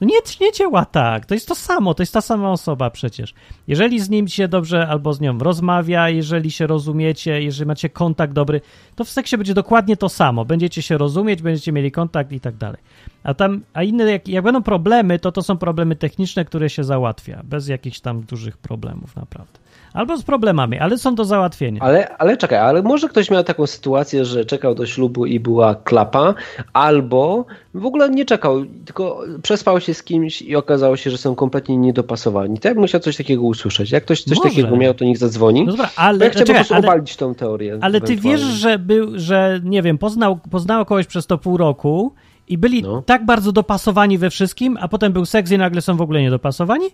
No 0.00 0.06
nie, 0.06 0.46
nie 0.46 0.52
działa 0.52 0.84
tak. 0.84 1.26
To 1.26 1.34
jest 1.34 1.48
to 1.48 1.54
samo, 1.54 1.94
to 1.94 2.02
jest 2.02 2.12
ta 2.12 2.20
sama 2.20 2.52
osoba 2.52 2.90
przecież. 2.90 3.34
Jeżeli 3.68 4.00
z 4.00 4.10
nim 4.10 4.28
się 4.28 4.48
dobrze 4.48 4.88
albo 4.88 5.12
z 5.12 5.20
nią 5.20 5.38
rozmawia, 5.38 6.08
jeżeli 6.08 6.50
się 6.50 6.66
rozumiecie, 6.66 7.42
jeżeli 7.42 7.68
macie 7.68 7.88
kontakt 7.88 8.32
dobry, 8.32 8.60
to 8.96 9.04
w 9.04 9.10
seksie 9.10 9.36
będzie 9.36 9.54
dokładnie 9.54 9.96
to 9.96 10.08
samo. 10.08 10.44
Będziecie 10.44 10.82
się 10.82 10.98
rozumieć, 10.98 11.42
będziecie 11.42 11.72
mieli 11.72 11.92
kontakt 11.92 12.32
i 12.32 12.40
tak 12.40 12.56
dalej. 12.56 12.80
A 13.22 13.34
tam, 13.34 13.62
a 13.72 13.82
inne, 13.82 14.04
jak, 14.04 14.28
jak 14.28 14.44
będą 14.44 14.62
problemy, 14.62 15.18
to 15.18 15.32
to 15.32 15.42
są 15.42 15.56
problemy 15.56 15.96
techniczne, 15.96 16.44
które 16.44 16.70
się 16.70 16.84
załatwia, 16.84 17.42
bez 17.44 17.68
jakichś 17.68 18.00
tam 18.00 18.22
dużych 18.22 18.56
problemów 18.56 19.16
naprawdę. 19.16 19.65
Albo 19.96 20.16
z 20.16 20.22
problemami, 20.22 20.78
ale 20.78 20.98
są 20.98 21.14
do 21.14 21.24
załatwienia. 21.24 21.80
Ale, 21.80 22.16
ale 22.16 22.36
czekaj, 22.36 22.58
ale 22.58 22.82
może 22.82 23.08
ktoś 23.08 23.30
miał 23.30 23.44
taką 23.44 23.66
sytuację, 23.66 24.24
że 24.24 24.44
czekał 24.44 24.74
do 24.74 24.86
ślubu 24.86 25.26
i 25.26 25.40
była 25.40 25.74
klapa, 25.74 26.34
albo 26.72 27.44
w 27.74 27.86
ogóle 27.86 28.10
nie 28.10 28.24
czekał, 28.24 28.64
tylko 28.84 29.20
przespał 29.42 29.80
się 29.80 29.94
z 29.94 30.02
kimś 30.02 30.42
i 30.42 30.56
okazało 30.56 30.96
się, 30.96 31.10
że 31.10 31.18
są 31.18 31.34
kompletnie 31.34 31.76
niedopasowani. 31.76 32.58
To 32.58 32.68
ja 32.68 32.74
bym 32.74 32.80
musiał 32.80 33.00
coś 33.00 33.16
takiego 33.16 33.42
usłyszeć. 33.42 33.90
Jak 33.90 34.04
ktoś 34.04 34.22
coś 34.22 34.38
może. 34.38 34.50
takiego 34.50 34.76
miał, 34.76 34.94
to 34.94 35.04
niech 35.04 35.18
zadzwoni. 35.18 35.64
No 35.64 35.72
dobra, 35.72 35.90
ale... 35.96 36.24
ja 36.24 36.30
chciałbym 36.30 36.54
po 36.54 36.58
prostu 36.58 36.74
ale, 36.74 36.86
obalić 36.86 37.16
tą 37.16 37.34
teorię. 37.34 37.78
Ale 37.80 38.00
ty 38.00 38.16
wiesz, 38.16 38.40
że 38.40 38.78
był, 38.78 39.10
że 39.14 39.60
nie 39.64 39.82
wiem, 39.82 39.98
poznał, 39.98 40.38
poznał 40.50 40.84
kogoś 40.84 41.06
przez 41.06 41.26
to 41.26 41.38
pół 41.38 41.56
roku 41.56 42.12
i 42.48 42.58
byli 42.58 42.82
no. 42.82 43.02
tak 43.02 43.24
bardzo 43.24 43.52
dopasowani 43.52 44.18
we 44.18 44.30
wszystkim, 44.30 44.78
a 44.80 44.88
potem 44.88 45.12
był 45.12 45.24
seks 45.26 45.50
i 45.50 45.58
nagle 45.58 45.82
są 45.82 45.96
w 45.96 46.00
ogóle 46.00 46.22
niedopasowani? 46.22 46.86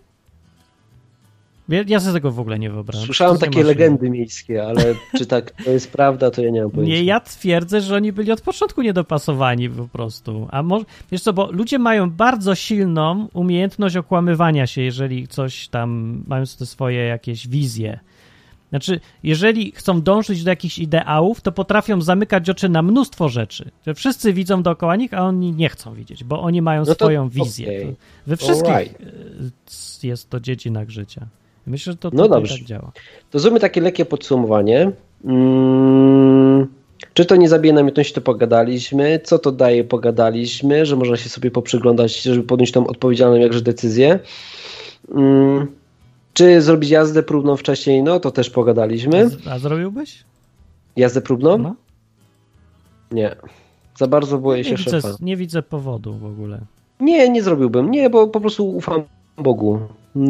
Ja 1.69 2.01
sobie 2.01 2.13
tego 2.13 2.31
w 2.31 2.41
ogóle 2.41 2.59
nie 2.59 2.71
wyobrażam. 2.71 3.07
Słyszałem 3.07 3.39
takie 3.39 3.65
legendy 3.65 4.11
miejskie, 4.11 4.67
ale 4.67 4.95
czy 5.19 5.27
tak 5.27 5.51
to 5.51 5.71
jest 5.71 5.93
prawda, 5.93 6.31
to 6.31 6.43
ja 6.43 6.51
nie 6.51 6.63
mam 6.63 6.71
pojęcia. 6.71 6.95
Nie, 6.95 7.03
ja 7.03 7.21
twierdzę, 7.21 7.81
że 7.81 7.97
oni 7.97 8.13
byli 8.13 8.33
od 8.33 8.41
początku 8.41 8.83
niedopasowani 8.83 9.71
po 9.71 9.89
prostu. 9.89 10.49
A 10.51 10.63
może, 10.63 10.85
wiesz 11.13 11.23
co, 11.23 11.33
bo 11.33 11.53
ludzie 11.53 11.79
mają 11.79 12.11
bardzo 12.11 12.55
silną 12.55 13.29
umiejętność 13.33 13.97
okłamywania 13.97 14.67
się, 14.67 14.83
jeżeli 14.83 15.29
coś 15.29 15.69
tam, 15.69 16.23
mają 16.27 16.45
te 16.59 16.67
swoje 16.67 17.05
jakieś 17.05 17.49
wizje. 17.49 18.01
Znaczy, 18.71 19.01
jeżeli 19.23 19.73
chcą 19.73 20.03
dążyć 20.03 20.45
do 20.45 20.51
jakichś 20.51 20.79
ideałów, 20.79 21.41
to 21.41 21.53
potrafią 21.53 22.01
zamykać 22.01 22.51
oczy 22.51 22.69
na 22.69 22.83
mnóstwo 22.83 23.29
rzeczy. 23.29 23.71
Że 23.87 23.95
wszyscy 23.95 24.33
widzą 24.33 24.63
dookoła 24.63 24.97
nich, 24.97 25.15
a 25.15 25.23
oni 25.23 25.53
nie 25.53 25.69
chcą 25.69 25.95
widzieć, 25.95 26.25
bo 26.25 26.43
oni 26.43 26.63
mają 26.63 26.81
no 26.81 26.87
to, 26.87 26.95
swoją 26.95 27.29
wizję. 27.29 27.69
Okay. 27.69 27.97
We 28.27 28.37
wszystkich 28.37 28.75
right. 28.75 28.99
jest 30.03 30.31
to 30.31 30.41
dziedzinach 30.41 30.91
życia. 30.91 31.27
Myślę, 31.67 31.93
że 31.93 31.97
to 31.97 32.11
no 32.13 32.29
dobrze. 32.29 32.55
tak 32.59 32.65
działa. 32.65 32.93
To 33.31 33.39
zróbmy 33.39 33.61
takie 33.61 33.81
lekkie 33.81 34.05
podsumowanie. 34.05 34.93
Hmm, 35.27 36.67
czy 37.15 37.25
to 37.25 37.37
nie 37.37 37.49
zabije 37.49 37.73
namiętności, 37.73 38.15
to 38.15 38.21
pogadaliśmy. 38.21 39.21
Co 39.25 39.39
to 39.39 39.53
daje, 39.53 39.85
pogadaliśmy, 39.85 40.87
że 40.87 40.97
można 40.97 41.17
się 41.17 41.29
sobie 41.29 41.51
poprzyglądać, 41.51 42.23
żeby 42.23 42.43
podjąć 42.43 42.73
tą 42.73 42.87
odpowiedzialną 42.87 43.37
jakże 43.37 43.61
decyzję. 43.61 44.19
Hmm, 45.13 45.67
czy 46.33 46.63
zrobić 46.63 46.91
jazdę 46.91 47.23
próbną 47.23 47.57
wcześniej? 47.57 48.03
No 48.03 48.21
to 48.21 48.31
też 48.31 48.51
pogadaliśmy. 48.51 49.31
A, 49.51 49.59
zrobiłbyś? 49.59 50.25
Jazdę 50.97 51.21
próbną? 51.21 51.59
No. 51.59 51.75
Nie. 53.11 53.37
Za 53.99 54.07
bardzo 54.07 54.39
boję 54.39 54.59
nie 54.59 54.65
się 54.65 54.77
widzę, 54.77 54.91
szefa. 54.91 55.09
Nie 55.21 55.37
widzę 55.37 55.63
powodu 55.63 56.13
w 56.15 56.25
ogóle. 56.25 56.61
Nie, 57.01 57.29
nie 57.29 57.43
zrobiłbym. 57.43 57.91
Nie, 57.91 58.11
bo 58.11 58.29
po 58.29 58.41
prostu 58.41 58.71
ufam 58.71 59.03
Bogu 59.37 59.81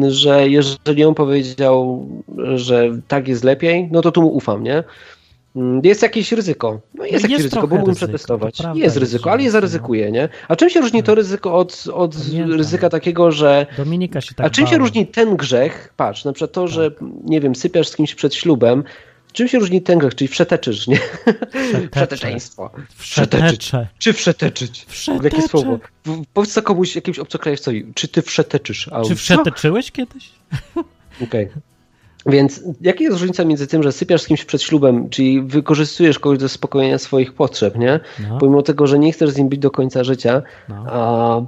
że 0.07 0.49
jeżeli 0.49 1.03
on 1.03 1.15
powiedział, 1.15 2.07
że 2.55 2.89
tak 3.07 3.27
jest 3.27 3.43
lepiej, 3.43 3.89
no 3.91 4.01
to 4.01 4.11
tu 4.11 4.21
mu 4.21 4.27
ufam, 4.27 4.63
nie? 4.63 4.83
mm, 5.55 5.81
jest 5.83 6.01
jakieś 6.01 6.31
ryzyko. 6.31 6.79
No 6.95 7.03
jest, 7.03 7.13
jest 7.13 7.23
jakieś 7.23 7.43
ryzyko, 7.43 7.67
bo 7.67 7.75
mógłbym 7.75 7.95
przetestować. 7.95 8.57
Jest 8.75 8.97
ryzyko, 8.97 9.31
ale 9.31 9.43
je 9.43 9.51
zaryzykuję, 9.51 10.11
nie? 10.11 10.29
A 10.47 10.55
czym 10.55 10.69
się 10.69 10.81
różni 10.81 11.03
to 11.03 11.15
ryzyko 11.15 11.57
od, 11.57 11.83
od 11.93 12.15
ryzyka 12.47 12.89
takiego, 12.89 13.31
że... 13.31 13.65
Dominika 13.77 14.21
się 14.21 14.35
tak 14.35 14.45
A 14.45 14.49
czym 14.49 14.67
się 14.67 14.77
różni 14.77 15.07
ten 15.07 15.35
grzech? 15.35 15.93
Patrz, 15.97 16.25
na 16.25 16.33
przykład 16.33 16.51
to, 16.51 16.61
tak. 16.61 16.71
że, 16.71 16.91
nie 17.25 17.41
wiem, 17.41 17.55
sypiasz 17.55 17.87
z 17.87 17.95
kimś 17.95 18.15
przed 18.15 18.35
ślubem, 18.35 18.83
Czym 19.33 19.47
się 19.47 19.59
różni 19.59 19.81
ten 19.81 19.99
grzech, 19.99 20.15
czyli 20.15 20.27
wszeteczysz, 20.27 20.87
nie? 20.87 20.99
Wszeteczeństwo. 21.95 22.71
Wszeteczyć. 22.95 23.71
Czy 23.97 24.13
wszeteczyć? 24.13 24.85
Wszetecze. 24.87 25.35
Jakie 25.37 25.47
słowo? 25.47 25.79
Powiedz 26.33 26.53
to 26.53 26.61
komuś, 26.61 26.95
jakimś 26.95 27.19
obcokrajowcowi. 27.19 27.85
Czy 27.93 28.07
ty 28.07 28.21
wszeteczysz? 28.21 28.89
A 28.91 29.01
Czy 29.01 29.15
wszeteczyłeś 29.15 29.91
kiedyś? 29.91 30.31
Okej. 31.21 31.45
Okay. 31.45 31.61
Więc 32.25 32.63
jaka 32.81 33.03
jest 33.03 33.17
różnica 33.17 33.45
między 33.45 33.67
tym, 33.67 33.83
że 33.83 33.91
sypiasz 33.91 34.21
z 34.21 34.27
kimś 34.27 34.45
przed 34.45 34.61
ślubem, 34.61 35.09
czyli 35.09 35.41
wykorzystujesz 35.41 36.19
kogoś 36.19 36.37
do 36.37 36.47
zaspokojenia 36.47 36.97
swoich 36.97 37.33
potrzeb, 37.33 37.75
nie? 37.75 37.99
No. 38.29 38.37
Pomimo 38.37 38.61
tego, 38.61 38.87
że 38.87 38.99
nie 38.99 39.11
chcesz 39.11 39.29
z 39.29 39.37
nim 39.37 39.49
być 39.49 39.59
do 39.59 39.71
końca 39.71 40.03
życia, 40.03 40.41
no. 40.69 40.85
a 40.87 41.41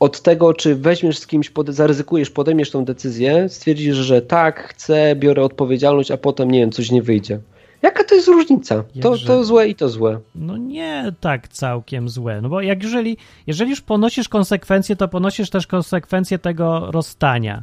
od 0.00 0.22
tego, 0.22 0.54
czy 0.54 0.74
weźmiesz 0.74 1.18
z 1.18 1.26
kimś, 1.26 1.50
pod, 1.50 1.68
zaryzykujesz, 1.68 2.30
podejmiesz 2.30 2.70
tą 2.70 2.84
decyzję, 2.84 3.48
stwierdzisz, 3.48 3.96
że 3.96 4.22
tak, 4.22 4.68
chcę, 4.68 5.16
biorę 5.16 5.42
odpowiedzialność, 5.44 6.10
a 6.10 6.16
potem, 6.16 6.50
nie 6.50 6.60
wiem, 6.60 6.72
coś 6.72 6.90
nie 6.90 7.02
wyjdzie. 7.02 7.40
Jaka 7.82 8.04
to 8.04 8.14
jest 8.14 8.28
różnica? 8.28 8.84
To, 9.00 9.18
to 9.18 9.44
złe 9.44 9.68
i 9.68 9.74
to 9.74 9.88
złe. 9.88 10.20
No 10.34 10.56
nie 10.56 11.12
tak 11.20 11.48
całkiem 11.48 12.08
złe. 12.08 12.40
No 12.40 12.48
bo 12.48 12.60
jak 12.60 12.82
jeżeli, 12.82 13.16
jeżeli 13.46 13.70
już 13.70 13.80
ponosisz 13.80 14.28
konsekwencje, 14.28 14.96
to 14.96 15.08
ponosisz 15.08 15.50
też 15.50 15.66
konsekwencje 15.66 16.38
tego 16.38 16.90
rozstania 16.90 17.62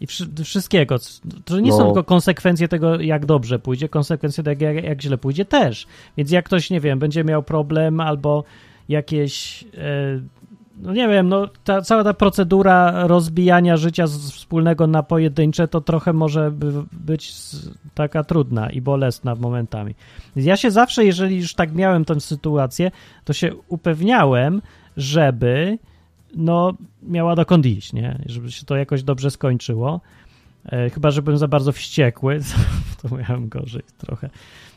i 0.00 0.06
wszystkiego. 0.44 0.96
To 1.44 1.60
nie 1.60 1.70
no. 1.70 1.76
są 1.76 1.84
tylko 1.84 2.04
konsekwencje 2.04 2.68
tego, 2.68 3.00
jak 3.00 3.26
dobrze 3.26 3.58
pójdzie, 3.58 3.88
konsekwencje 3.88 4.44
tego, 4.44 4.64
jak, 4.64 4.84
jak 4.84 5.02
źle 5.02 5.18
pójdzie 5.18 5.44
też. 5.44 5.86
Więc 6.16 6.30
jak 6.30 6.44
ktoś, 6.44 6.70
nie 6.70 6.80
wiem, 6.80 6.98
będzie 6.98 7.24
miał 7.24 7.42
problem 7.42 8.00
albo 8.00 8.44
jakieś. 8.88 9.64
E, 9.64 10.41
no 10.76 10.92
nie 10.92 11.08
wiem, 11.08 11.28
no 11.28 11.48
ta, 11.64 11.82
cała 11.82 12.04
ta 12.04 12.14
procedura 12.14 13.06
rozbijania 13.06 13.76
życia 13.76 14.06
z 14.06 14.30
wspólnego 14.30 14.86
na 14.86 15.02
pojedyncze 15.02 15.68
to 15.68 15.80
trochę 15.80 16.12
może 16.12 16.50
by 16.50 16.72
być 16.92 17.34
taka 17.94 18.24
trudna 18.24 18.70
i 18.70 18.80
bolesna 18.80 19.34
momentami. 19.34 19.94
Ja 20.36 20.56
się 20.56 20.70
zawsze, 20.70 21.04
jeżeli 21.04 21.36
już 21.36 21.54
tak 21.54 21.74
miałem 21.74 22.04
tę 22.04 22.20
sytuację, 22.20 22.90
to 23.24 23.32
się 23.32 23.52
upewniałem, 23.68 24.62
żeby 24.96 25.78
no, 26.36 26.72
miała 27.02 27.34
dokąd 27.34 27.66
iść, 27.66 27.92
nie? 27.92 28.18
Żeby 28.26 28.52
się 28.52 28.66
to 28.66 28.76
jakoś 28.76 29.02
dobrze 29.02 29.30
skończyło. 29.30 30.00
E, 30.66 30.90
chyba, 30.90 31.10
że 31.10 31.22
byłem 31.22 31.38
za 31.38 31.48
bardzo 31.48 31.72
wściekły, 31.72 32.40
to 33.02 33.16
miałem 33.16 33.48
gorzej 33.48 33.82
trochę. 33.98 34.30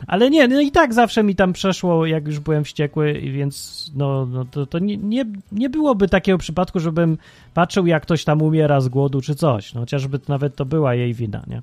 Ale 0.06 0.30
nie, 0.30 0.48
no 0.48 0.60
i 0.60 0.70
tak 0.70 0.94
zawsze 0.94 1.22
mi 1.22 1.34
tam 1.34 1.52
przeszło, 1.52 2.06
jak 2.06 2.26
już 2.26 2.40
byłem 2.40 2.64
wściekły, 2.64 3.20
więc 3.20 3.86
no, 3.94 4.26
no 4.26 4.44
to, 4.44 4.66
to 4.66 4.78
nie, 4.78 4.96
nie, 4.96 5.24
nie 5.52 5.70
byłoby 5.70 6.08
takiego 6.08 6.38
przypadku, 6.38 6.80
żebym 6.80 7.18
patrzył, 7.54 7.86
jak 7.86 8.02
ktoś 8.02 8.24
tam 8.24 8.42
umiera 8.42 8.80
z 8.80 8.88
głodu 8.88 9.20
czy 9.20 9.34
coś. 9.34 9.74
No, 9.74 9.80
chociażby 9.80 10.20
nawet 10.28 10.56
to 10.56 10.64
była 10.64 10.94
jej 10.94 11.14
wina, 11.14 11.42
nie? 11.46 11.62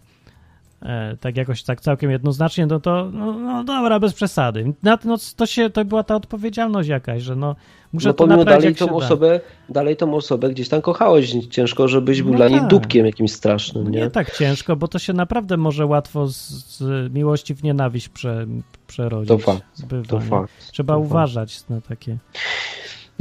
E, 0.81 1.17
tak 1.17 1.37
jakoś 1.37 1.63
tak 1.63 1.81
całkiem 1.81 2.11
jednoznacznie, 2.11 2.65
no 2.65 2.79
to 2.79 3.09
no, 3.13 3.33
no 3.33 3.63
dobra, 3.63 3.99
bez 3.99 4.13
przesady. 4.13 4.73
No, 4.83 4.97
to, 5.35 5.45
się, 5.45 5.69
to 5.69 5.85
była 5.85 6.03
ta 6.03 6.15
odpowiedzialność 6.15 6.89
jakaś, 6.89 7.21
że 7.21 7.35
no 7.35 7.55
muszę 7.93 8.07
no, 8.07 8.13
to 8.13 8.23
pomimo 8.23 8.45
dalej 8.45 8.75
tą 8.75 8.95
osobę, 8.95 9.39
dalej 9.69 9.95
tą 9.95 10.15
osobę 10.15 10.49
gdzieś 10.49 10.69
tam 10.69 10.81
kochałeś 10.81 11.31
ciężko, 11.49 11.87
żebyś 11.87 12.21
był 12.21 12.31
no 12.31 12.37
dla 12.37 12.49
tak. 12.49 12.61
niej 12.61 12.69
dupkiem 12.69 13.05
jakimś 13.05 13.31
strasznym, 13.31 13.91
nie? 13.91 13.99
nie? 13.99 14.09
tak 14.09 14.37
ciężko, 14.37 14.75
bo 14.75 14.87
to 14.87 14.99
się 14.99 15.13
naprawdę 15.13 15.57
może 15.57 15.85
łatwo 15.85 16.27
z, 16.27 16.49
z 16.77 17.13
miłości 17.13 17.55
w 17.55 17.63
nienawiść 17.63 18.09
prze, 18.09 18.47
przerodzić. 18.87 19.27
To 19.27 19.37
fakt, 19.37 19.63
to 20.07 20.19
fakt. 20.19 20.71
Trzeba 20.71 20.93
to 20.93 20.99
uważać 20.99 21.57
fakt. 21.57 21.69
na 21.69 21.81
takie... 21.81 22.17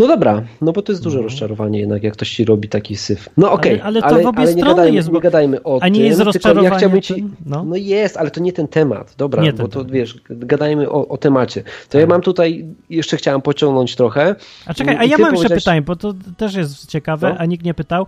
No 0.03 0.09
dobra, 0.09 0.43
no 0.61 0.73
bo 0.73 0.83
to 0.83 0.93
jest 0.93 1.03
duże 1.03 1.17
no. 1.17 1.23
rozczarowanie 1.23 1.81
jednak, 1.81 2.03
jak 2.03 2.13
ktoś 2.13 2.31
ci 2.31 2.45
robi 2.45 2.69
taki 2.69 2.97
syf. 2.97 3.29
No 3.37 3.53
okej, 3.53 3.73
okay, 3.73 3.85
ale, 3.85 4.01
ale, 4.01 4.11
to 4.11 4.15
ale, 4.15 4.25
w 4.25 4.27
obie 4.27 4.39
ale 4.39 4.55
nie, 4.55 4.63
gadajmy, 4.63 4.97
jest, 4.97 5.13
nie 5.13 5.21
gadajmy 5.21 5.63
o 5.63 5.79
A 5.83 5.89
nie 5.89 5.95
tym, 5.95 6.05
jest 6.07 6.21
rozczarowanie? 6.21 6.69
Ja 6.69 6.77
chciałbym 6.77 7.01
ci... 7.01 7.25
no. 7.47 7.65
no. 7.65 7.77
jest, 7.77 8.17
ale 8.17 8.31
to 8.31 8.41
nie 8.41 8.53
ten 8.53 8.69
temat, 8.69 9.15
dobra, 9.19 9.43
nie 9.43 9.53
bo 9.53 9.69
to 9.69 9.69
temat. 9.69 9.91
wiesz, 9.91 10.21
gadajmy 10.31 10.91
o, 10.91 11.09
o 11.09 11.19
temacie. 11.19 11.63
To 11.63 11.69
tak. 11.89 12.01
ja 12.01 12.07
mam 12.07 12.21
tutaj, 12.21 12.65
jeszcze 12.91 13.17
chciałem 13.17 13.43
pociągnąć 13.43 13.97
trochę. 13.97 14.35
A 14.67 14.75
czekaj, 14.75 14.97
a 14.97 15.05
ja 15.05 15.19
mam 15.19 15.35
jeszcze 15.35 15.55
pytanie, 15.55 15.83
bo 15.83 15.97
to 15.97 16.15
też 16.37 16.55
jest 16.55 16.87
ciekawe, 16.87 17.29
no? 17.29 17.37
a 17.39 17.47
nikt 17.47 17.65
nie 17.65 17.75
pytał. 17.75 18.07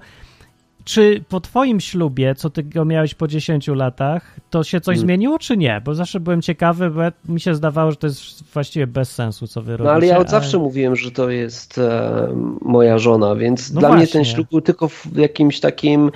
Czy 0.84 1.24
po 1.28 1.40
twoim 1.40 1.80
ślubie, 1.80 2.34
co 2.34 2.50
ty 2.50 2.62
go 2.62 2.84
miałeś 2.84 3.14
po 3.14 3.28
10 3.28 3.68
latach, 3.68 4.40
to 4.50 4.64
się 4.64 4.80
coś 4.80 4.94
hmm. 4.94 5.06
zmieniło, 5.06 5.38
czy 5.38 5.56
nie? 5.56 5.80
Bo 5.84 5.94
zawsze 5.94 6.20
byłem 6.20 6.42
ciekawy, 6.42 6.90
bo 6.90 7.32
mi 7.32 7.40
się 7.40 7.54
zdawało, 7.54 7.90
że 7.90 7.96
to 7.96 8.06
jest 8.06 8.44
właściwie 8.54 8.86
bez 8.86 9.12
sensu, 9.12 9.46
co 9.46 9.62
wy 9.62 9.72
robicie. 9.72 9.84
No 9.84 9.90
ale 9.90 10.06
ja 10.06 10.18
od 10.18 10.30
zawsze 10.30 10.58
mówiłem, 10.58 10.96
że 10.96 11.10
to 11.10 11.30
jest 11.30 11.78
e, 11.78 12.28
moja 12.62 12.98
żona, 12.98 13.34
więc 13.34 13.72
no 13.72 13.80
dla 13.80 13.88
właśnie. 13.88 14.04
mnie 14.04 14.12
ten 14.12 14.24
ślub 14.24 14.50
był 14.50 14.60
tylko 14.60 14.88
w 14.88 15.16
jakimś 15.16 15.60
takim 15.60 16.10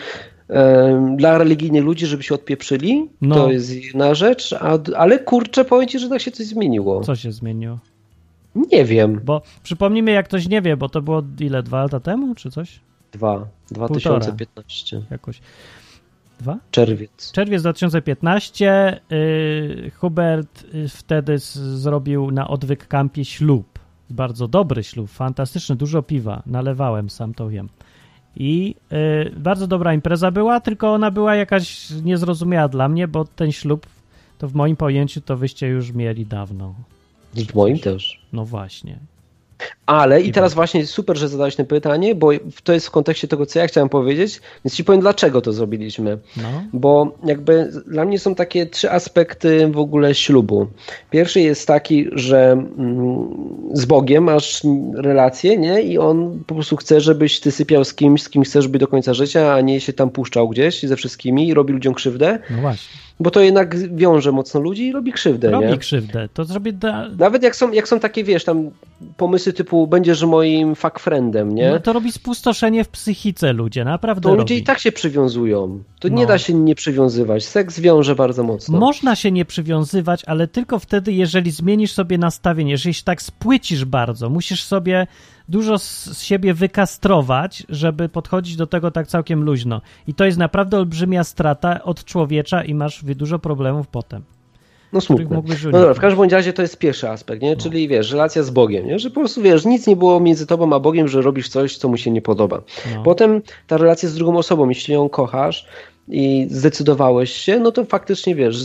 e, 0.51 1.15
dla 1.17 1.39
religijnych 1.39 1.85
ludzi, 1.85 2.07
żeby 2.07 2.23
się 2.23 2.35
odpieprzyli, 2.35 3.09
no. 3.21 3.35
to 3.35 3.51
jest 3.51 3.85
jedna 3.85 4.15
rzecz, 4.15 4.53
a, 4.53 4.79
ale 4.97 5.19
kurczę, 5.19 5.65
powiem 5.65 5.89
ci, 5.89 5.99
że 5.99 6.09
tak 6.09 6.21
się 6.21 6.31
coś 6.31 6.47
zmieniło. 6.47 7.01
Co 7.01 7.17
się 7.17 7.33
zmieniło? 7.33 7.79
Nie 8.73 8.85
wiem. 8.85 9.21
Bo 9.25 9.43
przypomnijmy, 9.63 10.11
jak 10.11 10.29
ktoś 10.29 10.49
nie 10.49 10.63
wie, 10.63 10.77
bo 10.77 10.89
to 10.89 11.03
było 11.03 11.23
ile, 11.41 11.63
dwa 11.63 11.83
lata 11.83 12.01
temu, 12.01 12.35
czy 12.35 12.51
coś? 12.51 12.81
Dwa. 13.13 13.47
2015. 13.71 14.97
Półtora, 14.97 15.07
jakoś. 15.11 15.41
Dwa? 16.41 16.59
Czerwiec. 16.71 17.33
Czerwiec 17.33 17.63
2015. 17.63 19.01
Yy, 19.11 19.91
Hubert 19.91 20.65
y, 20.75 20.89
wtedy 20.89 21.39
zrobił 21.39 22.31
na 22.31 22.49
odwyk 22.49 22.89
kampie 22.89 23.25
ślub. 23.25 23.79
Bardzo 24.11 24.49
dobry 24.49 24.85
ślub, 24.85 25.11
fantastyczny, 25.11 25.77
dużo 25.77 26.03
piwa. 26.03 26.43
Nalewałem, 26.47 27.11
sam 27.11 27.35
to 27.35 27.49
wiem. 27.49 27.69
I 28.37 28.75
yy, 28.91 29.33
bardzo 29.37 29.67
dobra 29.67 29.95
impreza 29.95 30.31
była, 30.31 30.61
tylko 30.61 30.93
ona 30.93 31.11
była 31.11 31.35
jakaś 31.35 31.91
niezrozumiała 31.91 32.69
dla 32.69 32.89
mnie, 32.89 33.09
bo 33.09 33.25
ten 33.25 33.53
ślub, 33.53 33.87
to 34.39 34.49
w 34.49 34.55
moim 34.55 34.77
pojęciu, 34.77 35.21
to 35.21 35.37
wyście 35.37 35.69
już 35.69 35.93
mieli 35.93 36.27
dawno. 36.27 36.75
W 37.35 37.55
moim 37.55 37.79
też. 37.79 38.21
No 38.33 38.45
właśnie. 38.45 38.99
Ale 39.87 40.21
i 40.21 40.33
teraz 40.33 40.55
właśnie 40.55 40.87
super, 40.87 41.19
że 41.19 41.29
zadałeś 41.29 41.57
to 41.57 41.65
pytanie, 41.65 42.15
bo 42.15 42.31
to 42.65 42.73
jest 42.73 42.87
w 42.87 42.91
kontekście 42.91 43.29
tego, 43.29 43.47
co 43.47 43.59
ja 43.59 43.67
chciałem 43.67 43.89
powiedzieć, 43.89 44.41
więc 44.65 44.75
ci 44.75 44.85
powiem, 44.85 45.01
dlaczego 45.01 45.41
to 45.41 45.53
zrobiliśmy. 45.53 46.19
No. 46.37 46.63
Bo 46.73 47.13
jakby 47.25 47.71
dla 47.87 48.05
mnie 48.05 48.19
są 48.19 48.35
takie 48.35 48.67
trzy 48.67 48.91
aspekty 48.91 49.69
w 49.69 49.79
ogóle 49.79 50.15
ślubu. 50.15 50.67
Pierwszy 51.11 51.41
jest 51.41 51.67
taki, 51.67 52.07
że 52.13 52.53
mm, 52.53 53.29
z 53.73 53.85
Bogiem 53.85 54.25
masz 54.25 54.63
relację, 54.95 55.59
nie? 55.59 55.83
I 55.83 55.99
on 55.99 56.45
po 56.47 56.55
prostu 56.55 56.77
chce, 56.77 57.01
żebyś 57.01 57.41
ty 57.41 57.51
sypiał 57.51 57.85
z 57.85 57.95
kimś, 57.95 58.23
z 58.23 58.29
kim 58.29 58.43
chcesz 58.43 58.69
być 58.69 58.81
do 58.81 58.89
końca 58.89 59.15
życia, 59.15 59.55
a 59.55 59.61
nie 59.61 59.81
się 59.81 59.93
tam 59.93 60.11
puszczał 60.11 60.49
gdzieś 60.49 60.83
ze 60.83 60.97
wszystkimi 60.97 61.49
i 61.49 61.55
robi 61.55 61.73
ludziom 61.73 61.95
krzywdę. 61.95 62.39
No 62.51 62.61
właśnie 62.61 63.08
bo 63.21 63.31
to 63.31 63.41
jednak 63.41 63.95
wiąże 63.97 64.33
mocno 64.33 64.61
ludzi 64.61 64.87
i 64.87 64.93
robi 64.93 65.13
krzywdę. 65.13 65.51
Robi 65.51 65.67
nie? 65.67 65.79
krzywdę. 65.79 66.29
To 66.35 66.45
zrobi 66.45 66.75
da... 66.75 67.09
Nawet 67.19 67.43
jak 67.43 67.57
są, 67.57 67.73
jak 67.73 67.89
są 67.89 68.01
takie, 68.01 68.25
wiesz, 68.25 68.45
tam 68.45 68.71
pomysły 69.17 69.53
typu 69.53 69.87
będziesz 69.87 70.23
moim 70.23 70.75
fuck 70.75 70.99
friendem, 70.99 71.55
nie? 71.55 71.71
No 71.71 71.81
to 71.81 71.93
robi 71.93 72.13
spustoszenie 72.13 72.85
w 72.85 72.89
psychice 72.89 73.53
ludzie, 73.53 73.85
naprawdę 73.85 74.23
To 74.23 74.29
robi. 74.29 74.41
ludzie 74.41 74.57
i 74.57 74.63
tak 74.63 74.79
się 74.79 74.93
przywiązują. 74.93 75.83
To 76.01 76.09
no. 76.09 76.15
nie 76.15 76.27
da 76.27 76.39
się 76.39 76.55
nie 76.55 76.75
przywiązywać. 76.75 77.47
Seks 77.47 77.81
wiąże 77.81 78.15
bardzo 78.15 78.43
mocno. 78.43 78.79
Można 78.79 79.17
się 79.17 79.31
nie 79.33 79.45
przywiązywać, 79.45 80.23
ale 80.27 80.49
tylko 80.49 80.79
wtedy, 80.79 81.13
jeżeli 81.13 81.51
zmienisz 81.51 81.93
sobie 81.93 82.19
nastawienie, 82.19 82.71
jeżeli 82.71 82.95
się 82.95 83.05
tak 83.05 83.23
spłycisz 83.23 83.85
bardzo, 83.85 84.31
musisz 84.31 84.65
sobie 84.65 85.07
dużo 85.49 85.79
z 85.79 86.23
siebie 86.23 86.55
wykastrować, 86.55 87.63
żeby 87.69 88.09
podchodzić 88.09 88.57
do 88.57 88.67
tego 88.67 88.91
tak 88.91 89.07
całkiem 89.07 89.45
luźno. 89.45 89.81
I 90.07 90.15
to 90.15 90.25
jest 90.25 90.39
naprawdę 90.39 90.77
olbrzymia 90.77 91.25
strata 91.25 91.85
od 91.85 92.05
człowiecza 92.05 92.65
i 92.65 92.75
masz 92.75 93.05
dużo 93.05 93.39
problemów 93.39 93.87
potem. 93.87 94.23
No 94.93 95.01
smutne. 95.01 95.43
No 95.65 95.71
dobra, 95.71 95.95
w 95.95 95.99
każdym 95.99 96.31
razie 96.31 96.53
to 96.53 96.63
jest 96.63 96.79
pierwszy 96.79 97.09
aspekt, 97.09 97.43
nie? 97.43 97.51
No. 97.51 97.57
Czyli 97.57 97.89
wiesz, 97.89 98.11
relacja 98.11 98.43
z 98.43 98.51
Bogiem, 98.51 98.87
nie? 98.87 98.99
Że 98.99 99.11
po 99.11 99.21
prostu 99.21 99.43
wiesz, 99.43 99.65
nic 99.65 99.87
nie 99.87 99.97
było 99.97 100.21
między 100.21 100.47
tobą 100.47 100.73
a 100.73 100.81
Bogiem, 100.81 101.09
że 101.09 101.23
robisz 101.23 101.49
coś, 101.49 101.77
co 101.77 101.89
mu 101.89 101.97
się 101.97 102.11
nie 102.11 102.23
podoba. 102.23 102.63
No. 102.95 103.03
Potem 103.03 103.43
ta 103.67 103.77
relacja 103.77 104.09
z 104.09 104.15
drugą 104.15 104.37
osobą, 104.39 104.69
jeśli 104.69 104.95
ją 104.95 105.09
kochasz, 105.09 105.67
i 106.11 106.47
zdecydowałeś 106.51 107.33
się, 107.33 107.59
no 107.59 107.73
to 107.73 107.85
faktycznie 107.85 108.35
wiesz, 108.35 108.57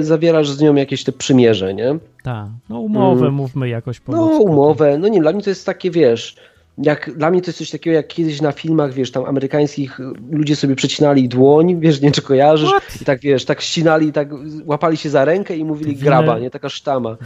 zawierasz 0.00 0.50
z 0.50 0.60
nią 0.60 0.74
jakieś 0.74 1.04
te 1.04 1.12
przymierze, 1.12 1.74
nie? 1.74 1.98
Tak, 2.22 2.48
no 2.68 2.80
umowę 2.80 3.20
mm. 3.20 3.34
mówmy 3.34 3.68
jakoś 3.68 4.00
po 4.00 4.12
No 4.12 4.26
umowę, 4.26 4.98
no 4.98 5.08
nie, 5.08 5.20
dla 5.20 5.32
mnie 5.32 5.42
to 5.42 5.50
jest 5.50 5.66
takie, 5.66 5.90
wiesz, 5.90 6.36
jak 6.78 7.10
dla 7.16 7.30
mnie 7.30 7.40
to 7.40 7.46
jest 7.46 7.58
coś 7.58 7.70
takiego, 7.70 7.96
jak 7.96 8.08
kiedyś 8.08 8.40
na 8.40 8.52
filmach, 8.52 8.92
wiesz, 8.92 9.10
tam 9.10 9.24
amerykańskich 9.24 9.98
ludzie 10.30 10.56
sobie 10.56 10.76
przecinali 10.76 11.28
dłoń, 11.28 11.76
wiesz, 11.80 12.00
nie 12.00 12.12
czy 12.12 12.22
kojarzysz, 12.22 12.70
What? 12.70 13.02
i 13.02 13.04
tak, 13.04 13.20
wiesz, 13.20 13.44
tak 13.44 13.60
ścinali, 13.60 14.12
tak 14.12 14.28
łapali 14.64 14.96
się 14.96 15.10
za 15.10 15.24
rękę 15.24 15.56
i 15.56 15.64
mówili 15.64 15.90
Winę, 15.90 16.04
graba, 16.04 16.38
nie, 16.38 16.50
taka 16.50 16.68
sztama. 16.68 17.16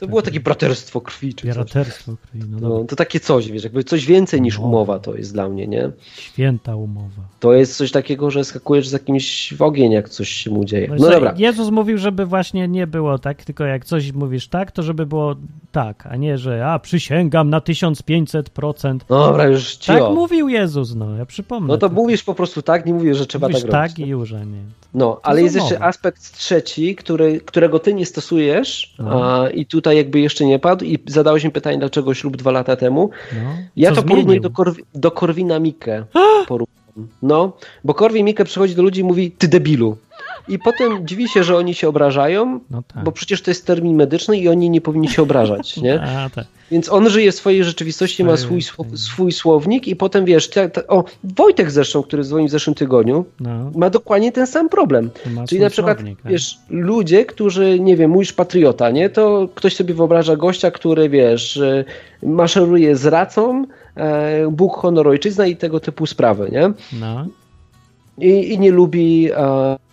To 0.00 0.06
było 0.06 0.22
takie 0.22 0.40
braterstwo 0.40 1.00
krwi, 1.00 1.34
czy 1.34 1.46
Braterstwo 1.46 2.16
krwi, 2.22 2.40
no, 2.48 2.68
no, 2.68 2.84
To 2.84 2.96
takie 2.96 3.20
coś, 3.20 3.50
wiesz, 3.50 3.64
jakby 3.64 3.84
coś 3.84 4.06
więcej 4.06 4.40
niż 4.40 4.58
umowa 4.58 4.98
to 4.98 5.14
jest 5.14 5.32
dla 5.32 5.48
mnie, 5.48 5.66
nie? 5.66 5.90
Święta 6.16 6.76
umowa. 6.76 7.22
To 7.40 7.52
jest 7.52 7.76
coś 7.76 7.90
takiego, 7.90 8.30
że 8.30 8.44
skakujesz 8.44 8.88
z 8.88 8.92
jakimś 8.92 9.54
w 9.54 9.62
ogień, 9.62 9.92
jak 9.92 10.08
coś 10.08 10.28
się 10.28 10.50
mu 10.50 10.64
dzieje. 10.64 10.88
No, 10.88 10.94
no 10.98 11.10
dobra. 11.10 11.34
Jezus 11.36 11.70
mówił, 11.70 11.98
żeby 11.98 12.26
właśnie 12.26 12.68
nie 12.68 12.86
było 12.86 13.18
tak, 13.18 13.44
tylko 13.44 13.64
jak 13.64 13.84
coś 13.84 14.12
mówisz 14.12 14.48
tak, 14.48 14.72
to 14.72 14.82
żeby 14.82 15.06
było 15.06 15.36
tak, 15.72 16.06
a 16.06 16.16
nie, 16.16 16.38
że 16.38 16.66
a 16.66 16.78
przysięgam 16.78 17.50
na 17.50 17.60
1500%. 17.60 18.79
Dobra, 19.08 19.46
już 19.46 19.76
cio. 19.76 19.92
Tak 19.92 20.14
mówił 20.14 20.48
Jezus, 20.48 20.94
no, 20.94 21.16
ja 21.16 21.26
przypomnę. 21.26 21.68
No 21.68 21.78
to, 21.78 21.88
to 21.88 21.94
mówisz 21.94 22.22
po 22.22 22.34
prostu 22.34 22.62
tak, 22.62 22.86
nie 22.86 22.94
mówisz, 22.94 23.16
że 23.16 23.26
trzeba 23.26 23.48
mówisz 23.48 23.62
tak 23.62 23.72
robić. 23.72 23.94
tak 23.96 24.06
i 24.06 24.08
już, 24.08 24.32
a 24.32 24.44
nie. 24.44 24.62
No, 24.94 25.20
ale 25.22 25.42
jest 25.42 25.54
jeszcze 25.54 25.82
aspekt 25.82 26.38
trzeci, 26.38 26.96
który, 26.96 27.40
którego 27.40 27.78
ty 27.78 27.94
nie 27.94 28.06
stosujesz 28.06 28.94
no. 28.98 29.24
a, 29.24 29.50
i 29.50 29.66
tutaj 29.66 29.96
jakby 29.96 30.20
jeszcze 30.20 30.44
nie 30.44 30.58
padł 30.58 30.84
i 30.84 30.98
zadałeś 31.06 31.44
mi 31.44 31.50
pytanie, 31.50 31.78
dlaczego 31.78 32.14
ślub 32.14 32.36
dwa 32.36 32.50
lata 32.50 32.76
temu. 32.76 33.10
No. 33.32 33.50
Ja 33.76 33.92
to 33.94 34.02
porównuję 34.02 34.40
do, 34.40 34.50
do 34.94 35.10
Korwina 35.10 35.58
Mikke. 35.58 36.04
No, 37.22 37.52
bo 37.84 37.94
Korwin 37.94 38.26
Mikke 38.26 38.44
przychodzi 38.44 38.74
do 38.74 38.82
ludzi 38.82 39.00
i 39.00 39.04
mówi, 39.04 39.30
ty 39.30 39.48
debilu. 39.48 39.96
I 40.48 40.58
potem 40.58 41.06
dziwi 41.06 41.28
się, 41.28 41.44
że 41.44 41.56
oni 41.56 41.74
się 41.74 41.88
obrażają, 41.88 42.60
no 42.70 42.82
tak. 42.94 43.04
bo 43.04 43.12
przecież 43.12 43.42
to 43.42 43.50
jest 43.50 43.66
termin 43.66 43.96
medyczny 43.96 44.38
i 44.38 44.48
oni 44.48 44.70
nie 44.70 44.80
powinni 44.80 45.08
się 45.08 45.22
obrażać, 45.22 45.76
nie? 45.86 46.02
A, 46.02 46.30
tak. 46.30 46.46
Więc 46.70 46.88
on 46.88 47.10
żyje 47.10 47.32
w 47.32 47.34
swojej 47.34 47.64
rzeczywistości, 47.64 48.24
ma 48.24 48.36
swój, 48.36 48.62
swój 48.94 49.32
słownik 49.32 49.88
i 49.88 49.96
potem 49.96 50.24
wiesz, 50.24 50.50
te, 50.50 50.68
te, 50.68 50.86
o, 50.86 51.04
Wojtek 51.24 51.70
zresztą, 51.70 52.02
który 52.02 52.24
dzwonił 52.24 52.48
w 52.48 52.50
zeszłym 52.50 52.74
tygodniu, 52.74 53.24
no. 53.40 53.70
ma 53.74 53.90
dokładnie 53.90 54.32
ten 54.32 54.46
sam 54.46 54.68
problem. 54.68 55.10
Czyli 55.48 55.60
na 55.60 55.70
przykład, 55.70 55.98
słownik, 55.98 56.22
tak. 56.22 56.32
wiesz, 56.32 56.58
ludzie, 56.68 57.24
którzy, 57.24 57.80
nie 57.80 57.96
wiem, 57.96 58.10
mówisz 58.10 58.32
patriota, 58.32 58.90
nie? 58.90 59.10
To 59.10 59.48
ktoś 59.54 59.76
sobie 59.76 59.94
wyobraża 59.94 60.36
gościa, 60.36 60.70
który, 60.70 61.08
wiesz, 61.08 61.60
maszeruje 62.22 62.96
z 62.96 63.06
racą, 63.06 63.64
e, 63.96 64.48
Bóg, 64.50 64.76
honor, 64.76 65.08
ojczyzna 65.08 65.46
i 65.46 65.56
tego 65.56 65.80
typu 65.80 66.06
sprawy, 66.06 66.48
nie? 66.52 66.72
No. 67.00 67.26
I, 68.18 68.52
i 68.52 68.58
nie 68.58 68.70
lubi... 68.70 69.30
E, 69.32 69.89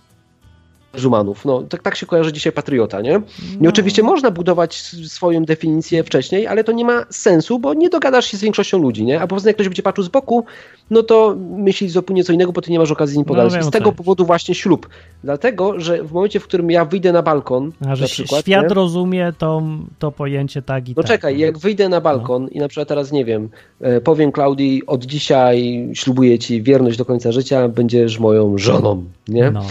Żumanów. 0.93 1.45
No, 1.45 1.63
tak, 1.69 1.83
tak 1.83 1.95
się 1.95 2.05
kojarzy 2.05 2.33
dzisiaj 2.33 2.53
patriota, 2.53 3.01
nie? 3.01 3.13
No. 3.13 3.23
I 3.61 3.67
oczywiście 3.67 4.03
można 4.03 4.31
budować 4.31 4.75
swoją 5.07 5.45
definicję 5.45 6.03
wcześniej, 6.03 6.47
ale 6.47 6.63
to 6.63 6.71
nie 6.71 6.85
ma 6.85 7.05
sensu, 7.09 7.59
bo 7.59 7.73
nie 7.73 7.89
dogadasz 7.89 8.25
się 8.25 8.37
z 8.37 8.41
większością 8.41 8.77
ludzi, 8.77 9.05
nie? 9.05 9.21
A 9.21 9.27
poza 9.27 9.43
tym, 9.43 9.49
jak 9.49 9.55
ktoś 9.55 9.67
będzie 9.67 9.83
patrzył 9.83 10.03
z 10.03 10.07
boku, 10.07 10.45
no 10.91 11.03
to 11.03 11.35
myśli 11.39 11.89
zupełnie 11.89 12.23
co 12.23 12.33
innego, 12.33 12.51
bo 12.51 12.61
ty 12.61 12.71
nie 12.71 12.79
masz 12.79 12.91
okazji 12.91 13.13
z 13.13 13.17
nim 13.17 13.25
no, 13.27 13.33
pogadać. 13.33 13.53
No, 13.53 13.63
z 13.63 13.71
tego 13.71 13.89
tak. 13.89 13.97
powodu 13.97 14.25
właśnie 14.25 14.55
ślub. 14.55 14.89
Dlatego, 15.23 15.79
że 15.79 16.03
w 16.03 16.11
momencie, 16.11 16.39
w 16.39 16.43
którym 16.43 16.71
ja 16.71 16.85
wyjdę 16.85 17.11
na 17.11 17.21
balkon, 17.21 17.71
A, 17.87 17.95
że 17.95 18.05
przykład, 18.05 18.41
świat 18.41 18.69
nie? 18.69 18.73
rozumie 18.73 19.33
to, 19.37 19.63
to 19.99 20.11
pojęcie 20.11 20.61
tak 20.61 20.89
i 20.89 20.91
no 20.91 20.95
tak. 20.95 21.03
No 21.03 21.07
czekaj, 21.07 21.39
jak 21.39 21.57
wyjdę 21.57 21.89
na 21.89 22.01
balkon 22.01 22.43
no. 22.43 22.49
i 22.49 22.59
na 22.59 22.67
przykład 22.67 22.87
teraz, 22.87 23.11
nie 23.11 23.25
wiem, 23.25 23.49
e, 23.81 24.01
powiem 24.01 24.31
Klaudii, 24.31 24.85
od 24.85 25.05
dzisiaj 25.05 25.87
ślubuję 25.93 26.39
ci 26.39 26.61
wierność 26.61 26.97
do 26.97 27.05
końca 27.05 27.31
życia, 27.31 27.67
będziesz 27.67 28.19
moją 28.19 28.57
żoną, 28.57 29.03
nie? 29.27 29.51
No. 29.51 29.61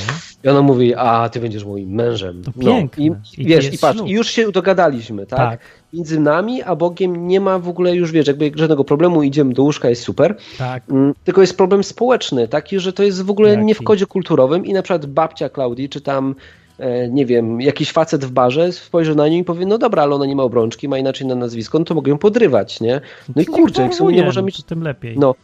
I 0.46 0.48
ona 0.48 0.62
mówi, 0.62 0.94
a 0.94 1.28
ty 1.28 1.40
będziesz 1.40 1.64
moim 1.64 1.90
mężem. 1.90 2.42
To 2.42 2.50
no. 2.56 2.62
piękne. 2.64 3.04
I, 3.04 3.12
I, 3.38 3.46
wiesz, 3.46 3.74
i 3.74 3.78
patrz, 3.78 4.00
i 4.06 4.10
już 4.10 4.30
się 4.30 4.52
dogadaliśmy, 4.52 5.26
tak? 5.26 5.38
tak? 5.38 5.60
Między 5.92 6.20
nami 6.20 6.62
a 6.62 6.76
Bogiem 6.76 7.28
nie 7.28 7.40
ma 7.40 7.58
w 7.58 7.68
ogóle 7.68 7.96
już, 7.96 8.12
wiesz, 8.12 8.26
jakby 8.26 8.52
żadnego 8.54 8.84
problemu, 8.84 9.22
idziemy 9.22 9.54
do 9.54 9.62
łóżka, 9.62 9.88
jest 9.88 10.02
super. 10.02 10.36
Tak. 10.58 10.82
Mm, 10.90 11.14
tylko 11.24 11.40
jest 11.40 11.56
problem 11.56 11.84
społeczny, 11.84 12.48
taki, 12.48 12.78
że 12.78 12.92
to 12.92 13.02
jest 13.02 13.22
w 13.22 13.30
ogóle 13.30 13.50
Jaki? 13.50 13.64
nie 13.64 13.74
w 13.74 13.82
kodzie 13.82 14.06
kulturowym 14.06 14.66
i 14.66 14.72
na 14.72 14.82
przykład 14.82 15.06
babcia 15.06 15.48
Klaudii, 15.48 15.88
czy 15.88 16.00
tam 16.00 16.34
e, 16.78 17.08
nie 17.08 17.26
wiem, 17.26 17.60
jakiś 17.60 17.92
facet 17.92 18.24
w 18.24 18.30
barze 18.30 18.72
spojrzy 18.72 19.14
na 19.14 19.28
nią 19.28 19.36
i 19.36 19.44
powie, 19.44 19.66
no 19.66 19.78
dobra, 19.78 20.02
ale 20.02 20.14
ona 20.14 20.26
nie 20.26 20.36
ma 20.36 20.42
obrączki, 20.42 20.88
ma 20.88 20.98
inaczej 20.98 21.26
na 21.26 21.34
nazwisko, 21.34 21.78
no 21.78 21.84
to 21.84 21.94
mogę 21.94 22.10
ją 22.10 22.18
podrywać, 22.18 22.80
nie? 22.80 23.00
No 23.36 23.42
i 23.42 23.46
kurczę, 23.46 23.88
w 23.88 23.94
sumie 23.94 24.16
nie 24.16 24.24
może 24.24 24.42
mieć... 24.42 24.62
Tym 24.62 24.82
lepiej. 24.82 25.18
No, 25.18 25.34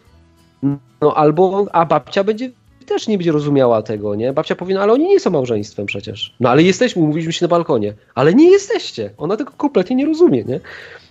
no 1.01 1.15
albo, 1.15 1.67
a 1.73 1.87
babcia 1.87 2.25
będzie 2.25 2.51
też 2.83 3.09
nie 3.09 3.19
będzie 3.19 3.33
rozumiała 3.33 3.83
tego, 3.83 4.15
nie? 4.15 4.33
Babcia 4.33 4.57
powie, 4.57 4.75
no 4.75 4.81
ale 4.81 4.93
oni 4.93 5.09
nie 5.09 5.21
są 5.21 5.31
małżeństwem 5.31 5.87
przecież. 5.87 6.35
No 6.41 6.51
ale 6.51 6.63
jesteśmy, 6.63 7.03
mówiliśmy 7.03 7.33
się 7.33 7.45
na 7.45 7.49
balkonie. 7.49 7.95
Ale 8.15 8.35
nie 8.35 8.51
jesteście. 8.51 9.11
Ona 9.19 9.37
tego 9.37 9.53
kompletnie 9.57 9.97
nie 9.97 10.07
rozumie, 10.07 10.45
nie? 10.45 10.61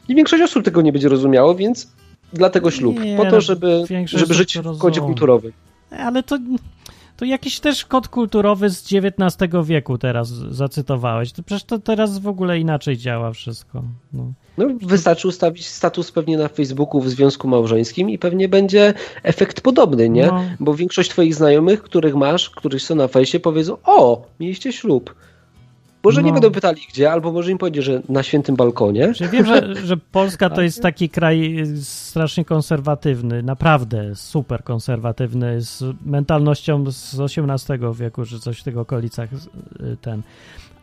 I 0.10 0.16
większość 0.16 0.44
osób 0.44 0.66
tego 0.66 0.82
nie 0.82 0.92
będzie 0.92 1.10
rozumiało, 1.10 1.56
więc 1.56 1.88
dlatego 2.34 2.72
ślub. 2.72 3.00
Nie, 3.00 3.18
po 3.18 3.26
to, 3.26 3.42
żeby, 3.42 3.84
żeby 4.06 4.34
żyć 4.34 4.58
w 4.58 4.78
kodzie 4.78 5.02
kulturowym. 5.02 5.52
Ale 5.92 6.24
to 6.24 6.38
to 7.22 7.26
jakiś 7.26 7.60
też 7.60 7.86
kod 7.86 8.08
kulturowy 8.08 8.70
z 8.70 8.84
XIX 8.94 9.52
wieku 9.64 9.98
teraz 9.98 10.30
zacytowałeś. 10.30 11.32
To 11.32 11.44
przecież 11.44 11.64
to 11.64 11.80
teraz 11.80 12.20
w 12.20 12.28
ogóle 12.28 12.60
inaczej 12.60 12.98
działa 12.98 13.32
wszystko. 13.32 13.84
No. 14.14 14.34
No, 14.58 14.66
wystarczy 14.82 15.28
ustawić 15.28 15.68
status 15.68 16.12
pewnie 16.12 16.38
na 16.38 16.48
Facebooku 16.48 17.02
w 17.02 17.10
związku 17.10 17.48
małżeńskim 17.48 18.10
i 18.10 18.18
pewnie 18.18 18.50
będzie 18.50 18.94
efekt 19.24 19.62
podobny, 19.62 20.10
nie? 20.10 20.28
No. 20.28 20.44
Bo 20.60 20.74
większość 20.74 21.10
twoich 21.10 21.36
znajomych, 21.36 21.84
których 21.84 22.16
masz, 22.16 22.50
których 22.50 22.82
są 22.82 22.96
na 22.96 23.08
fejsie, 23.08 23.40
powiedzą, 23.40 23.78
o, 23.84 24.26
mieliście 24.40 24.74
ślub. 24.74 25.16
Może 26.04 26.22
no. 26.22 26.28
nie 26.28 26.34
będą 26.34 26.52
pytali 26.52 26.82
gdzie, 26.90 27.12
albo 27.12 27.32
może 27.32 27.52
im 27.52 27.58
powiedzieć, 27.58 27.84
że 27.86 28.02
na 28.10 28.24
świętym 28.24 28.56
balkonie. 28.56 29.14
Wiem, 29.32 29.46
że, 29.46 29.76
że 29.88 29.98
Polska 29.98 30.50
to 30.50 30.62
jest 30.62 30.82
taki 30.82 31.10
kraj 31.10 31.64
strasznie 31.82 32.46
konserwatywny, 32.46 33.44
naprawdę 33.44 34.16
super 34.16 34.64
konserwatywny, 34.64 35.62
z 35.62 35.84
mentalnością 36.06 36.92
z 36.92 37.20
XVIII 37.20 37.80
wieku, 37.94 38.26
czy 38.26 38.40
coś 38.40 38.60
w 38.60 38.64
tych 38.64 38.78
okolicach 38.78 39.30
ten. 40.02 40.22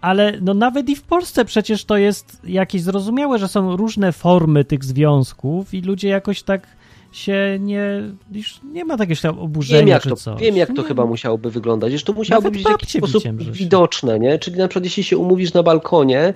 Ale 0.00 0.32
no 0.40 0.54
nawet 0.54 0.88
i 0.88 0.96
w 0.96 1.02
Polsce 1.02 1.44
przecież 1.44 1.84
to 1.84 1.96
jest 1.96 2.40
jakieś 2.44 2.82
zrozumiałe, 2.82 3.38
że 3.38 3.48
są 3.48 3.76
różne 3.76 4.12
formy 4.12 4.64
tych 4.64 4.84
związków 4.84 5.74
i 5.74 5.82
ludzie 5.82 6.08
jakoś 6.08 6.42
tak 6.42 6.66
się 7.12 7.58
nie, 7.60 8.02
już 8.32 8.60
nie 8.72 8.84
ma 8.84 8.96
takiego 8.96 9.40
oburzenia 9.40 9.80
wiem, 9.80 9.88
jak 9.88 10.02
czy 10.02 10.08
to, 10.08 10.16
coś. 10.16 10.40
Wiem, 10.40 10.56
jak 10.56 10.74
to 10.76 10.82
chyba 10.82 11.06
musiałoby 11.06 11.50
wyglądać. 11.50 11.92
Jeszcze 11.92 12.12
to 12.12 12.18
musiałoby 12.18 12.50
być 12.50 12.62
w 12.62 12.70
jakiś 12.70 12.90
sposób 12.90 13.22
widoczne, 13.52 14.18
nie? 14.18 14.38
Czyli 14.38 14.56
na 14.56 14.68
przykład 14.68 14.84
jeśli 14.84 15.04
się 15.04 15.18
umówisz 15.18 15.52
na 15.52 15.62
balkonie, 15.62 16.34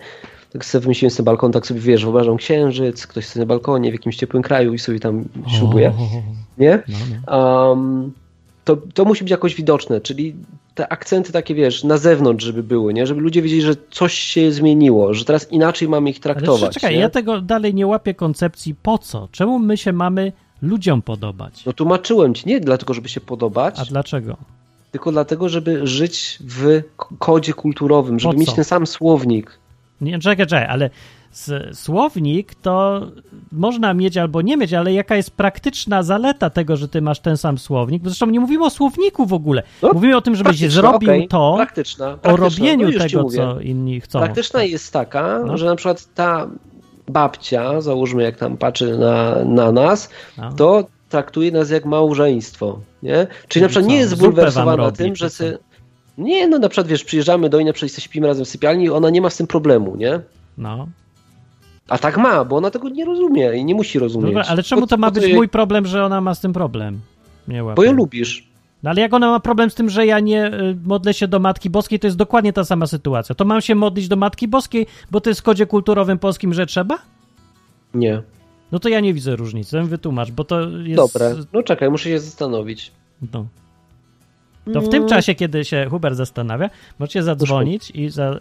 tak 0.53 0.65
sobie 0.65 0.83
wymyśliłem 0.83 1.11
sobie 1.11 1.25
balkon, 1.25 1.53
tak 1.53 1.67
sobie 1.67 1.81
wiesz, 1.81 2.05
wyobrażam 2.05 2.37
księżyc, 2.37 3.07
ktoś 3.07 3.27
sobie 3.27 3.41
na 3.41 3.47
balkonie 3.47 3.91
w 3.91 3.95
jakimś 3.95 4.17
ciepłym 4.17 4.43
kraju 4.43 4.75
i 4.75 4.79
sobie 4.79 5.01
tam 5.01 5.25
ślubuje, 5.59 5.93
nie? 6.59 6.83
Um, 7.29 8.13
to, 8.65 8.77
to 8.95 9.05
musi 9.05 9.25
być 9.25 9.31
jakoś 9.31 9.55
widoczne, 9.55 10.01
czyli 10.01 10.35
te 10.75 10.93
akcenty 10.93 11.33
takie, 11.33 11.55
wiesz, 11.55 11.85
na 11.85 11.99
zewnątrz, 11.99 12.45
żeby 12.45 12.63
były, 12.63 12.95
nie? 12.95 13.07
Żeby 13.07 13.21
ludzie 13.21 13.43
wiedzieli, 13.43 13.63
że 13.63 13.75
coś 13.91 14.15
się 14.15 14.53
zmieniło, 14.53 15.15
że 15.15 15.25
teraz 15.25 15.53
inaczej 15.53 15.89
mamy 15.89 16.11
ich 16.11 16.21
traktować. 16.21 16.63
Ale 16.63 16.73
czekaj, 16.73 16.95
nie? 16.95 17.01
ja 17.01 17.09
tego 17.09 17.41
dalej 17.41 17.75
nie 17.75 17.87
łapię 17.87 18.15
koncepcji 18.15 18.75
po 18.75 18.99
co? 18.99 19.29
Czemu 19.33 19.59
my 19.59 19.77
się 19.77 19.93
mamy 19.93 20.33
ludziom 20.63 21.03
podobać? 21.03 21.65
No 21.67 21.73
tłumaczyłem 21.73 22.35
ci, 22.35 22.49
nie 22.49 22.61
dlatego, 22.61 22.95
żeby 22.95 23.09
się 23.09 23.21
podobać. 23.21 23.79
A 23.79 23.85
dlaczego? 23.85 24.37
Tylko 24.93 25.13
dlatego, 25.13 25.49
żeby 25.49 25.87
żyć 25.87 26.39
w 26.41 26.83
kodzie 27.19 27.53
kulturowym, 27.53 28.21
żeby 28.21 28.37
mieć 28.37 28.53
ten 28.53 28.65
sam 28.65 28.87
słownik. 28.87 29.59
Nie, 30.01 30.19
czekaj, 30.19 30.47
czekaj, 30.47 30.67
ale 30.67 30.91
słownik 31.73 32.55
to 32.55 33.07
można 33.53 33.95
mieć 33.95 34.17
albo 34.17 34.43
nie 34.43 34.57
mieć, 34.57 34.73
ale 34.73 34.93
jaka 34.93 35.17
jest 35.17 35.31
praktyczna 35.31 36.03
zaleta 36.03 36.51
tego, 36.51 36.77
że 36.77 36.89
ty 36.89 37.03
masz 37.03 37.21
ten 37.21 37.37
sam 37.37 37.59
słownik? 37.59 38.03
Zresztą 38.05 38.27
nie 38.27 38.41
mówimy 38.41 38.65
o 38.65 38.71
słowniku 38.71 39.27
w 39.27 39.33
ogóle. 39.33 39.63
No, 39.83 39.91
mówimy 39.95 40.17
o 40.17 40.21
tym, 40.21 40.37
żebyś 40.37 40.59
zrobił 40.59 41.11
okay. 41.11 41.29
to, 41.29 41.55
praktyczna, 41.57 42.07
praktyczna. 42.07 42.33
o 42.33 42.37
robieniu 42.37 42.91
no, 42.91 42.99
tego, 42.99 43.25
co 43.25 43.61
inni 43.61 44.01
chcą. 44.01 44.19
Praktyczna 44.19 44.63
jest 44.63 44.93
taka, 44.93 45.39
no. 45.47 45.59
że 45.59 45.67
na 45.67 45.77
przykład 45.77 46.15
ta 46.15 46.49
babcia, 47.09 47.81
załóżmy 47.81 48.23
jak 48.23 48.37
tam 48.37 48.57
patrzy 48.57 48.99
na, 48.99 49.45
na 49.45 49.73
nas, 49.73 50.11
no. 50.39 50.53
to 50.53 50.85
traktuje 51.09 51.53
nas 51.53 51.71
jak 51.71 51.85
małżeństwo, 51.85 52.81
nie? 53.03 53.27
Czyli 53.49 53.63
na 53.63 53.69
przykład 53.69 53.89
nie 53.89 53.97
jest 53.97 54.11
zbulwersowana 54.11 54.91
tym, 54.91 55.17
że 55.17 55.31
ty... 55.31 55.59
Nie, 56.19 56.49
no 56.49 56.59
na 56.59 56.69
przykład 56.69 56.87
wiesz, 56.87 57.05
przyjeżdżamy 57.05 57.49
do 57.49 57.59
niej, 57.59 57.67
na 57.67 57.73
przykład 57.73 58.03
śpimy 58.03 58.27
razem 58.27 58.45
w 58.45 58.49
sypialni 58.49 58.85
i 58.85 58.91
ona 58.91 59.11
nie 59.11 59.21
ma 59.21 59.31
z 59.31 59.37
tym 59.37 59.47
problemu, 59.47 59.97
nie? 59.97 60.21
No. 60.59 60.89
A 61.89 61.99
tak 61.99 62.19
ma, 62.19 62.45
bo 62.45 62.57
ona 62.57 62.71
tego 62.71 62.89
nie 62.89 63.05
rozumie 63.05 63.53
i 63.57 63.65
nie 63.65 63.75
musi 63.75 63.99
rozumieć. 63.99 64.27
Dobra, 64.27 64.45
ale 64.49 64.63
czemu 64.63 64.87
to 64.87 64.97
ma 64.97 65.11
być 65.11 65.35
mój 65.35 65.49
problem, 65.49 65.87
że 65.87 66.05
ona 66.05 66.21
ma 66.21 66.35
z 66.35 66.41
tym 66.41 66.53
problem? 66.53 67.01
Nie 67.49 67.63
Bo 67.77 67.85
ją 67.85 67.93
lubisz. 67.93 68.52
No 68.83 68.91
ale 68.91 69.01
jak 69.01 69.15
ona 69.15 69.31
ma 69.31 69.41
problem 69.41 69.71
z 69.71 69.75
tym, 69.75 69.91
że 69.91 70.07
ja 70.07 70.21
nie 70.21 70.47
y, 70.47 70.77
modlę 70.85 71.15
się 71.15 71.29
do 71.29 71.41
Matki 71.41 71.71
Boskiej, 71.71 71.99
to 71.99 72.07
jest 72.07 72.17
dokładnie 72.17 72.53
ta 72.53 72.65
sama 72.65 72.87
sytuacja. 72.87 73.35
To 73.35 73.45
mam 73.45 73.61
się 73.61 73.75
modlić 73.75 74.09
do 74.09 74.17
Matki 74.17 74.49
Boskiej, 74.49 74.87
bo 75.11 75.21
to 75.21 75.31
jest 75.31 75.41
w 75.41 75.45
kodzie 75.45 75.67
kulturowym 75.67 76.19
polskim, 76.19 76.55
że 76.55 76.67
trzeba? 76.67 76.99
Nie. 77.95 78.23
No 78.73 78.79
to 78.79 78.89
ja 78.89 79.01
nie 79.01 79.15
widzę 79.15 79.37
różnicy, 79.37 79.83
wytłumacz, 79.83 80.31
bo 80.31 80.45
to 80.45 80.61
jest... 80.61 80.97
Dobra, 80.97 81.27
no 81.53 81.63
czekaj, 81.63 81.91
muszę 81.91 82.09
się 82.09 82.21
zastanowić. 82.21 82.93
No. 83.33 83.47
To 84.73 84.81
w 84.81 84.89
tym 84.89 85.09
czasie, 85.09 85.35
kiedy 85.35 85.65
się 85.65 85.87
Hubert 85.91 86.17
zastanawia, 86.17 86.71
możecie 86.99 87.23
zadzwonić 87.23 87.91
i 87.91 88.09
za, 88.09 88.33
y, 88.33 88.39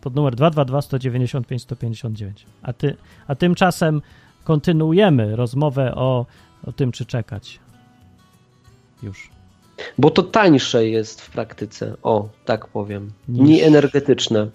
pod 0.00 0.14
numer 0.14 0.34
222 0.34 0.82
195 0.82 1.62
159. 1.62 2.46
A, 2.62 2.72
ty, 2.72 2.96
a 3.26 3.34
tymczasem 3.34 4.02
kontynuujemy 4.44 5.36
rozmowę 5.36 5.94
o 5.94 6.26
o 6.66 6.72
tym, 6.72 6.92
czy 6.92 7.06
czekać. 7.06 7.60
Już. 9.02 9.30
Bo 9.98 10.10
to 10.10 10.22
tańsze 10.22 10.88
jest 10.88 11.20
w 11.20 11.30
praktyce, 11.30 11.96
o, 12.02 12.28
tak 12.44 12.66
powiem. 12.66 13.10
Mniej 13.28 13.62
energetyczne. 13.62 14.48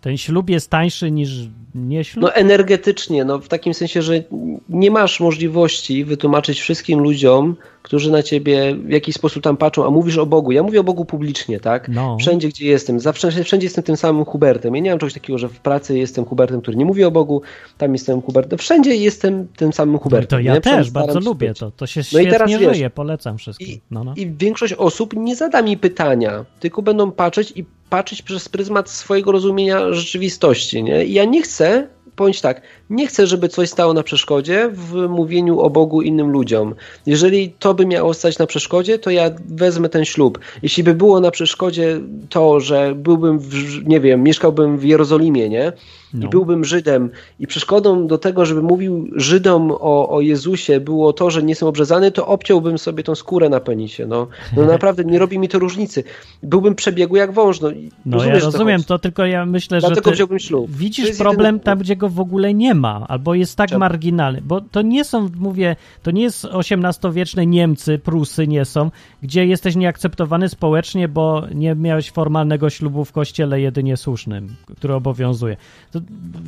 Ten 0.00 0.16
ślub 0.16 0.50
jest 0.50 0.70
tańszy 0.70 1.10
niż 1.10 1.30
nie 1.74 2.04
ślub? 2.04 2.22
No 2.22 2.34
energetycznie, 2.34 3.24
no 3.24 3.38
w 3.38 3.48
takim 3.48 3.74
sensie, 3.74 4.02
że 4.02 4.22
nie 4.68 4.90
masz 4.90 5.20
możliwości 5.20 6.04
wytłumaczyć 6.04 6.60
wszystkim 6.60 7.00
ludziom, 7.00 7.56
którzy 7.86 8.10
na 8.10 8.22
ciebie 8.22 8.74
w 8.74 8.90
jakiś 8.90 9.14
sposób 9.14 9.42
tam 9.42 9.56
patrzą, 9.56 9.86
a 9.86 9.90
mówisz 9.90 10.18
o 10.18 10.26
Bogu. 10.26 10.52
Ja 10.52 10.62
mówię 10.62 10.80
o 10.80 10.84
Bogu 10.84 11.04
publicznie, 11.04 11.60
tak? 11.60 11.88
No. 11.88 12.16
Wszędzie, 12.20 12.48
gdzie 12.48 12.66
jestem. 12.66 13.00
Zawsze, 13.00 13.44
wszędzie 13.44 13.66
jestem 13.66 13.84
tym 13.84 13.96
samym 13.96 14.24
Hubertem. 14.24 14.74
Ja 14.74 14.82
nie 14.82 14.90
mam 14.90 14.98
czegoś 14.98 15.14
takiego, 15.14 15.38
że 15.38 15.48
w 15.48 15.60
pracy 15.60 15.98
jestem 15.98 16.24
Hubertem, 16.24 16.60
który 16.60 16.76
nie 16.76 16.84
mówi 16.84 17.04
o 17.04 17.10
Bogu, 17.10 17.42
tam 17.78 17.92
jestem 17.92 18.22
Hubertem. 18.22 18.58
Wszędzie 18.58 18.96
jestem 18.96 19.48
tym 19.56 19.72
samym 19.72 19.98
Hubertem. 19.98 20.38
No 20.38 20.42
to 20.42 20.48
ja 20.48 20.54
nie? 20.54 20.60
też 20.60 20.90
bardzo 20.90 21.20
lubię 21.20 21.54
to. 21.54 21.70
To 21.70 21.86
się 21.86 22.04
świetnie 22.04 22.22
no 22.22 22.28
i 22.28 22.32
teraz, 22.32 22.50
żyje, 22.50 22.70
wiesz, 22.72 22.92
polecam 22.94 23.38
wszystkim. 23.38 23.68
I, 23.68 23.80
no, 23.90 24.04
no. 24.04 24.14
I 24.16 24.26
większość 24.30 24.72
osób 24.72 25.14
nie 25.16 25.36
zada 25.36 25.62
mi 25.62 25.76
pytania, 25.76 26.44
tylko 26.60 26.82
będą 26.82 27.12
patrzeć 27.12 27.52
i 27.56 27.64
patrzeć 27.90 28.22
przez 28.22 28.48
pryzmat 28.48 28.90
swojego 28.90 29.32
rozumienia 29.32 29.92
rzeczywistości. 29.92 30.82
Nie? 30.82 31.04
I 31.04 31.12
ja 31.12 31.24
nie 31.24 31.42
chcę, 31.42 31.88
bądź 32.16 32.40
tak, 32.40 32.62
nie 32.90 33.06
chcę, 33.06 33.26
żeby 33.26 33.48
coś 33.48 33.70
stało 33.70 33.92
na 33.92 34.02
przeszkodzie 34.02 34.70
w 34.72 34.94
mówieniu 35.08 35.60
o 35.60 35.70
Bogu 35.70 36.02
innym 36.02 36.30
ludziom. 36.30 36.74
Jeżeli 37.06 37.50
to 37.58 37.74
by 37.74 37.86
miało 37.86 38.14
stać 38.14 38.38
na 38.38 38.46
przeszkodzie, 38.46 38.98
to 38.98 39.10
ja 39.10 39.30
wezmę 39.48 39.88
ten 39.88 40.04
ślub. 40.04 40.38
Jeśli 40.62 40.82
by 40.82 40.94
było 40.94 41.20
na 41.20 41.30
przeszkodzie 41.30 42.00
to, 42.28 42.60
że 42.60 42.94
byłbym, 42.94 43.38
w, 43.38 43.86
nie 43.86 44.00
wiem, 44.00 44.22
mieszkałbym 44.22 44.78
w 44.78 44.84
Jerozolimie, 44.84 45.48
nie? 45.48 45.72
No. 46.16 46.26
I 46.26 46.30
byłbym 46.30 46.64
Żydem 46.64 47.10
i 47.38 47.46
przeszkodą 47.46 48.06
do 48.06 48.18
tego, 48.18 48.46
żeby 48.46 48.62
mówił 48.62 49.08
Żydom 49.12 49.70
o, 49.70 50.08
o 50.08 50.20
Jezusie 50.20 50.80
było 50.80 51.12
to, 51.12 51.30
że 51.30 51.42
nie 51.42 51.54
są 51.54 51.68
obrzezany, 51.68 52.12
to 52.12 52.26
obciąłbym 52.26 52.78
sobie 52.78 53.02
tą 53.02 53.14
skórę 53.14 53.48
na 53.48 53.60
penisie. 53.60 54.06
No, 54.06 54.26
no 54.56 54.64
naprawdę 54.74 55.04
nie 55.04 55.18
robi 55.18 55.38
mi 55.38 55.48
to 55.48 55.58
różnicy. 55.58 56.04
Byłbym 56.42 56.74
przebiegły 56.74 57.18
jak 57.18 57.32
wąż. 57.32 57.60
No, 57.60 57.70
no 58.06 58.24
ja 58.24 58.38
rozumiem 58.38 58.82
to, 58.82 58.86
to, 58.86 58.98
tylko 58.98 59.26
ja 59.26 59.46
myślę, 59.46 59.80
Dlatego 59.80 60.14
że 60.14 60.24
widzisz 60.68 61.18
problem 61.18 61.60
tam, 61.60 61.78
gdzie 61.78 61.96
go 61.96 62.08
w 62.08 62.20
ogóle 62.20 62.54
nie 62.54 62.74
ma, 62.74 63.04
albo 63.08 63.34
jest 63.34 63.56
tak 63.56 63.68
Czemu? 63.68 63.80
marginalny, 63.80 64.42
bo 64.44 64.60
to 64.60 64.82
nie 64.82 65.04
są, 65.04 65.28
mówię, 65.36 65.76
to 66.02 66.10
nie 66.10 66.22
jest 66.22 66.44
XVIII-wieczne 66.44 67.46
Niemcy, 67.46 67.98
Prusy 67.98 68.46
nie 68.46 68.64
są, 68.64 68.90
gdzie 69.22 69.46
jesteś 69.46 69.76
nieakceptowany 69.76 70.48
społecznie, 70.48 71.08
bo 71.08 71.42
nie 71.54 71.74
miałeś 71.74 72.10
formalnego 72.10 72.70
ślubu 72.70 73.04
w 73.04 73.12
kościele 73.12 73.60
jedynie 73.60 73.96
słusznym, 73.96 74.56
który 74.76 74.94
obowiązuje. 74.94 75.56
To, 75.92 76.00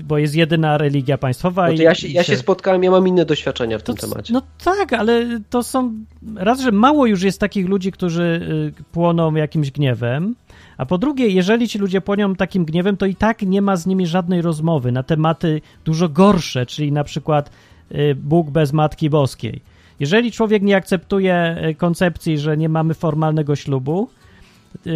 bo 0.04 0.18
jest 0.18 0.34
jedyna 0.34 0.78
religia 0.78 1.18
państwowa. 1.18 1.66
No 1.66 1.72
ja, 1.72 1.94
się, 1.94 2.09
ja 2.09 2.24
się 2.24 2.36
spotkałem, 2.36 2.82
ja 2.82 2.90
mam 2.90 3.09
inne 3.09 3.24
doświadczenia 3.24 3.78
w 3.78 3.82
to, 3.82 3.94
tym 3.94 4.11
temacie. 4.11 4.32
No 4.32 4.42
tak, 4.64 4.92
ale 4.92 5.40
to 5.50 5.62
są, 5.62 5.92
raz, 6.36 6.61
że 6.61 6.72
mało 6.72 7.06
już 7.06 7.22
jest 7.22 7.40
takich 7.40 7.68
ludzi, 7.68 7.92
którzy 7.92 8.40
y, 8.78 8.82
płoną 8.92 9.34
jakimś 9.34 9.70
gniewem, 9.70 10.34
a 10.76 10.86
po 10.86 10.98
drugie, 10.98 11.28
jeżeli 11.28 11.68
ci 11.68 11.78
ludzie 11.78 12.00
płonią 12.00 12.34
takim 12.34 12.64
gniewem, 12.64 12.96
to 12.96 13.06
i 13.06 13.14
tak 13.14 13.42
nie 13.42 13.62
ma 13.62 13.76
z 13.76 13.86
nimi 13.86 14.06
żadnej 14.06 14.42
rozmowy 14.42 14.92
na 14.92 15.02
tematy 15.02 15.61
dużo 15.84 16.09
gorsze, 16.09 16.66
czyli 16.66 16.92
na 16.92 17.04
przykład 17.04 17.50
y, 17.92 18.14
Bóg 18.14 18.50
bez 18.50 18.72
Matki 18.72 19.11
Boskiej. 19.11 19.61
Jeżeli 20.00 20.32
człowiek 20.32 20.62
nie 20.62 20.76
akceptuje 20.76 21.56
y, 21.70 21.74
koncepcji, 21.74 22.38
że 22.38 22.56
nie 22.56 22.68
mamy 22.68 22.94
formalnego 22.94 23.56
ślubu, 23.56 24.09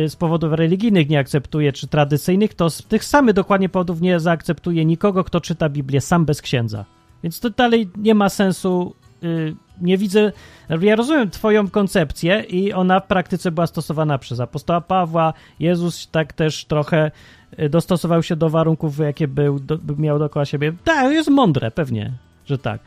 z 0.09 0.17
powodów 0.17 0.53
religijnych 0.53 1.09
nie 1.09 1.19
akceptuje, 1.19 1.73
czy 1.73 1.87
tradycyjnych, 1.87 2.55
to 2.55 2.71
z 2.71 2.83
tych 2.83 3.05
samych 3.05 3.35
dokładnie 3.35 3.69
powodów 3.69 4.01
nie 4.01 4.21
zaakceptuje 4.21 4.85
nikogo, 4.85 5.25
kto 5.25 5.41
czyta 5.41 5.69
Biblię 5.69 6.01
sam 6.01 6.25
bez 6.25 6.43
księdza. 6.43 6.85
Więc 7.23 7.41
to 7.41 7.51
dalej 7.51 7.89
nie 7.97 8.15
ma 8.15 8.29
sensu 8.29 8.95
Y, 9.25 9.55
nie 9.81 9.99
widzę. 9.99 10.33
Ja 10.81 10.97
rozumiem 10.97 11.31
Twoją 11.31 11.71
koncepcję 11.71 12.41
i 12.41 12.73
ona 12.73 13.01
w 13.01 13.07
praktyce 13.07 13.51
była 13.51 13.67
stosowana 13.67 14.19
przez 14.19 14.41
apostoła 14.41 14.81
Pawła. 14.81 15.33
Jezus 15.61 16.09
tak 16.11 16.33
też 16.33 16.65
trochę 16.65 17.11
y, 17.59 17.69
dostosował 17.69 18.23
się 18.23 18.37
do 18.37 18.51
warunków, 18.51 18.99
jakie 18.99 19.29
był, 19.29 19.61
do, 19.61 19.79
miał 19.99 20.19
dookoła 20.19 20.45
siebie. 20.45 20.73
Tak, 20.85 21.13
jest 21.13 21.31
mądre, 21.31 21.71
pewnie, 21.71 22.13
że 22.47 22.59
tak. 22.59 22.81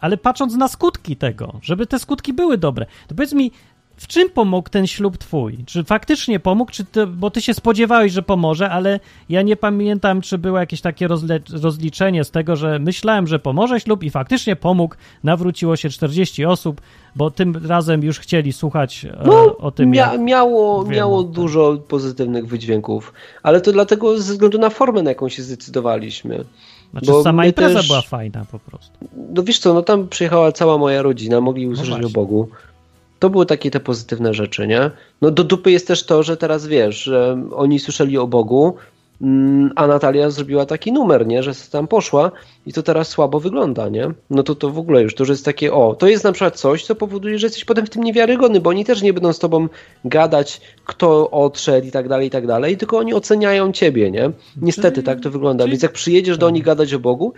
Ale 0.00 0.16
patrząc 0.16 0.54
na 0.54 0.68
skutki 0.68 1.16
tego, 1.16 1.60
żeby 1.62 1.86
te 1.86 1.98
skutki 1.98 2.32
były 2.32 2.58
dobre, 2.58 2.86
to 3.08 3.14
powiedz 3.14 3.32
mi, 3.32 3.52
w 3.96 4.06
czym 4.06 4.30
pomógł 4.30 4.70
ten 4.70 4.86
ślub 4.86 5.18
twój? 5.18 5.58
Czy 5.66 5.84
faktycznie 5.84 6.40
pomógł, 6.40 6.72
czy 6.72 6.84
ty, 6.84 7.06
bo 7.06 7.30
ty 7.30 7.42
się 7.42 7.54
spodziewałeś, 7.54 8.12
że 8.12 8.22
pomoże, 8.22 8.70
ale 8.70 9.00
ja 9.28 9.42
nie 9.42 9.56
pamiętam, 9.56 10.20
czy 10.20 10.38
było 10.38 10.58
jakieś 10.58 10.80
takie 10.80 11.08
rozle, 11.08 11.40
rozliczenie 11.62 12.24
z 12.24 12.30
tego, 12.30 12.56
że 12.56 12.78
myślałem, 12.78 13.26
że 13.26 13.38
pomoże 13.38 13.80
ślub 13.80 14.02
i 14.02 14.10
faktycznie 14.10 14.56
pomógł. 14.56 14.94
Nawróciło 15.24 15.76
się 15.76 15.88
40 15.88 16.44
osób, 16.44 16.80
bo 17.16 17.30
tym 17.30 17.66
razem 17.66 18.02
już 18.02 18.18
chcieli 18.18 18.52
słuchać 18.52 19.04
e, 19.04 19.22
no, 19.26 19.56
o 19.56 19.70
tym. 19.70 19.90
Mia 19.90 20.18
miało 20.18 20.84
miało 20.84 21.22
dużo 21.22 21.76
pozytywnych 21.88 22.46
wydźwięków, 22.46 23.12
ale 23.42 23.60
to 23.60 23.72
dlatego 23.72 24.18
ze 24.18 24.32
względu 24.32 24.58
na 24.58 24.70
formę, 24.70 25.02
na 25.02 25.10
jaką 25.10 25.28
się 25.28 25.42
zdecydowaliśmy. 25.42 26.44
Znaczy 26.90 27.06
bo 27.06 27.22
sama 27.22 27.46
impreza 27.46 27.78
też, 27.78 27.86
była 27.86 28.02
fajna 28.02 28.44
po 28.52 28.58
prostu. 28.58 28.92
No 29.30 29.42
wiesz 29.42 29.58
co, 29.58 29.74
no 29.74 29.82
tam 29.82 30.08
przyjechała 30.08 30.52
cała 30.52 30.78
moja 30.78 31.02
rodzina, 31.02 31.40
mogli 31.40 31.66
usłyszeć 31.66 31.96
no 32.00 32.06
o 32.06 32.10
Bogu. 32.10 32.48
To 33.24 33.30
były 33.30 33.46
takie 33.46 33.70
te 33.70 33.80
pozytywne 33.80 34.34
rzeczy, 34.34 34.66
nie? 34.66 34.90
No 35.22 35.30
do 35.30 35.44
dupy 35.44 35.70
jest 35.70 35.86
też 35.86 36.06
to, 36.06 36.22
że 36.22 36.36
teraz 36.36 36.66
wiesz, 36.66 37.02
że 37.02 37.42
oni 37.52 37.78
słyszeli 37.78 38.18
o 38.18 38.26
Bogu, 38.26 38.74
mm, 39.22 39.72
a 39.76 39.86
Natalia 39.86 40.30
zrobiła 40.30 40.66
taki 40.66 40.92
numer, 40.92 41.26
nie? 41.26 41.42
Że 41.42 41.52
tam 41.72 41.88
poszła 41.88 42.30
i 42.66 42.72
to 42.72 42.82
teraz 42.82 43.08
słabo 43.08 43.40
wygląda, 43.40 43.88
nie? 43.88 44.10
No 44.30 44.42
to 44.42 44.54
to 44.54 44.70
w 44.70 44.78
ogóle 44.78 45.02
już, 45.02 45.14
to 45.14 45.22
już 45.22 45.28
jest 45.28 45.44
takie, 45.44 45.72
o, 45.72 45.94
to 45.94 46.08
jest 46.08 46.24
na 46.24 46.32
przykład 46.32 46.56
coś, 46.56 46.84
co 46.84 46.94
powoduje, 46.94 47.38
że 47.38 47.46
jesteś 47.46 47.64
potem 47.64 47.86
w 47.86 47.90
tym 47.90 48.02
niewiarygodny, 48.02 48.60
bo 48.60 48.70
oni 48.70 48.84
też 48.84 49.02
nie 49.02 49.12
będą 49.12 49.32
z 49.32 49.38
tobą 49.38 49.68
gadać, 50.04 50.60
kto 50.84 51.30
odszedł 51.30 51.86
i 51.86 51.90
tak 51.90 52.08
dalej, 52.08 52.26
i 52.26 52.30
tak 52.30 52.46
dalej, 52.46 52.76
tylko 52.76 52.98
oni 52.98 53.14
oceniają 53.14 53.72
ciebie, 53.72 54.10
nie? 54.10 54.30
Niestety 54.56 55.02
tak 55.02 55.20
to 55.20 55.30
wygląda, 55.30 55.66
więc 55.68 55.82
jak 55.82 55.92
przyjedziesz 55.92 56.38
do 56.38 56.50
nich 56.50 56.64
gadać 56.64 56.94
o 56.94 56.98
Bogu, 56.98 57.32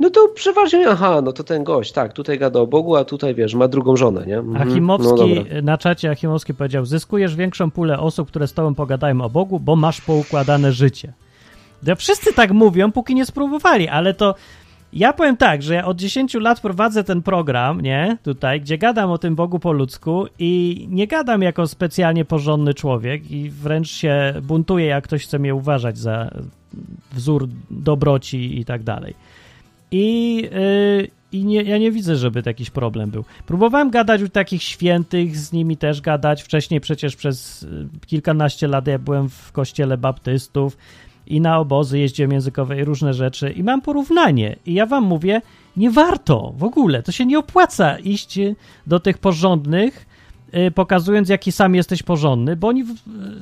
no 0.00 0.10
to 0.10 0.28
przeważnie, 0.34 0.88
aha, 0.88 1.20
no 1.24 1.32
to 1.32 1.44
ten 1.44 1.64
gość, 1.64 1.92
tak, 1.92 2.12
tutaj 2.12 2.38
gada 2.38 2.60
o 2.60 2.66
Bogu, 2.66 2.96
a 2.96 3.04
tutaj, 3.04 3.34
wiesz, 3.34 3.54
ma 3.54 3.68
drugą 3.68 3.96
żonę, 3.96 4.26
nie? 4.26 4.38
Mhm. 4.38 4.68
Achimowski, 4.68 5.44
no 5.54 5.62
na 5.62 5.78
czacie 5.78 6.10
Achimowski 6.10 6.54
powiedział, 6.54 6.84
zyskujesz 6.84 7.36
większą 7.36 7.70
pulę 7.70 7.98
osób, 7.98 8.28
które 8.28 8.46
z 8.46 8.52
tobą 8.52 8.74
pogadają 8.74 9.20
o 9.20 9.30
Bogu, 9.30 9.60
bo 9.60 9.76
masz 9.76 10.00
poukładane 10.00 10.72
życie. 10.72 11.12
Ja 11.86 11.94
wszyscy 11.94 12.32
tak 12.32 12.52
mówią, 12.52 12.92
póki 12.92 13.14
nie 13.14 13.26
spróbowali, 13.26 13.88
ale 13.88 14.14
to 14.14 14.34
ja 14.92 15.12
powiem 15.12 15.36
tak, 15.36 15.62
że 15.62 15.74
ja 15.74 15.84
od 15.84 15.96
10 15.96 16.34
lat 16.34 16.60
prowadzę 16.60 17.04
ten 17.04 17.22
program, 17.22 17.80
nie, 17.80 18.18
tutaj, 18.22 18.60
gdzie 18.60 18.78
gadam 18.78 19.10
o 19.10 19.18
tym 19.18 19.34
Bogu 19.34 19.58
po 19.58 19.72
ludzku 19.72 20.26
i 20.38 20.86
nie 20.90 21.06
gadam 21.06 21.42
jako 21.42 21.66
specjalnie 21.66 22.24
porządny 22.24 22.74
człowiek 22.74 23.30
i 23.30 23.50
wręcz 23.50 23.90
się 23.90 24.34
buntuję, 24.42 24.86
jak 24.86 25.04
ktoś 25.04 25.24
chce 25.24 25.38
mnie 25.38 25.54
uważać 25.54 25.98
za 25.98 26.30
wzór 27.12 27.48
dobroci 27.70 28.60
i 28.60 28.64
tak 28.64 28.82
dalej. 28.82 29.14
I, 29.96 30.36
yy, 30.36 31.08
i 31.32 31.44
nie, 31.44 31.62
ja 31.62 31.78
nie 31.78 31.90
widzę, 31.90 32.16
żeby 32.16 32.42
jakiś 32.46 32.70
problem 32.70 33.10
był. 33.10 33.24
Próbowałem 33.46 33.90
gadać 33.90 34.22
u 34.22 34.28
takich 34.28 34.62
świętych, 34.62 35.36
z 35.36 35.52
nimi 35.52 35.76
też 35.76 36.00
gadać. 36.00 36.42
Wcześniej 36.42 36.80
przecież 36.80 37.16
przez 37.16 37.62
y, 37.62 37.88
kilkanaście 38.06 38.68
lat 38.68 38.86
ja 38.86 38.98
byłem 38.98 39.28
w 39.28 39.52
kościele 39.52 39.98
baptystów 39.98 40.76
i 41.26 41.40
na 41.40 41.58
obozy 41.58 41.98
jeździłem 41.98 42.32
językowe 42.32 42.80
i 42.80 42.84
różne 42.84 43.14
rzeczy 43.14 43.50
i 43.50 43.62
mam 43.62 43.82
porównanie. 43.82 44.56
I 44.66 44.74
ja 44.74 44.86
wam 44.86 45.04
mówię, 45.04 45.42
nie 45.76 45.90
warto 45.90 46.52
w 46.56 46.64
ogóle, 46.64 47.02
to 47.02 47.12
się 47.12 47.26
nie 47.26 47.38
opłaca 47.38 47.98
iść 47.98 48.38
do 48.86 49.00
tych 49.00 49.18
porządnych, 49.18 50.06
pokazując, 50.74 51.28
jaki 51.28 51.52
sam 51.52 51.74
jesteś 51.74 52.02
porządny, 52.02 52.56
bo 52.56 52.68
oni, 52.68 52.84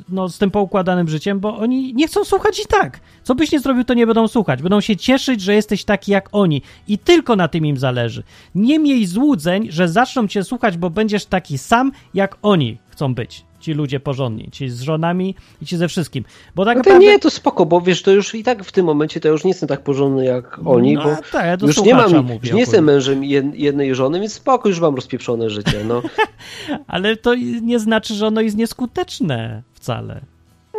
no, 0.08 0.28
z 0.28 0.38
tym 0.38 0.50
poukładanym 0.50 1.08
życiem, 1.08 1.40
bo 1.40 1.58
oni 1.58 1.94
nie 1.94 2.06
chcą 2.06 2.24
słuchać 2.24 2.60
i 2.60 2.66
tak. 2.66 3.00
Co 3.22 3.34
byś 3.34 3.52
nie 3.52 3.60
zrobił, 3.60 3.84
to 3.84 3.94
nie 3.94 4.06
będą 4.06 4.28
słuchać. 4.28 4.62
Będą 4.62 4.80
się 4.80 4.96
cieszyć, 4.96 5.40
że 5.40 5.54
jesteś 5.54 5.84
taki 5.84 6.12
jak 6.12 6.28
oni. 6.32 6.62
I 6.88 6.98
tylko 6.98 7.36
na 7.36 7.48
tym 7.48 7.66
im 7.66 7.76
zależy. 7.76 8.22
Nie 8.54 8.78
miej 8.78 9.06
złudzeń, 9.06 9.66
że 9.70 9.88
zaczną 9.88 10.28
cię 10.28 10.44
słuchać, 10.44 10.76
bo 10.76 10.90
będziesz 10.90 11.26
taki 11.26 11.58
sam, 11.58 11.92
jak 12.14 12.36
oni 12.42 12.78
chcą 12.90 13.14
być 13.14 13.44
ci 13.62 13.72
ludzie 13.72 14.00
porządni, 14.00 14.48
ci 14.52 14.68
z 14.68 14.80
żonami 14.80 15.34
i 15.62 15.66
ci 15.66 15.76
ze 15.76 15.88
wszystkim. 15.88 16.24
Bo 16.54 16.64
tak 16.64 16.76
no 16.76 16.84
to 16.84 16.90
naprawdę... 16.90 17.12
nie, 17.12 17.18
to 17.18 17.30
spoko, 17.30 17.66
bo 17.66 17.80
wiesz, 17.80 18.02
to 18.02 18.10
już 18.10 18.34
i 18.34 18.44
tak 18.44 18.64
w 18.64 18.72
tym 18.72 18.86
momencie 18.86 19.20
to 19.20 19.28
już 19.28 19.44
nie 19.44 19.50
jestem 19.50 19.68
tak 19.68 19.84
porządny 19.84 20.24
jak 20.24 20.60
oni, 20.64 20.94
no, 20.94 21.04
bo 21.04 21.16
tak, 21.32 21.44
ja 21.44 21.66
już 21.66 21.82
nie 21.82 21.94
mam, 21.94 22.12
mówię, 22.12 22.38
już 22.42 22.52
nie 22.52 22.60
jestem 22.60 22.84
mężem 22.84 23.24
jednej 23.54 23.94
żony, 23.94 24.20
więc 24.20 24.32
spoko, 24.32 24.68
już 24.68 24.80
mam 24.80 24.94
rozpieprzone 24.94 25.50
życie, 25.50 25.84
no. 25.84 26.02
Ale 26.86 27.16
to 27.16 27.34
nie 27.62 27.78
znaczy, 27.78 28.14
że 28.14 28.26
ono 28.26 28.40
jest 28.40 28.56
nieskuteczne 28.56 29.62
wcale. 29.74 30.20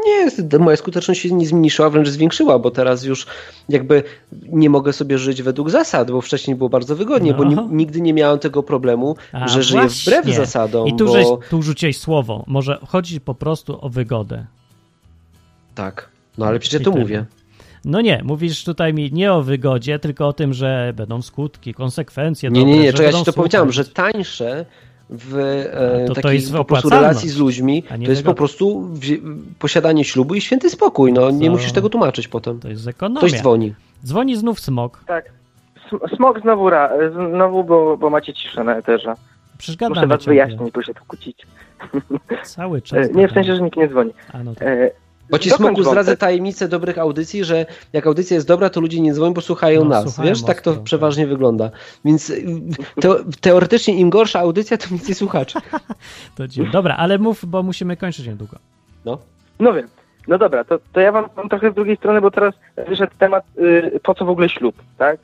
Nie, 0.06 0.60
moja 0.60 0.78
skuteczność 0.78 1.22
się 1.22 1.34
nie 1.34 1.48
zmniejszyła, 1.48 1.90
wręcz 1.90 2.10
zwiększyła, 2.10 2.60
bo 2.60 2.72
teraz 2.72 3.04
już 3.04 3.28
jakby 3.70 4.04
nie 4.32 4.70
mogę 4.70 4.94
sobie 4.94 5.18
żyć 5.18 5.42
według 5.42 5.70
zasad, 5.70 6.12
bo 6.12 6.22
wcześniej 6.22 6.56
było 6.56 6.70
bardzo 6.70 6.96
wygodnie, 6.96 7.32
no. 7.32 7.38
bo 7.38 7.44
ni 7.44 7.56
nigdy 7.70 8.02
nie 8.02 8.14
miałem 8.14 8.40
tego 8.40 8.64
problemu, 8.64 9.16
A, 9.32 9.48
że 9.48 9.64
żyję 9.64 9.88
wbrew 9.88 10.36
zasadom. 10.36 10.88
I 10.88 10.96
tu, 10.96 11.06
bo... 11.06 11.14
żeś, 11.14 11.28
tu 11.50 11.62
rzuciłeś 11.62 11.98
słowo. 11.98 12.44
Może 12.48 12.80
chodzi 12.88 13.22
po 13.22 13.36
prostu 13.36 13.86
o 13.86 13.90
wygodę. 13.90 14.46
Tak, 15.76 16.10
no 16.38 16.46
ale 16.46 16.60
przecież 16.60 16.84
to 16.84 16.92
mówię. 16.92 17.26
No 17.86 18.02
nie, 18.02 18.22
mówisz 18.24 18.64
tutaj 18.64 18.94
mi 18.94 19.12
nie 19.12 19.34
o 19.34 19.44
wygodzie, 19.44 20.00
tylko 20.00 20.28
o 20.28 20.34
tym, 20.34 20.54
że 20.54 20.94
będą 20.96 21.22
skutki, 21.22 21.74
konsekwencje. 21.74 22.50
Nie, 22.50 22.60
dobre, 22.60 22.76
nie, 22.76 22.84
nie, 22.84 22.98
że 22.98 23.04
ja 23.04 23.10
ci 23.10 23.14
to 23.14 23.18
słuchać. 23.18 23.36
powiedziałem, 23.36 23.72
że 23.72 23.86
tańsze 23.86 24.66
w 25.10 25.38
e, 25.38 26.08
to, 26.08 26.14
to 26.14 26.22
takiej 26.22 26.40
jest 26.40 26.54
po 26.54 26.66
prostu 26.66 26.90
relacji 26.90 27.30
z 27.30 27.38
ludźmi, 27.38 27.84
to 27.84 28.12
jest 28.12 28.24
po 28.24 28.34
prostu 28.34 28.90
posiadanie 29.60 30.04
ślubu 30.04 30.36
i 30.36 30.42
święty 30.42 30.70
spokój. 30.70 31.14
No, 31.14 31.32
nie 31.32 31.50
musisz 31.50 31.72
tego 31.72 31.90
tłumaczyć 31.90 32.28
potem. 32.28 32.60
To 32.60 32.70
jest 32.70 32.88
ekonomia. 32.88 33.20
Ktoś 33.28 33.40
dzwoni. 33.40 33.74
Dzwoni 34.06 34.36
znów 34.36 34.60
smok. 34.60 35.04
Tak. 35.08 35.26
Sm- 35.90 36.16
Smok 36.16 36.42
znowu, 36.42 36.70
ra, 36.70 36.90
znowu 37.34 37.64
bo, 37.64 37.98
bo 37.98 38.10
macie 38.10 38.34
ciszę 38.34 38.64
na 38.64 38.76
eterze. 38.76 39.14
Przecież 39.58 39.90
Muszę 39.90 40.08
was 40.08 40.26
wyjaśnić, 40.26 40.72
bo 40.72 40.84
się 40.84 40.94
tu 40.94 41.06
kłócić. 41.08 41.48
Cały 42.44 42.78
E, 42.78 42.82
czas. 42.82 43.12
Nie, 43.14 43.28
w 43.28 43.32
sensie, 43.32 43.56
że 43.56 43.62
nikt 43.62 43.78
nie 43.78 43.88
dzwoni. 43.88 44.12
A, 44.34 44.44
no 44.44 44.56
tak. 44.56 44.68
E, 44.68 44.92
Bo 45.34 45.40
ci 45.40 45.50
dokończ 45.50 45.76
smoku 45.76 45.90
zdradzę 45.90 46.18
tajemnicę 46.18 46.68
dobrych 46.68 46.98
audycji, 46.98 47.44
że 47.44 47.66
jak 47.94 48.08
audycja 48.08 48.36
jest 48.36 48.48
dobra, 48.48 48.70
to 48.70 48.82
ludzie 48.82 49.02
nie 49.02 49.14
dzwonią, 49.14 49.34
bo 49.34 49.42
słuchają 49.42 49.84
No, 49.84 49.90
nas. 49.90 50.04
słuchają 50.04 50.30
Wiesz, 50.30 50.44
tak 50.44 50.62
to 50.62 50.70
mocno, 50.70 50.84
przeważnie 50.84 51.28
wygląda. 51.28 51.70
Więc 52.06 52.30
y, 52.30 52.46
teo 53.02 53.16
teoretycznie 53.42 53.96
im 53.96 54.10
gorsza 54.10 54.40
audycja, 54.40 54.78
to 54.78 54.88
więcej 54.90 55.16
słuchaczy. 55.16 55.60
To 56.38 56.48
dziwne. 56.48 56.72
Dobra, 56.72 56.96
ale 56.96 57.18
mów, 57.18 57.46
bo 57.46 57.64
musimy 57.64 57.98
kończyć 57.98 58.28
niedługo. 58.28 58.58
No. 59.06 59.18
No 59.60 59.74
wiem. 59.74 59.88
No 60.28 60.38
dobra, 60.38 60.64
to, 60.64 60.80
to 60.94 61.00
ja 61.00 61.12
wam 61.12 61.26
mam 61.38 61.50
trochę 61.50 61.72
z 61.72 61.76
drugiej 61.76 61.98
strony, 61.98 62.22
bo 62.22 62.32
teraz 62.32 62.54
wyszedł 62.88 63.14
temat, 63.20 63.44
y, 63.58 64.00
po 64.04 64.16
co 64.16 64.26
w 64.26 64.30
ogóle 64.30 64.50
ślub, 64.50 64.76
tak? 64.98 65.20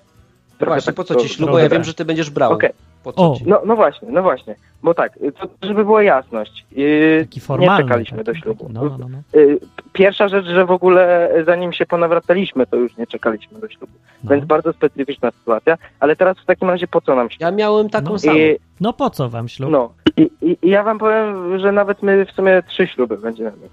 Trochę 0.60 0.72
właśnie, 0.76 0.86
tak 0.86 0.96
po 0.96 1.04
co 1.04 1.16
ci 1.16 1.30
ślub? 1.30 1.50
Bo 1.52 1.60
ja 1.60 1.70
wiem, 1.70 1.72
tak. 1.82 1.86
że 1.86 1.94
ty 1.94 2.06
będziesz 2.06 2.30
brał. 2.30 2.54
Okej. 2.54 2.70
Po 3.04 3.14
co 3.14 3.32
O. 3.32 3.36
ci? 3.36 3.44
No, 3.48 3.62
no 3.66 3.76
właśnie, 3.76 4.08
no 4.12 4.22
właśnie. 4.24 4.56
Bo 4.84 4.94
tak, 4.94 5.18
y, 5.18 5.32
to, 5.32 5.48
żeby 5.62 5.86
była 5.86 6.04
jasność. 6.04 6.66
y, 6.78 7.18
Taki 7.30 7.40
formalny. 7.40 7.84
Nie 7.84 7.90
czekaliśmy 7.90 8.18
taki, 8.18 8.26
do 8.26 8.44
ślubu. 8.44 8.70
No, 8.74 8.84
no, 8.84 8.98
no, 9.00 9.08
no. 9.10 9.40
Y, 9.42 9.60
Pierwsza 9.94 10.28
rzecz, 10.28 10.46
że 10.46 10.66
w 10.66 10.72
ogóle 10.72 11.36
y, 11.38 11.44
zanim 11.44 11.74
się 11.74 11.86
ponawracaliśmy, 11.86 12.68
to 12.68 12.76
już 12.76 12.98
nie 12.98 13.08
czekaliśmy 13.08 13.60
do 13.60 13.70
ślubu. 13.70 13.94
no. 14.24 14.30
Więc 14.32 14.46
bardzo 14.46 14.74
specyficzna 14.74 15.32
sytuacja. 15.32 15.78
Ale 16.00 16.16
teraz 16.16 16.38
w 16.38 16.46
takim 16.46 16.70
razie 16.70 16.88
po 16.88 17.02
co 17.02 17.16
nam 17.16 17.30
ślub? 17.30 17.42
Ja 17.42 17.52
miałem 17.52 17.90
taką 17.90 18.12
No. 18.12 18.20
samą. 18.20 18.38
I, 18.38 18.56
no 18.82 18.94
po 18.94 19.10
co 19.10 19.30
wam 19.30 19.48
ślub? 19.48 19.72
no, 19.72 19.94
i, 20.18 20.30
i, 20.42 20.58
i 20.62 20.70
ja 20.70 20.84
wam 20.84 21.00
powiem, 21.00 21.60
że 21.60 21.72
nawet 21.72 22.04
my 22.04 22.26
w 22.26 22.32
sumie 22.32 22.64
trzy 22.68 22.88
śluby 22.88 23.18
będziemy 23.18 23.52
mieć. 23.52 23.72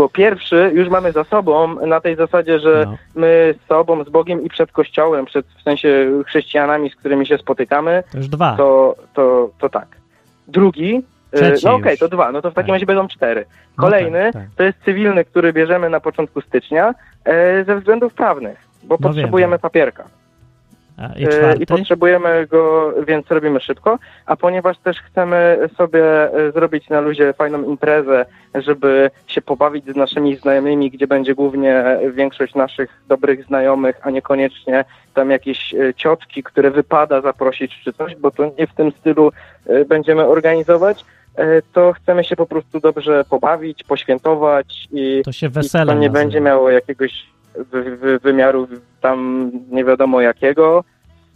Bo 0.00 0.08
pierwszy 0.08 0.70
już 0.74 0.88
mamy 0.88 1.12
za 1.12 1.24
sobą 1.24 1.86
na 1.86 2.00
tej 2.00 2.16
zasadzie, 2.16 2.58
że 2.60 2.84
No. 2.86 2.96
my 3.14 3.54
z 3.64 3.68
sobą, 3.68 4.04
z 4.04 4.08
Bogiem 4.08 4.42
i 4.44 4.48
przed 4.48 4.72
Kościołem, 4.72 5.24
przed 5.26 5.46
w 5.46 5.62
sensie 5.62 6.10
chrześcijanami, 6.26 6.90
z 6.90 6.96
którymi 6.96 7.26
się 7.26 7.38
spotykamy, 7.38 8.02
To 8.12 8.18
już 8.18 8.28
dwa. 8.28 8.54
to, 8.56 8.96
to, 9.14 9.50
to 9.58 9.68
tak. 9.68 9.86
Drugi, 10.48 11.02
e, 11.32 11.36
Trzeci 11.36 11.66
no 11.66 11.74
okej, 11.74 11.90
już. 11.90 12.00
to 12.00 12.08
dwa, 12.08 12.32
no 12.32 12.42
to 12.42 12.50
w 12.50 12.54
takim 12.54 12.66
Tak. 12.66 12.74
razie 12.74 12.86
będą 12.86 13.08
cztery. 13.08 13.44
No 13.78 13.84
Kolejny 13.84 14.30
tak, 14.32 14.42
tak. 14.42 14.50
to 14.56 14.62
jest 14.62 14.78
cywilny, 14.84 15.24
który 15.24 15.52
bierzemy 15.52 15.90
na 15.90 16.00
początku 16.00 16.40
stycznia 16.40 16.94
e, 17.24 17.64
ze 17.64 17.76
względów 17.76 18.14
prawnych, 18.14 18.58
bo 18.82 18.96
No 19.00 19.08
potrzebujemy 19.08 19.58
papierka. 19.58 20.04
I 21.16 21.28
czwarty? 21.28 21.62
I 21.62 21.66
potrzebujemy 21.66 22.46
go, 22.46 22.92
więc 23.06 23.28
robimy 23.30 23.60
szybko. 23.60 23.98
A 24.26 24.36
ponieważ 24.36 24.78
też 24.78 24.96
chcemy 25.00 25.68
sobie 25.76 26.04
e, 26.34 26.52
zrobić 26.52 26.88
na 26.88 27.00
luzie 27.00 27.32
fajną 27.32 27.62
imprezę, 27.64 28.26
żeby 28.54 29.10
się 29.26 29.42
pobawić 29.42 29.84
z 29.92 29.96
naszymi 29.96 30.36
znajomymi, 30.36 30.90
gdzie 30.90 31.06
będzie 31.06 31.34
głównie 31.34 31.84
większość 32.12 32.54
naszych 32.54 33.02
dobrych 33.08 33.44
znajomych, 33.44 33.96
a 34.02 34.10
niekoniecznie 34.10 34.84
tam 35.14 35.30
jakieś 35.30 35.74
e, 35.74 35.94
ciotki, 35.94 36.42
które 36.42 36.70
wypada 36.70 37.20
zaprosić 37.20 37.80
czy 37.84 37.92
coś, 37.92 38.16
bo 38.16 38.30
to 38.30 38.52
nie 38.58 38.66
w 38.66 38.74
tym 38.74 38.92
stylu 38.92 39.32
będziemy 39.88 40.26
organizować, 40.26 41.04
to 41.72 41.92
chcemy 41.92 42.24
się 42.24 42.36
po 42.36 42.46
prostu 42.46 42.80
dobrze 42.80 43.24
pobawić, 43.30 43.84
poświętować 43.84 44.88
i 44.92 45.22
To 45.24 45.32
się 45.32 45.46
i 45.46 45.50
to 45.50 45.78
nie 45.78 45.94
nazywa. 45.94 46.12
będzie 46.12 46.40
miało 46.40 46.70
jakiegoś 46.70 47.26
wy, 47.54 47.96
wy, 47.96 48.18
wymiaru 48.18 48.68
tam 49.00 49.50
nie 49.70 49.84
wiadomo 49.84 50.20
jakiego. 50.20 50.84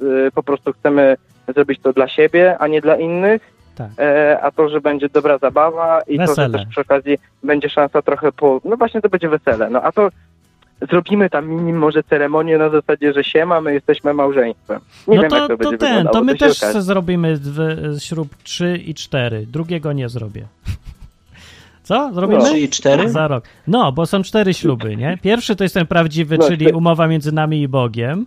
Y, 0.02 0.30
Po 0.34 0.42
prostu 0.42 0.72
chcemy 0.72 1.16
zrobić 1.54 1.80
to 1.80 1.92
dla 1.92 2.08
siebie, 2.08 2.58
a 2.58 2.66
nie 2.66 2.80
dla 2.80 2.96
innych. 2.96 3.54
Tak. 3.74 3.88
E, 3.98 4.38
a 4.42 4.50
to, 4.50 4.68
że 4.68 4.80
będzie 4.80 5.08
dobra 5.08 5.38
zabawa 5.38 6.00
i 6.06 6.18
to, 6.18 6.26
Wesele. 6.26 6.46
że 6.46 6.52
też 6.58 6.66
przy 6.70 6.80
okazji 6.80 7.18
będzie 7.42 7.68
szansa 7.68 8.02
trochę 8.02 8.32
po... 8.32 8.60
No 8.64 8.76
właśnie 8.76 9.00
to 9.00 9.08
będzie 9.08 9.28
wesele. 9.28 9.70
No 9.70 9.82
a 9.82 9.92
to 9.92 10.08
zrobimy 10.90 11.30
tam 11.30 11.48
minim 11.48 11.76
może 11.78 12.02
ceremonię 12.02 12.58
na 12.58 12.68
zasadzie, 12.70 13.12
że 13.12 13.24
siema, 13.24 13.60
my 13.60 13.74
jesteśmy 13.74 14.14
małżeństwem. 14.14 14.80
Nie 15.08 15.16
no 15.16 15.22
wiem, 15.22 15.30
to, 15.30 15.36
jak 15.36 15.48
to, 15.48 15.56
to 15.56 15.70
będzie 15.70 15.78
ten, 15.78 16.06
to 16.06 16.24
my 16.24 16.32
się 16.32 16.38
też 16.38 16.62
okaże. 16.62 16.82
zrobimy 16.82 17.36
w, 17.36 17.58
śrub 17.98 18.28
3 18.42 18.76
i 18.86 18.94
4. 18.94 19.46
Drugiego 19.46 19.92
nie 19.92 20.08
zrobię. 20.08 20.44
Co? 21.84 22.10
Zrobimy? 22.14 22.38
No. 22.38 22.44
Trzy 22.44 22.58
i 22.60 22.68
cztery? 22.68 23.10
Za 23.10 23.28
rok. 23.28 23.44
No, 23.66 23.92
bo 23.92 24.06
są 24.06 24.22
cztery 24.22 24.54
śluby, 24.54 24.96
nie? 24.96 25.18
Pierwszy 25.22 25.56
to 25.56 25.64
jest 25.64 25.74
ten 25.74 25.86
prawdziwy, 25.86 26.38
No, 26.38 26.48
czyli 26.48 26.72
umowa 26.72 27.06
między 27.06 27.32
nami 27.32 27.62
i 27.62 27.68
Bogiem. 27.68 28.26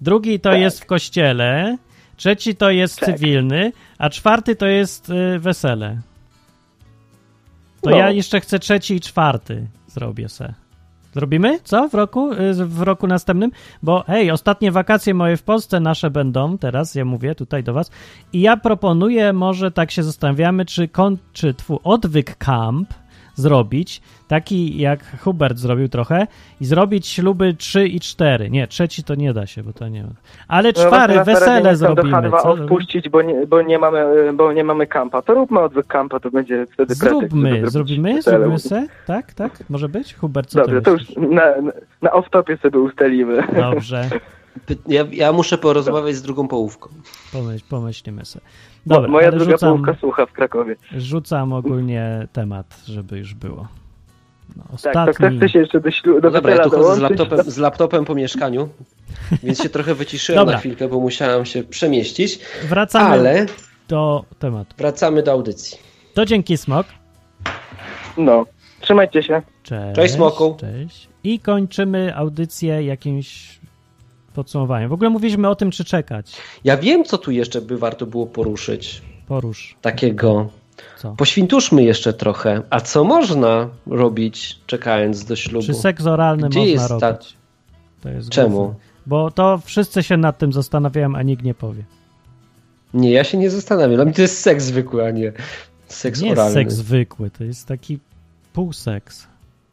Drugi 0.00 0.40
to 0.40 0.50
Tak. 0.50 0.60
jest 0.60 0.80
w 0.80 0.86
kościele. 0.86 1.76
Trzeci 2.16 2.54
to 2.56 2.70
jest 2.70 3.00
Tak. 3.00 3.08
cywilny. 3.08 3.72
A 3.98 4.10
czwarty 4.10 4.56
to 4.56 4.66
jest 4.66 5.10
y, 5.10 5.38
wesele. 5.38 6.00
To 7.80 7.90
No. 7.90 7.96
ja 7.96 8.10
jeszcze 8.10 8.40
chcę 8.40 8.58
trzeci 8.58 8.94
i 8.94 9.00
czwarty 9.00 9.66
zrobię 9.86 10.28
se. 10.28 10.54
Zrobimy? 11.12 11.60
Co 11.64 11.88
w 11.88 11.94
roku? 11.94 12.32
Y, 12.32 12.54
W 12.54 12.82
roku 12.82 13.06
następnym? 13.06 13.50
Bo 13.82 14.04
hej, 14.06 14.30
ostatnie 14.30 14.72
wakacje 14.72 15.14
moje 15.14 15.36
w 15.36 15.42
Polsce 15.42 15.80
nasze 15.80 16.10
będą, 16.10 16.58
teraz 16.58 16.94
ja 16.94 17.04
mówię 17.04 17.34
tutaj 17.34 17.64
do 17.64 17.72
was 17.72 17.90
i 18.32 18.40
ja 18.40 18.56
proponuję, 18.56 19.32
może 19.32 19.70
tak 19.70 19.90
się 19.90 20.02
zastanawiamy, 20.02 20.64
czy, 20.64 20.88
kon, 20.88 21.18
czy 21.32 21.54
twu, 21.54 21.80
odwyk 21.84 22.36
camp 22.36 22.94
zrobić, 23.34 24.02
taki 24.28 24.78
jak 24.78 25.20
Hubert 25.20 25.58
zrobił 25.58 25.88
trochę 25.88 26.26
i 26.60 26.64
zrobić 26.64 27.06
śluby 27.06 27.54
3 27.54 27.86
i 27.88 28.00
4. 28.00 28.50
Nie, 28.50 28.66
trzeci 28.68 29.04
to 29.04 29.14
nie 29.14 29.32
da 29.32 29.46
się, 29.46 29.62
bo 29.62 29.72
to 29.72 29.88
nie 29.88 30.02
ma. 30.02 30.08
Ale 30.48 30.72
No 30.76 30.84
czwary, 30.86 31.14
na 31.14 31.24
wesele 31.24 31.76
zrobimy. 31.76 32.10
do 32.10 32.16
H2O 32.30 32.42
Co? 32.42 32.56
wpuścić, 32.66 33.08
bo 33.08 33.22
nie, 33.22 33.46
bo, 33.46 33.62
nie 33.62 33.78
mamy, 33.78 34.32
bo 34.34 34.52
nie 34.52 34.64
mamy 34.64 34.86
kampa. 34.86 35.22
To 35.22 35.34
róbmy 35.34 35.60
odwyk 35.60 35.86
kampa, 35.86 36.20
to 36.20 36.30
będzie 36.30 36.66
wtedy 36.66 36.96
pretekst, 36.96 37.02
Zróbmy, 37.02 37.50
zrobić 37.50 37.70
zrobimy, 37.72 38.14
wesele. 38.14 38.36
zrobimy 38.38 38.58
se? 38.58 38.86
Tak, 39.06 39.34
tak? 39.34 39.64
Może 39.70 39.88
być? 39.88 40.14
Hubert, 40.14 40.48
co 40.50 40.58
Dobrze, 40.58 40.76
ty 40.78 40.82
to 40.84 40.90
już 40.90 41.02
na, 41.16 41.44
na, 42.02 42.10
off-topie 42.10 42.60
sobie 42.62 42.78
ustalimy. 42.80 43.42
Dobrze, 43.56 44.10
Ja, 44.88 45.04
ja 45.10 45.32
muszę 45.32 45.58
porozmawiać 45.58 46.14
z 46.14 46.22
drugą 46.22 46.48
połówką. 46.48 46.88
pomyśl, 47.32 47.64
pomyślimy 47.70 48.24
se. 48.24 48.40
Dobra, 48.86 49.10
Moja 49.10 49.30
druga 49.30 49.52
rzucam, 49.52 49.70
połówka 49.70 50.00
słucha 50.00 50.26
w 50.26 50.32
Krakowie. 50.32 50.76
rzucam 50.96 51.52
ogólnie 51.52 52.28
temat, 52.32 52.80
żeby 52.86 53.18
już 53.18 53.34
było. 53.34 53.68
No, 54.56 54.62
Tak, 54.62 54.70
to 54.94 55.00
ostatni... 55.00 55.14
ktoś 55.14 55.36
chce 55.36 55.48
się 55.48 55.58
jeszcze 55.58 55.80
do, 55.80 55.88
ślu- 55.88 56.20
do 56.20 56.28
No 56.28 56.30
dobra, 56.30 56.54
ja 56.54 56.64
tu 56.64 56.70
chodzę 56.70 56.94
z 56.96 56.98
laptopem, 57.00 57.42
z 57.50 57.58
laptopem 57.58 58.04
po 58.04 58.14
mieszkaniu, 58.14 58.68
więc 59.42 59.62
się 59.62 59.68
trochę 59.68 59.94
wyciszyłem 59.94 60.38
Dobra. 60.40 60.52
na 60.54 60.58
chwilkę, 60.60 60.88
bo 60.88 61.00
musiałem 61.00 61.44
się 61.44 61.62
przemieścić, 61.64 62.38
Wracamy 62.68 63.10
ale 63.10 63.46
do 63.88 64.24
tematu. 64.38 64.74
wracamy 64.78 65.22
do 65.22 65.32
audycji. 65.32 65.78
To 66.14 66.24
dzięki, 66.24 66.56
Smok. 66.56 66.86
No, 68.16 68.46
trzymajcie 68.80 69.22
się. 69.22 69.42
Cześć. 69.62 69.96
Cześć, 69.96 70.14
Smoku. 70.14 70.56
Cześć. 70.60 71.08
I 71.24 71.38
kończymy 71.40 72.16
audycję 72.16 72.82
jakimś 72.84 73.60
podsumowaniem. 74.32 74.88
W 74.88 74.92
ogóle 74.92 75.10
mówiliśmy 75.10 75.48
o 75.48 75.54
tym, 75.54 75.70
czy 75.70 75.84
czekać. 75.84 76.36
Ja 76.64 76.76
wiem, 76.76 77.04
co 77.04 77.18
tu 77.18 77.30
jeszcze 77.30 77.60
by 77.60 77.78
warto 77.78 78.06
było 78.06 78.26
poruszyć. 78.26 79.02
Porusz. 79.26 79.76
Takiego. 79.82 80.48
Co? 80.98 81.14
Poświntuszmy 81.16 81.82
jeszcze 81.84 82.12
trochę. 82.12 82.62
A 82.70 82.80
co 82.80 83.04
można 83.04 83.68
robić 83.86 84.58
czekając 84.66 85.24
do 85.24 85.36
ślubu? 85.36 85.66
Czy 85.66 85.74
seks 85.74 86.06
oralny 86.06 86.48
Gdzie 86.48 86.58
można 86.58 86.72
jest 86.72 86.88
ta- 87.00 87.10
robić? 87.10 87.36
To 88.00 88.08
jest 88.08 88.28
Czemu? 88.30 88.56
głupie. 88.64 88.74
Bo 89.06 89.30
to 89.30 89.58
wszyscy 89.64 90.02
się 90.02 90.16
nad 90.16 90.38
tym 90.38 90.52
zastanawiają, 90.52 91.14
a 91.16 91.22
nikt 91.22 91.42
nie 91.44 91.54
powie. 91.54 91.82
Nie, 92.94 93.10
ja 93.10 93.24
się 93.24 93.38
nie 93.38 93.50
zastanawiam. 93.50 93.94
Dla 93.94 94.04
mnie 94.04 94.14
to 94.14 94.22
jest 94.22 94.40
seks 94.40 94.64
zwykły, 94.64 95.04
a 95.06 95.10
nie 95.10 95.32
seks 95.88 96.20
nie 96.20 96.28
jest 96.28 96.38
oralny. 96.38 96.54
seks 96.54 96.74
zwykły, 96.74 97.30
to 97.30 97.44
jest 97.44 97.66
taki 97.68 97.98
półseks. 98.52 99.26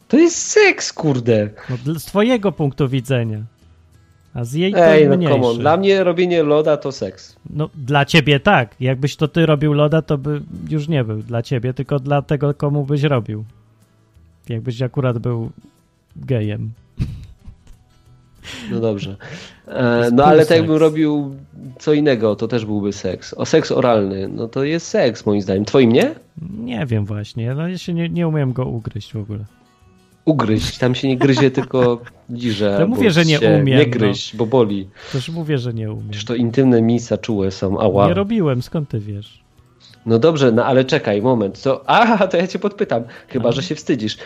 To 0.07 0.18
jest 0.18 0.38
seks, 0.38 0.93
kurde. 0.93 1.49
No, 1.86 1.99
z 1.99 2.05
twojego 2.05 2.51
punktu 2.51 2.89
widzenia. 2.89 3.39
A 4.34 4.44
z 4.44 4.54
jej 4.54 4.74
to 4.74 4.86
Ej, 4.86 5.08
no 5.10 5.18
mniejszy. 5.18 5.36
come 5.36 5.48
on. 5.48 5.58
Dla 5.58 5.78
mnie 5.78 6.04
robienie 6.04 6.44
loda 6.44 6.78
to 6.78 6.92
seks. 6.92 7.36
No, 7.50 7.70
dla 7.76 8.06
ciebie 8.06 8.40
tak. 8.40 8.76
Jakbyś 8.80 9.16
to 9.16 9.28
ty 9.28 9.46
robił 9.46 9.74
loda, 9.74 10.02
to 10.02 10.18
by 10.18 10.42
już 10.70 10.88
nie 10.88 11.04
był 11.04 11.18
dla 11.18 11.42
ciebie, 11.42 11.74
tylko 11.74 12.00
dla 12.00 12.22
tego, 12.22 12.54
komu 12.54 12.86
byś 12.86 13.04
robił. 13.04 13.44
Jakbyś 14.50 14.82
akurat 14.82 15.18
był 15.20 15.52
gejem. 16.16 16.72
No 18.72 18.80
dobrze. 18.80 19.16
To 19.66 20.06
E, 20.06 20.12
no 20.12 20.26
ale 20.26 20.46
tak 20.46 20.58
jakbym 20.58 20.76
robił 20.76 21.36
co 21.80 21.94
innego, 21.94 22.36
to 22.36 22.48
też 22.48 22.66
byłby 22.66 22.94
seks. 22.94 23.34
O 23.34 23.46
seks 23.46 23.72
oralny, 23.72 24.28
no 24.28 24.48
to 24.48 24.64
jest 24.64 24.88
seks 24.88 25.26
moim 25.26 25.42
zdaniem. 25.42 25.66
Twoim 25.66 25.92
nie? 25.92 26.16
Nie 26.58 26.86
wiem 26.86 27.06
właśnie, 27.06 27.54
no 27.56 27.68
ja 27.68 27.78
się 27.78 27.94
nie, 27.94 28.10
nie 28.10 28.28
umiem 28.28 28.54
go 28.54 28.66
ugryźć 28.66 29.14
w 29.14 29.18
ogóle. 29.18 29.46
Ugryźć. 30.30 30.78
Tam 30.78 30.96
się 30.96 31.08
nie 31.08 31.18
gryzie, 31.18 31.52
tylko 31.60 32.02
liże. 32.30 32.86
Mówię, 32.88 33.12
że 33.12 33.26
nie 33.26 33.40
umiem, 33.40 33.66
Nie 33.66 33.78
no. 33.86 33.92
gryź, 33.92 34.36
bo 34.36 34.46
boli. 34.46 34.90
Też 35.12 35.30
mówię, 35.30 35.58
że 35.58 35.74
nie 35.74 35.92
umiem. 35.92 36.10
Przecież 36.10 36.26
to 36.26 36.36
intymne 36.36 36.82
miejsca 36.82 37.18
czułe 37.18 37.52
są, 37.52 37.80
ała. 37.80 38.08
Nie 38.08 38.14
robiłem, 38.14 38.62
skąd 38.62 38.90
ty 38.90 39.00
wiesz? 39.00 39.44
No 40.06 40.20
dobrze, 40.20 40.52
no 40.52 40.66
ale 40.66 40.86
czekaj, 40.86 41.22
moment. 41.22 41.62
To, 41.62 41.84
aha, 42.02 42.28
to 42.28 42.38
ja 42.38 42.48
cię 42.48 42.60
podpytam. 42.60 43.04
Chyba, 43.28 43.46
No. 43.46 43.52
że 43.52 43.64
się 43.64 43.76
wstydzisz. 43.76 44.18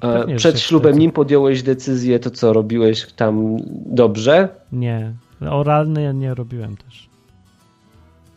Pewnie, 0.00 0.36
Przed 0.36 0.60
ślubem, 0.60 0.98
nim 0.98 1.12
podjąłeś 1.12 1.62
decyzję, 1.62 2.18
to 2.18 2.30
co, 2.30 2.52
robiłeś 2.52 3.06
tam 3.12 3.56
dobrze? 3.86 4.48
Nie, 4.72 5.12
oralny 5.50 6.14
nie 6.14 6.34
robiłem 6.34 6.76
też. 6.76 7.08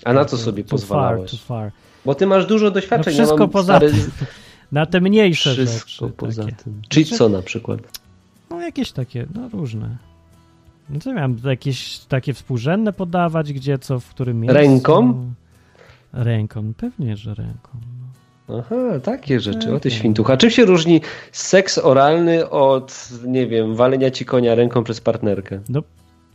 A 0.06 0.14
na 0.14 0.26
co 0.26 0.38
sobie 0.38 0.64
too 0.64 0.70
pozwalałeś? 0.70 1.32
Far, 1.32 1.40
too 1.40 1.46
far. 1.48 1.72
Bo 2.06 2.16
ty 2.16 2.28
masz 2.28 2.46
dużo 2.46 2.72
doświadczeń. 2.72 3.14
No 3.18 3.24
wszystko 3.24 3.48
poza 3.48 3.78
stary... 3.78 3.94
Na 4.74 4.86
te 4.86 5.02
mniejsze 5.02 5.54
wszystko 5.54 6.06
rzeczy. 6.06 6.18
poza 6.18 6.44
takie. 6.44 6.56
tym. 6.56 6.82
Czyli 6.90 7.06
znaczy, 7.06 7.18
co 7.18 7.30
na 7.30 7.42
przykład? 7.42 7.80
No 8.50 8.62
jakieś 8.62 8.92
takie, 8.92 9.28
no 9.36 9.50
różne. 9.50 9.98
No 10.90 11.00
co 11.00 11.14
miałem, 11.14 11.38
jakieś 11.44 12.00
takie 12.00 12.34
współrzędne 12.34 12.94
podawać, 12.94 13.54
gdzie 13.54 13.78
co, 13.78 14.00
w 14.00 14.10
którym 14.10 14.40
miejscu? 14.40 14.58
Ręką? 14.58 15.26
Ręką, 16.14 16.74
pewnie, 16.78 17.18
że 17.18 17.34
ręką. 17.34 17.70
No. 18.50 18.58
Aha, 18.60 19.00
takie 19.04 19.40
rzeczy, 19.40 19.76
o 19.76 19.80
ty 19.80 19.92
świntucha. 19.92 20.38
Czym 20.38 20.50
się 20.50 20.66
różni 20.66 21.02
seks 21.32 21.78
oralny 21.78 22.50
od, 22.50 23.10
nie 23.26 23.48
wiem, 23.48 23.76
walenia 23.76 24.12
ci 24.12 24.26
konia 24.26 24.56
ręką 24.56 24.84
przez 24.84 25.02
partnerkę? 25.02 25.60
No 25.70 25.84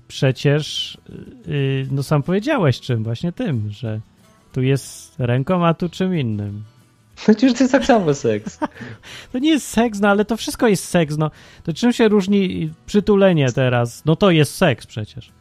przecież, 0.08 0.98
yy, 1.46 1.86
no 1.90 2.02
sam 2.02 2.22
powiedziałeś 2.22 2.80
czym, 2.80 3.04
właśnie 3.04 3.32
tym, 3.32 3.70
że 3.70 4.00
tu 4.52 4.62
jest 4.62 5.14
ręką, 5.18 5.66
a 5.66 5.74
tu 5.74 5.88
czym 5.88 6.18
innym. 6.18 6.64
Przecież 7.20 7.52
to 7.52 7.64
jest 7.64 7.72
tak 7.72 7.84
samo 7.84 8.14
seks. 8.14 8.58
To 9.32 9.38
nie 9.38 9.50
jest 9.50 9.68
seks, 9.68 10.00
no 10.00 10.08
ale 10.08 10.24
to 10.24 10.36
wszystko 10.36 10.68
jest 10.68 10.84
seks, 10.84 11.16
no. 11.16 11.30
To 11.62 11.72
czym 11.72 11.92
się 11.92 12.08
różni 12.08 12.70
przytulenie 12.86 13.52
teraz? 13.52 14.04
No 14.04 14.16
to 14.16 14.30
jest 14.30 14.54
seks 14.54 14.86
przecież. 14.86 15.37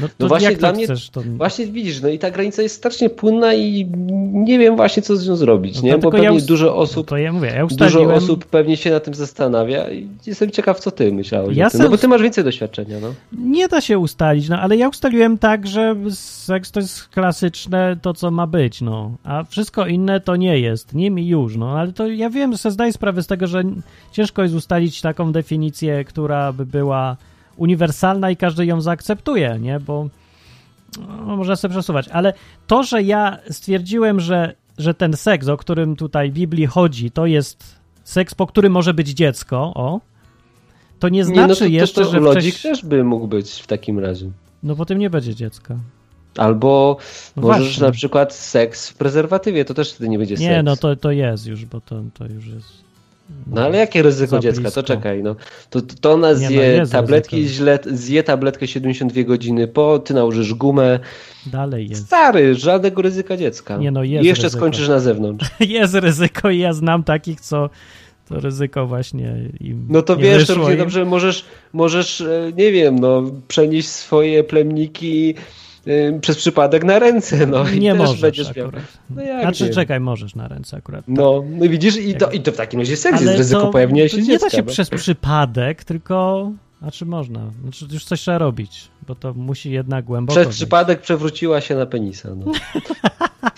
No, 0.00 0.08
no 0.18 0.28
właśnie 0.28 0.56
dla 0.56 0.72
mnie, 0.72 0.84
chcesz, 0.84 1.10
to... 1.10 1.22
właśnie 1.22 1.66
widzisz, 1.66 2.02
no 2.02 2.08
i 2.08 2.18
ta 2.18 2.30
granica 2.30 2.62
jest 2.62 2.74
strasznie 2.74 3.10
płynna 3.10 3.54
i 3.54 3.90
nie 4.32 4.58
wiem 4.58 4.76
właśnie 4.76 5.02
co 5.02 5.16
z 5.16 5.28
nią 5.28 5.36
zrobić, 5.36 5.76
no 5.76 5.82
nie? 5.82 5.98
Bo 5.98 6.10
pewnie 6.10 6.26
ja 6.26 6.32
ust... 6.32 6.46
dużo 6.46 6.76
osób, 6.76 7.10
no 7.10 7.16
ja 7.16 7.32
mówię, 7.32 7.52
ja 7.56 7.66
dużo 7.66 8.14
osób 8.14 8.44
pewnie 8.44 8.76
się 8.76 8.90
na 8.90 9.00
tym 9.00 9.14
zastanawia 9.14 9.90
i 9.90 10.08
jestem 10.26 10.50
ciekaw, 10.50 10.80
co 10.80 10.90
ty 10.90 11.12
myślałeś. 11.12 11.56
Ja 11.56 11.68
No 11.78 11.88
bo 11.88 11.98
ty 11.98 12.08
masz 12.08 12.22
więcej 12.22 12.44
doświadczenia, 12.44 12.96
no. 13.00 13.14
Nie 13.32 13.68
da 13.68 13.80
się 13.80 13.98
ustalić, 13.98 14.48
no 14.48 14.60
ale 14.60 14.76
ja 14.76 14.88
ustaliłem 14.88 15.38
tak, 15.38 15.66
że 15.66 15.96
seks 16.10 16.70
to 16.70 16.80
jest 16.80 17.08
klasyczne 17.08 17.96
to, 18.02 18.14
co 18.14 18.30
ma 18.30 18.46
być, 18.46 18.80
no. 18.80 19.16
A 19.24 19.44
wszystko 19.44 19.86
inne 19.86 20.20
to 20.20 20.36
nie 20.36 20.58
jest, 20.60 20.94
nie 20.94 21.10
mi 21.10 21.28
już, 21.28 21.56
no. 21.56 21.78
Ale 21.78 21.92
to 21.92 22.06
ja 22.06 22.30
wiem, 22.30 22.56
że 22.56 22.70
zdaję 22.70 22.92
sprawę 22.92 23.22
z 23.22 23.26
tego, 23.26 23.46
że 23.46 23.62
ciężko 24.12 24.42
jest 24.42 24.54
ustalić 24.54 25.00
taką 25.00 25.32
definicję, 25.32 26.04
która 26.04 26.52
by 26.52 26.66
była 26.66 27.16
uniwersalna 27.56 28.30
i 28.30 28.36
każdy 28.36 28.66
ją 28.66 28.80
zaakceptuje, 28.80 29.58
nie? 29.60 29.80
Bo 29.80 30.08
no, 30.98 31.36
można 31.36 31.56
sobie 31.56 31.72
przesuwać. 31.72 32.08
Ale 32.08 32.32
to, 32.66 32.82
że 32.82 33.02
ja 33.02 33.38
stwierdziłem, 33.50 34.20
że, 34.20 34.54
że 34.78 34.94
ten 34.94 35.16
seks, 35.16 35.48
o 35.48 35.56
którym 35.56 35.96
tutaj 35.96 36.30
w 36.30 36.34
Biblii 36.34 36.66
chodzi, 36.66 37.10
to 37.10 37.26
jest 37.26 37.76
seks, 38.04 38.34
po 38.34 38.46
którym 38.46 38.72
może 38.72 38.94
być 38.94 39.08
dziecko, 39.08 39.58
o, 39.74 40.00
to 40.98 41.08
nie 41.08 41.24
znaczy 41.24 41.40
nie, 41.40 41.46
no 41.48 41.54
to, 41.54 41.66
jeszcze, 41.66 42.00
to, 42.00 42.06
to 42.06 42.12
że 42.12 42.20
lodzik 42.20 42.60
też 42.60 42.84
by 42.84 43.04
mógł 43.04 43.26
być 43.26 43.50
w 43.52 43.66
takim 43.66 43.98
razie. 43.98 44.30
No 44.62 44.76
potem 44.76 44.98
nie 44.98 45.10
będzie 45.10 45.34
dziecka. 45.34 45.76
Albo 46.36 46.96
no 47.36 47.42
możesz 47.42 47.62
właśnie. 47.62 47.86
na 47.86 47.92
przykład 47.92 48.34
seks 48.34 48.88
w 48.88 48.94
prezerwatywie, 48.94 49.64
to 49.64 49.74
też 49.74 49.92
wtedy 49.92 50.08
nie 50.08 50.18
będzie 50.18 50.34
nie, 50.34 50.38
seks. 50.38 50.50
Nie, 50.50 50.62
no 50.62 50.76
to, 50.76 50.96
to 50.96 51.10
jest 51.10 51.46
już, 51.46 51.64
bo 51.64 51.80
to, 51.80 52.02
to 52.14 52.26
już 52.26 52.46
jest 52.46 52.85
no 53.46 53.62
ale 53.62 53.78
jakie 53.78 54.02
ryzyko 54.02 54.38
dziecka? 54.38 54.70
To 54.70 54.82
czekaj, 54.82 55.22
no. 55.22 55.36
To, 55.70 55.80
to 56.00 56.12
ona 56.12 56.28
no, 56.28 56.34
zje 56.34 56.78
no, 56.80 56.86
tabletki, 56.86 57.48
źle, 57.48 57.78
zje 57.86 58.22
tabletkę 58.22 58.66
72 58.66 59.22
godziny 59.22 59.68
po, 59.68 59.98
ty 59.98 60.14
nałożysz 60.14 60.54
gumę. 60.54 61.00
Dalej 61.46 61.88
jest. 61.88 62.06
Stary, 62.06 62.54
żadnego 62.54 63.02
ryzyka 63.02 63.36
dziecka. 63.36 63.76
Nie, 63.76 63.90
no 63.90 64.04
jest 64.04 64.24
I 64.24 64.28
jeszcze 64.28 64.42
ryzyko. 64.42 64.60
skończysz 64.60 64.88
na 64.88 65.00
zewnątrz. 65.00 65.50
jest 65.60 65.94
ryzyko 65.94 66.50
i 66.50 66.58
ja 66.58 66.72
znam 66.72 67.04
takich, 67.04 67.40
co 67.40 67.70
to 68.28 68.40
ryzyko 68.40 68.86
właśnie 68.86 69.36
im 69.60 69.86
No 69.88 70.02
to 70.02 70.16
wiesz, 70.16 70.46
to 70.46 70.54
równie 70.54 70.76
dobrze 70.76 71.04
możesz, 71.04 71.44
możesz, 71.72 72.20
e, 72.20 72.52
nie 72.56 72.72
wiem, 72.72 72.98
no, 72.98 73.22
przenieść 73.48 73.88
swoje 73.88 74.44
plemniki 74.44 75.34
przez 76.20 76.36
przypadek 76.36 76.84
na 76.84 76.98
ręce, 76.98 77.46
no 77.46 77.70
nie 77.70 77.90
i 77.90 77.94
możesz 77.94 78.20
będziesz 78.20 78.56
miał. 78.56 78.70
No 79.10 79.22
jak 79.22 79.40
znaczy, 79.40 79.64
nie? 79.64 79.70
czekaj, 79.70 80.00
możesz 80.00 80.34
na 80.34 80.48
ręce 80.48 80.76
akurat. 80.76 81.06
Tak. 81.06 81.14
No, 81.16 81.44
no 81.48 81.68
widzisz, 81.68 81.96
i 81.96 82.14
to, 82.14 82.30
i 82.30 82.40
to 82.40 82.52
w 82.52 82.56
takim 82.56 82.80
razie 82.80 82.96
seks 82.96 83.20
jest 83.20 83.38
ryzyko 83.38 83.66
pojawienia 83.66 84.08
się 84.08 84.16
Nie 84.16 84.22
dziecka, 84.22 84.46
da 84.46 84.50
się 84.50 84.62
no. 84.62 84.72
przez 84.72 84.90
przypadek, 84.90 85.84
tylko 85.84 86.50
znaczy 86.82 87.06
można, 87.06 87.50
znaczy 87.62 87.86
już 87.92 88.04
coś 88.04 88.20
trzeba 88.20 88.38
robić, 88.38 88.88
bo 89.06 89.14
to 89.14 89.34
musi 89.34 89.70
jednak 89.70 90.04
głęboko 90.04 90.40
Przez 90.40 90.56
przypadek 90.56 91.00
przewróciła 91.00 91.60
się 91.60 91.74
na 91.74 91.86
penisa. 91.86 92.28
No. 92.34 92.52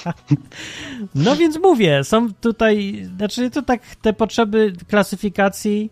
no 1.15 1.37
więc 1.37 1.59
mówię, 1.59 2.05
są 2.05 2.33
tutaj, 2.35 3.07
znaczy 3.17 3.51
to 3.51 3.63
tak 3.63 3.97
te 4.03 4.13
potrzeby 4.13 4.73
klasyfikacji 4.89 5.91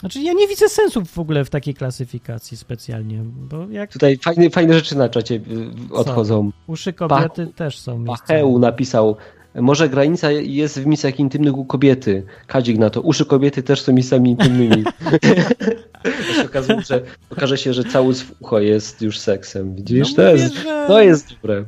znaczy 0.00 0.20
ja 0.20 0.32
nie 0.32 0.48
widzę 0.48 0.68
sensu 0.68 1.04
w 1.04 1.18
ogóle 1.18 1.44
w 1.44 1.50
takiej 1.50 1.74
klasyfikacji 1.74 2.56
specjalnie, 2.56 3.22
bo 3.24 3.66
jak... 3.70 3.92
Tutaj 3.92 4.18
fajne, 4.18 4.50
fajne 4.50 4.74
rzeczy 4.74 4.96
na 4.96 5.08
czacie 5.08 5.34
y, 5.34 5.94
odchodzą. 5.94 6.50
Co? 6.66 6.72
Uszy 6.72 6.92
kobiety 6.92 7.46
też 7.46 7.78
są 7.78 8.04
Pacheu 8.04 8.58
napisał, 8.58 9.16
może 9.54 9.88
granica 9.88 10.30
jest 10.30 10.80
w 10.80 10.86
miejscach 10.86 11.20
intymnych 11.20 11.56
u 11.58 11.64
kobiety. 11.64 12.22
Kadzik 12.46 12.78
na 12.78 12.90
to, 12.90 13.00
uszy 13.00 13.24
kobiety 13.24 13.62
też 13.62 13.82
są 13.82 13.92
miejscami 13.92 14.30
intymnymi. 14.30 14.84
okazuje, 16.44 16.80
że 16.80 17.02
okaże 17.30 17.58
się, 17.58 17.72
że 17.72 17.84
cały 17.84 18.14
ucho 18.40 18.60
jest 18.60 19.02
już 19.02 19.18
seksem. 19.18 19.74
Widzisz? 19.74 20.10
No 20.10 20.16
to, 20.16 20.22
jest, 20.22 20.54
że... 20.54 20.84
to 20.88 21.02
jest 21.02 21.34
dobre. 21.34 21.64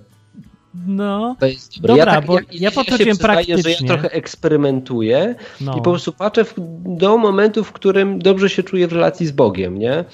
No, 0.87 1.37
to 1.41 1.47
jest 1.47 1.81
dobre. 1.81 1.89
Dobra, 1.89 2.13
ja 2.13 2.21
tak, 2.21 2.27
bo 2.27 2.39
ja, 2.39 2.45
ja 2.53 2.71
podchodziłem 2.71 3.17
praktycznie. 3.17 3.63
że 3.63 3.71
ja 3.71 3.77
trochę 3.77 4.11
eksperymentuję 4.11 5.35
no. 5.61 5.73
i 5.73 5.77
po 5.77 5.91
prostu 5.91 6.13
patrzę 6.13 6.45
w, 6.45 6.55
do 6.85 7.19
momentu, 7.19 7.65
w 7.65 7.73
którym 7.73 8.19
dobrze 8.19 8.49
się 8.49 8.63
czuję 8.63 8.89
w 8.89 8.93
relacji 8.93 9.27
z 9.27 9.33
Bogiem, 9.33 9.79
nie? 9.79 10.05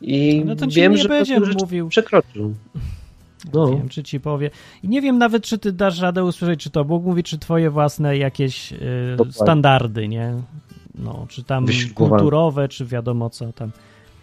I 0.00 0.42
no 0.46 0.54
wiem, 0.68 0.96
że 0.96 1.08
będzie 1.08 1.40
mówił. 1.40 1.88
przekroczył. 1.88 2.54
No. 3.52 3.66
Wiem, 3.66 3.88
czy 3.88 4.02
ci 4.02 4.20
powie. 4.20 4.50
I 4.82 4.88
nie 4.88 5.02
wiem 5.02 5.18
nawet, 5.18 5.44
czy 5.44 5.58
ty 5.58 5.72
dasz 5.72 6.00
radę 6.00 6.24
usłyszeć, 6.24 6.60
czy 6.60 6.70
to 6.70 6.84
Bóg 6.84 7.04
mówi, 7.04 7.22
czy 7.22 7.38
twoje 7.38 7.70
własne 7.70 8.16
jakieś 8.16 8.72
y, 8.72 9.16
standardy, 9.30 10.08
nie? 10.08 10.34
No, 10.94 11.26
czy 11.28 11.44
tam 11.44 11.66
kulturowe, 11.94 12.68
czy 12.68 12.86
wiadomo 12.86 13.30
co 13.30 13.52
tam. 13.52 13.70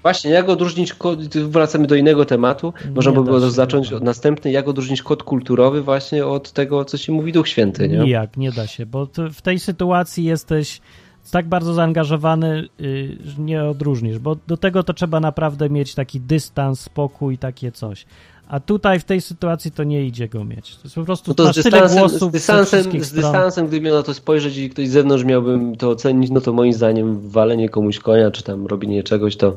Właśnie, 0.06 0.32
jak 0.32 0.50
odróżnić 0.50 0.94
kod, 0.94 1.38
wracamy 1.38 1.88
do 1.88 1.96
innego 1.96 2.26
tematu, 2.26 2.74
można 2.96 3.12
by 3.12 3.24
było 3.24 3.40
zacząć 3.40 3.94
od 3.94 4.04
następny, 4.04 4.52
jak 4.52 4.68
odróżnić 4.68 5.04
kod 5.04 5.24
kulturowy 5.24 5.82
właśnie 5.82 6.26
od 6.26 6.52
tego, 6.52 6.86
co 6.86 6.98
się 6.98 7.12
mówi 7.12 7.32
Duch 7.32 7.48
Święty, 7.48 7.90
nie? 7.90 7.98
Nijak, 7.98 8.38
nie 8.38 8.52
da 8.52 8.68
się, 8.68 8.86
bo 8.86 9.08
w 9.34 9.42
tej 9.42 9.60
sytuacji 9.60 10.24
jesteś 10.24 10.82
tak 11.32 11.48
bardzo 11.48 11.74
zaangażowany, 11.74 12.68
y, 12.82 13.18
że 13.24 13.42
nie 13.42 13.64
odróżnisz, 13.64 14.20
bo 14.20 14.36
do 14.48 14.58
tego 14.58 14.84
to 14.84 14.94
trzeba 14.94 15.20
naprawdę 15.20 15.70
mieć 15.70 15.96
taki 15.96 16.20
dystans, 16.20 16.80
spokój, 16.80 17.38
takie 17.38 17.72
coś. 17.72 18.06
A 18.48 18.60
tutaj 18.60 19.00
w 19.00 19.04
tej 19.04 19.22
sytuacji 19.22 19.72
to 19.72 19.84
nie 19.84 20.06
idzie 20.06 20.28
go 20.28 20.46
mieć. 20.46 20.76
To 20.76 20.82
jest 20.84 20.96
po 20.96 21.04
prostu 21.04 21.32
no 21.32 21.36
to 21.36 21.54
z 21.54 21.56
dystansem, 21.56 22.00
głosów 22.00 22.30
z 22.30 22.32
dystansem, 22.32 23.04
z 23.04 23.12
dystansem 23.12 23.68
gdyby 23.68 23.86
miał 23.86 23.96
na 23.96 24.04
to 24.04 24.14
spojrzeć 24.14 24.58
i 24.58 24.70
ktoś 24.70 24.88
z 24.88 24.92
zewnątrz 24.92 25.24
miałbym 25.24 25.76
to 25.76 25.90
ocenić, 25.90 26.32
no 26.32 26.42
to 26.42 26.54
moim 26.54 26.74
zdaniem 26.74 27.30
walenie 27.30 27.70
komuś 27.70 28.00
konia, 28.00 28.32
czy 28.32 28.44
tam 28.44 28.68
robienie 28.68 29.04
czegoś, 29.04 29.36
to, 29.36 29.56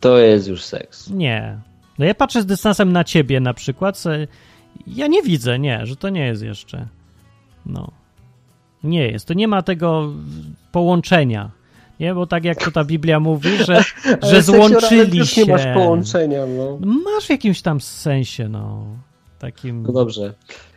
to 0.00 0.18
jest 0.18 0.48
już 0.48 0.62
seks. 0.62 1.10
Nie. 1.10 1.58
No 1.98 2.04
ja 2.04 2.14
patrzę 2.14 2.42
z 2.42 2.46
dystansem 2.46 2.92
na 2.92 3.04
ciebie 3.04 3.40
na 3.40 3.54
przykład, 3.54 4.04
ja 4.86 5.06
nie 5.06 5.22
widzę, 5.22 5.58
nie, 5.58 5.86
że 5.86 5.96
to 5.96 6.08
nie 6.08 6.26
jest 6.26 6.42
jeszcze. 6.42 6.86
No. 7.66 7.90
Nie 8.84 9.08
jest. 9.08 9.26
To 9.26 9.34
nie 9.34 9.48
ma 9.48 9.62
tego 9.62 10.12
połączenia. 10.72 11.50
Nie, 12.00 12.14
bo 12.14 12.26
tak 12.26 12.44
jak 12.44 12.64
to 12.64 12.70
ta 12.70 12.84
Biblia 12.84 13.20
mówi, 13.20 13.50
że, 13.64 13.84
że 14.30 14.42
złączyli 14.42 15.26
się. 15.26 15.44
nie 15.44 15.52
masz 15.52 15.66
połączenia, 15.74 16.46
no. 16.46 16.78
Masz 16.80 17.26
w 17.26 17.30
jakimś 17.30 17.62
tam 17.62 17.80
sensie, 17.80 18.48
no. 18.48 18.84
Takim... 19.38 19.82
No 19.82 19.92
dobrze. 19.92 20.34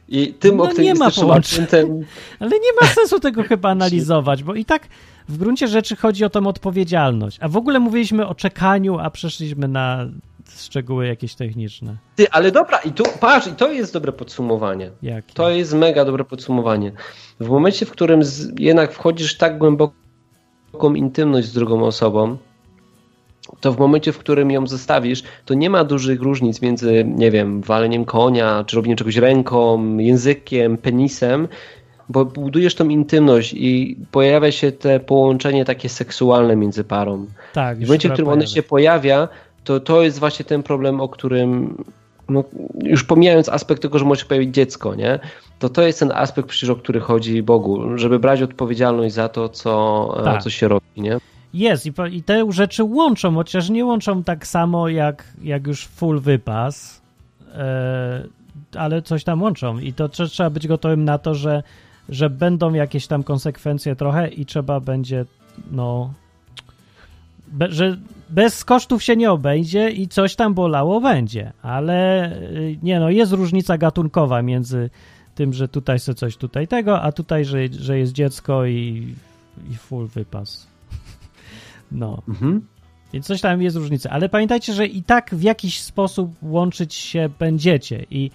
I 0.10 0.34
tym 0.34 0.58
no, 0.58 0.72
nie 0.72 0.94
ma 0.94 1.12
połączenia. 1.12 1.68
Ale 2.40 2.50
nie 2.50 2.74
ma 2.82 2.88
sensu 2.88 3.20
tego 3.20 3.44
chyba 3.44 3.70
analizować, 3.70 4.44
bo 4.44 4.56
i 4.56 4.66
tak 4.66 4.88
w 5.30 5.38
gruncie 5.38 5.68
rzeczy 5.68 5.96
chodzi 5.96 6.26
o 6.26 6.30
tą 6.30 6.48
odpowiedzialność. 6.48 7.38
A 7.42 7.48
w 7.48 7.58
ogóle 7.58 7.80
mówiliśmy 7.80 8.28
o 8.28 8.36
czekaniu, 8.36 9.00
a 9.00 9.10
przeszliśmy 9.10 9.68
na 9.68 10.08
szczegóły 10.58 11.08
jakieś 11.08 11.36
techniczne. 11.36 11.98
Ty, 12.16 12.32
ale 12.32 12.52
dobra, 12.52 12.78
i 12.78 12.92
tu 12.92 13.04
patrz, 13.20 13.48
i 13.48 13.52
to 13.52 13.72
jest 13.72 13.94
dobre 13.94 14.12
podsumowanie. 14.12 14.92
Jakie? 15.02 15.34
To 15.34 15.50
jest 15.50 15.74
mega 15.74 16.06
dobre 16.06 16.24
podsumowanie. 16.24 16.92
W 17.40 17.50
momencie, 17.50 17.86
w 17.86 17.92
którym 17.92 18.24
z, 18.24 18.60
jednak 18.60 18.94
wchodzisz 18.94 19.38
tak 19.38 19.58
głęboko 19.58 20.03
intymność 20.96 21.48
z 21.48 21.54
drugą 21.54 21.84
osobą, 21.84 22.38
to 23.60 23.74
w 23.74 23.80
momencie, 23.80 24.12
w 24.12 24.18
którym 24.18 24.52
ją 24.52 24.68
zostawisz, 24.68 25.24
to 25.46 25.54
nie 25.54 25.70
ma 25.70 25.84
dużych 25.84 26.22
różnic 26.22 26.62
między, 26.62 27.06
nie 27.08 27.32
wiem, 27.32 27.62
waleniem 27.62 28.06
konia, 28.06 28.64
czy 28.68 28.76
robieniem 28.76 28.98
czegoś 28.98 29.16
ręką, 29.16 29.98
językiem, 29.98 30.78
penisem, 30.78 31.48
bo 32.10 32.26
budujesz 32.26 32.76
tą 32.76 32.90
intymność 32.90 33.54
i 33.54 33.98
pojawia 34.12 34.52
się 34.52 34.72
te 34.72 35.00
połączenie 35.00 35.66
takie 35.66 35.90
seksualne 35.90 36.56
między 36.56 36.84
parą. 36.84 37.26
Tak. 37.54 37.78
w 37.78 37.82
momencie, 37.82 38.10
w 38.10 38.12
którym 38.12 38.32
ono 38.32 38.46
się 38.46 38.64
pojawia, 38.64 39.28
to 39.64 39.80
to 39.80 40.04
jest 40.04 40.20
właśnie 40.20 40.46
ten 40.46 40.64
problem, 40.64 41.02
o 41.02 41.10
którym 41.10 41.78
no, 42.30 42.44
już 42.84 43.04
pomijając 43.04 43.50
aspekt 43.50 43.82
tego, 43.82 44.00
że 44.00 44.06
może 44.06 44.22
się 44.22 44.28
pojawić 44.28 44.56
dziecko, 44.56 44.96
nie? 44.96 45.20
To 45.64 45.70
to 45.70 45.82
jest 45.82 46.00
ten 46.00 46.12
aspekt 46.12 46.50
przecież, 46.50 46.70
o 46.70 46.76
który 46.76 47.00
chodzi 47.00 47.44
Bogu, 47.44 47.98
żeby 47.98 48.20
brać 48.20 48.42
odpowiedzialność 48.42 49.14
za 49.14 49.30
to, 49.30 49.50
co, 49.50 50.22
tak. 50.24 50.44
co 50.44 50.50
się 50.50 50.68
robi. 50.68 50.86
Nie? 50.98 51.18
Jest 51.54 51.86
i, 51.86 51.94
i 52.12 52.24
te 52.24 52.52
rzeczy 52.52 52.84
łączą, 52.84 53.36
chociaż 53.36 53.70
nie 53.70 53.86
łączą 53.86 54.24
tak 54.24 54.48
samo 54.48 54.90
jak, 54.90 55.24
jak 55.42 55.68
już 55.68 55.88
full 55.88 56.20
wypas, 56.20 57.02
e, 57.54 58.24
ale 58.76 59.02
coś 59.02 59.24
tam 59.24 59.42
łączą 59.42 59.80
i 59.80 59.94
to 59.94 60.10
trzeba 60.10 60.50
być 60.50 60.68
gotowym 60.68 61.06
na 61.06 61.18
to, 61.18 61.36
że, 61.36 61.64
że 62.10 62.30
będą 62.30 62.74
jakieś 62.74 63.08
tam 63.08 63.24
konsekwencje 63.24 63.96
trochę 63.96 64.28
i 64.28 64.46
trzeba 64.46 64.80
będzie, 64.80 65.26
no, 65.72 66.14
be, 67.48 67.72
że 67.72 67.98
bez 68.30 68.66
kosztów 68.66 69.04
się 69.04 69.16
nie 69.16 69.32
obejdzie 69.32 69.90
i 69.90 70.08
coś 70.08 70.36
tam 70.36 70.54
bolało 70.54 71.02
będzie, 71.02 71.54
ale 71.62 72.32
y, 72.52 72.78
nie 72.84 73.00
no, 73.00 73.10
jest 73.10 73.32
różnica 73.32 73.78
gatunkowa 73.78 74.42
między 74.42 74.90
tym, 75.36 75.54
że 75.54 75.68
tutaj 75.68 76.00
se 76.00 76.14
coś 76.14 76.38
tutaj 76.38 76.68
tego, 76.68 77.02
a 77.02 77.12
tutaj, 77.12 77.46
że, 77.46 77.58
że 77.68 78.00
jest 78.00 78.14
dziecko 78.14 78.66
i, 78.66 79.16
i 79.72 79.76
full 79.76 80.08
wypas. 80.08 80.68
No. 81.92 82.22
Mhm. 82.28 82.62
Więc 83.14 83.26
coś 83.26 83.42
tam 83.42 83.62
jest 83.62 83.78
różnica. 83.78 84.10
Ale 84.10 84.30
pamiętajcie, 84.30 84.74
że 84.74 84.86
i 84.86 85.04
tak 85.04 85.36
w 85.36 85.42
jakiś 85.42 85.82
sposób 85.82 86.32
łączyć 86.42 86.94
się 86.94 87.30
będziecie 87.40 88.06
i, 88.12 88.32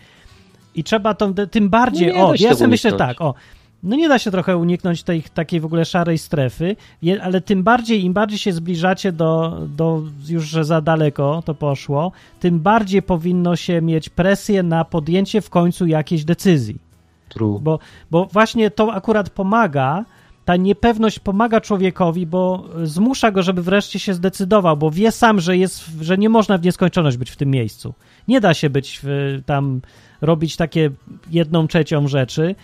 i 0.74 0.84
trzeba 0.84 1.14
tą, 1.14 1.34
tym 1.34 1.68
bardziej, 1.68 2.14
o, 2.14 2.34
ja 2.38 2.55
sobie 2.55 2.68
myślę 2.68 2.92
tak, 2.92 3.20
o, 3.20 3.34
no 3.82 3.96
nie 3.96 4.09
da 4.09 4.18
się 4.18 4.30
trochę 4.30 4.57
uniknąć 4.57 5.03
tej 5.03 5.22
takiej 5.22 5.61
w 5.61 5.64
ogóle 5.64 5.84
szarej 5.84 6.18
strefy, 6.18 6.76
ale 7.22 7.40
tym 7.40 7.62
bardziej, 7.62 8.05
im 8.05 8.12
bardziej 8.12 8.38
się 8.38 8.53
zbliżacie 8.53 9.12
do, 9.12 9.61
do 9.76 10.03
już, 10.28 10.44
że 10.44 10.64
za 10.64 10.80
daleko 10.80 11.42
to 11.44 11.55
poszło, 11.55 12.12
tym 12.40 12.61
bardziej 12.61 13.03
powinno 13.03 13.57
się 13.57 13.82
mieć 13.82 14.09
presję 14.09 14.62
na 14.62 14.84
podjęcie 14.84 15.40
w 15.40 15.51
końcu 15.51 15.86
jakiejś 15.86 16.24
decyzji. 16.24 16.88
True. 17.29 17.61
Bo, 17.61 17.79
bo 18.11 18.26
właśnie 18.33 18.70
to 18.70 18.93
akurat 18.93 19.31
pomaga, 19.31 20.05
ta 20.45 20.57
niepewność 20.57 21.18
pomaga 21.18 21.61
człowiekowi, 21.61 22.26
bo 22.26 22.64
zmusza 22.83 23.31
go, 23.31 23.43
żeby 23.43 23.62
wreszcie 23.62 23.99
się 23.99 24.14
zdecydował, 24.14 24.76
bo 24.76 24.91
wie 24.91 25.12
sam, 25.12 25.41
że, 25.41 25.57
jest, 25.57 25.85
że 26.01 26.18
nie 26.18 26.29
można 26.29 26.59
w 26.59 26.62
nieskończoność 26.62 27.16
być 27.16 27.31
w 27.31 27.37
tym 27.37 27.51
miejscu. 27.51 27.95
Nie 28.29 28.41
da 28.41 28.55
się 28.55 28.70
być 28.70 29.01
w, 29.03 29.39
tam, 29.47 29.81
robić 30.20 30.57
takie 30.57 30.91
jedną 31.31 31.66
trzecią 31.66 32.09
rzeczy 32.09 32.55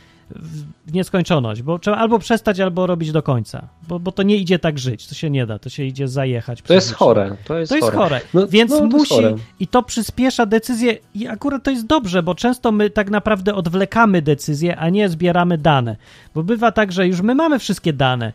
w 0.87 0.93
nieskończoność, 0.93 1.63
bo 1.63 1.79
trzeba 1.79 1.97
albo 1.97 2.19
przestać, 2.19 2.61
albo 2.61 2.87
robić 2.87 3.13
do 3.13 3.23
końca, 3.23 3.69
bo, 3.89 3.99
bo 3.99 4.13
to 4.13 4.23
nie 4.23 4.37
idzie 4.37 4.59
tak 4.59 4.79
żyć, 4.79 5.07
to 5.07 5.15
się 5.15 5.31
nie 5.31 5.47
da, 5.47 5.59
to 5.59 5.69
się 5.69 5.85
idzie 5.85 6.09
zajechać. 6.09 6.63
To 6.63 6.75
jest 6.75 6.93
chore. 6.93 7.37
To 7.45 7.59
jest, 7.59 7.71
to 7.71 7.77
jest 7.77 7.89
chore, 7.89 7.99
chore. 7.99 8.21
No, 8.35 8.47
więc 8.47 8.71
no, 8.71 8.85
musi 8.85 9.15
i 9.61 9.67
to 9.67 9.83
przyspiesza 9.83 10.47
decyzję 10.47 10.99
i 11.15 11.27
akurat 11.27 11.63
to 11.63 11.71
jest 11.71 11.87
dobrze, 11.87 12.23
bo 12.23 12.35
często 12.35 12.73
my 12.73 12.91
tak 12.91 13.11
naprawdę 13.11 13.55
odwlekamy 13.55 14.23
decyzję, 14.23 14.77
a 14.77 14.89
nie 14.89 15.09
zbieramy 15.09 15.59
dane, 15.59 15.97
bo 16.35 16.43
bywa 16.43 16.73
tak, 16.73 16.93
że 16.93 17.07
już 17.07 17.21
my 17.21 17.35
mamy 17.35 17.59
wszystkie 17.59 17.93
dane 17.93 18.33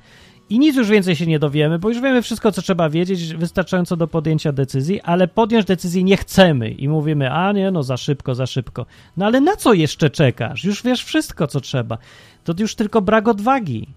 i 0.49 0.59
nic 0.59 0.75
już 0.75 0.89
więcej 0.89 1.15
się 1.15 1.25
nie 1.25 1.39
dowiemy, 1.39 1.79
bo 1.79 1.89
już 1.89 2.01
wiemy 2.01 2.21
wszystko, 2.21 2.51
co 2.51 2.61
trzeba 2.61 2.89
wiedzieć, 2.89 3.33
wystarczająco 3.33 3.95
do 3.95 4.07
podjęcia 4.07 4.51
decyzji, 4.51 5.01
ale 5.01 5.27
podjąć 5.27 5.65
decyzji 5.65 6.03
nie 6.03 6.17
chcemy 6.17 6.71
i 6.71 6.87
mówimy, 6.87 7.31
a 7.31 7.51
nie, 7.51 7.71
no 7.71 7.83
za 7.83 7.97
szybko, 7.97 8.35
za 8.35 8.45
szybko. 8.45 8.85
No 9.17 9.25
ale 9.25 9.41
na 9.41 9.55
co 9.55 9.73
jeszcze 9.73 10.09
czekasz? 10.09 10.63
Już 10.63 10.83
wiesz 10.83 11.03
wszystko, 11.03 11.47
co 11.47 11.61
trzeba. 11.61 11.97
To 12.43 12.53
już 12.59 12.75
tylko 12.75 13.01
brak 13.01 13.27
odwagi. 13.27 13.87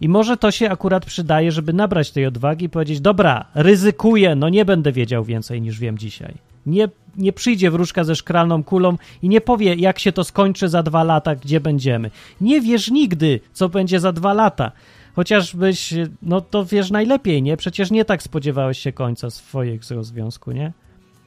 I 0.00 0.08
może 0.08 0.36
to 0.36 0.50
się 0.50 0.70
akurat 0.70 1.06
przydaje, 1.06 1.52
żeby 1.52 1.72
nabrać 1.72 2.10
tej 2.10 2.26
odwagi 2.26 2.64
i 2.64 2.68
powiedzieć, 2.68 3.00
dobra, 3.00 3.44
ryzykuję, 3.54 4.34
no 4.34 4.48
nie 4.48 4.64
będę 4.64 4.92
wiedział 4.92 5.24
więcej 5.24 5.62
niż 5.62 5.78
wiem 5.78 5.98
dzisiaj. 5.98 6.34
Nie, 6.66 6.88
nie 7.16 7.32
przyjdzie 7.32 7.70
wróżka 7.70 8.04
ze 8.04 8.16
szklaną 8.16 8.64
kulą 8.64 8.96
i 9.22 9.28
nie 9.28 9.40
powie, 9.40 9.74
jak 9.74 9.98
się 9.98 10.12
to 10.12 10.24
skończy 10.24 10.68
za 10.68 10.82
dwa 10.82 11.04
lata, 11.04 11.34
gdzie 11.34 11.60
będziemy. 11.60 12.10
Nie 12.40 12.60
wiesz 12.60 12.90
nigdy, 12.90 13.40
co 13.52 13.68
będzie 13.68 14.00
za 14.00 14.12
dwa 14.12 14.32
lata. 14.32 14.72
Chociażbyś, 15.16 15.94
no 16.22 16.40
to 16.40 16.64
wiesz 16.64 16.90
najlepiej, 16.90 17.42
nie? 17.42 17.56
Przecież 17.56 17.90
nie 17.90 18.04
tak 18.04 18.22
spodziewałeś 18.22 18.78
się 18.78 18.92
końca 18.92 19.30
swojego 19.30 20.04
związku, 20.04 20.52
nie? 20.52 20.72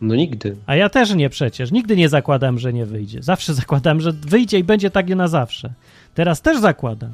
No 0.01 0.15
nigdy. 0.15 0.57
A 0.65 0.75
ja 0.75 0.89
też 0.89 1.15
nie 1.15 1.29
przecież. 1.29 1.71
Nigdy 1.71 1.95
nie 1.95 2.09
zakładam, 2.09 2.59
że 2.59 2.73
nie 2.73 2.85
wyjdzie. 2.85 3.23
Zawsze 3.23 3.53
zakładam, 3.63 4.01
że 4.01 4.11
wyjdzie 4.11 4.59
i 4.59 4.63
będzie 4.63 4.89
tak 4.89 5.09
na 5.09 5.27
zawsze. 5.27 5.73
Teraz 6.13 6.41
też 6.41 6.59
zakładam. 6.59 7.11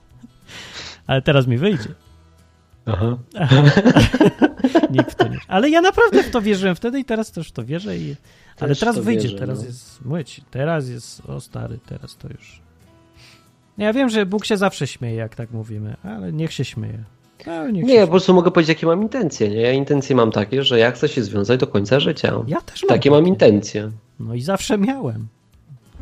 Ale 1.06 1.22
teraz 1.22 1.46
mi 1.46 1.58
wyjdzie. 1.58 1.88
Aha. 2.86 3.18
Nikt 4.90 5.10
w 5.10 5.14
to 5.14 5.28
nie. 5.28 5.38
Ale 5.48 5.70
ja 5.70 5.80
naprawdę 5.80 6.22
w 6.22 6.30
to 6.30 6.42
wierzyłem 6.42 6.74
wtedy 6.74 7.00
i 7.00 7.04
teraz 7.04 7.32
też 7.32 7.48
w 7.48 7.52
to 7.52 7.64
wierzę. 7.64 7.96
I... 7.96 8.16
Ale 8.60 8.76
teraz 8.76 8.98
wyjdzie, 8.98 9.22
wierzę, 9.22 9.38
teraz 9.38 9.58
no. 9.58 9.64
jest 9.64 10.04
myć. 10.04 10.40
Teraz 10.50 10.88
jest, 10.88 11.22
o 11.26 11.40
stary, 11.40 11.78
teraz 11.86 12.16
to 12.16 12.28
już. 12.28 12.60
Ja 13.78 13.92
wiem, 13.92 14.08
że 14.08 14.26
Bóg 14.26 14.44
się 14.44 14.56
zawsze 14.56 14.86
śmieje, 14.86 15.16
jak 15.16 15.34
tak 15.34 15.50
mówimy, 15.50 15.96
ale 16.02 16.32
niech 16.32 16.52
się 16.52 16.64
śmieje. 16.64 17.04
Niech 17.72 17.84
nie, 17.84 17.94
się 17.94 18.00
po 18.00 18.10
prostu 18.10 18.34
mogę 18.34 18.50
powiedzieć, 18.50 18.68
jakie 18.68 18.86
mam 18.86 19.02
intencje. 19.02 19.48
Nie? 19.48 19.60
Ja 19.60 19.72
intencje 19.72 20.16
mam 20.16 20.32
takie, 20.32 20.64
że 20.64 20.78
ja 20.78 20.90
chcę 20.90 21.08
się 21.08 21.22
związać 21.22 21.60
do 21.60 21.66
końca 21.66 22.00
życia. 22.00 22.42
Ja 22.46 22.60
też 22.60 22.82
mam. 22.82 22.88
Takie 22.88 23.10
mam 23.10 23.26
intencje. 23.26 23.90
No 24.20 24.34
i 24.34 24.40
zawsze 24.40 24.78
miałem. 24.78 25.28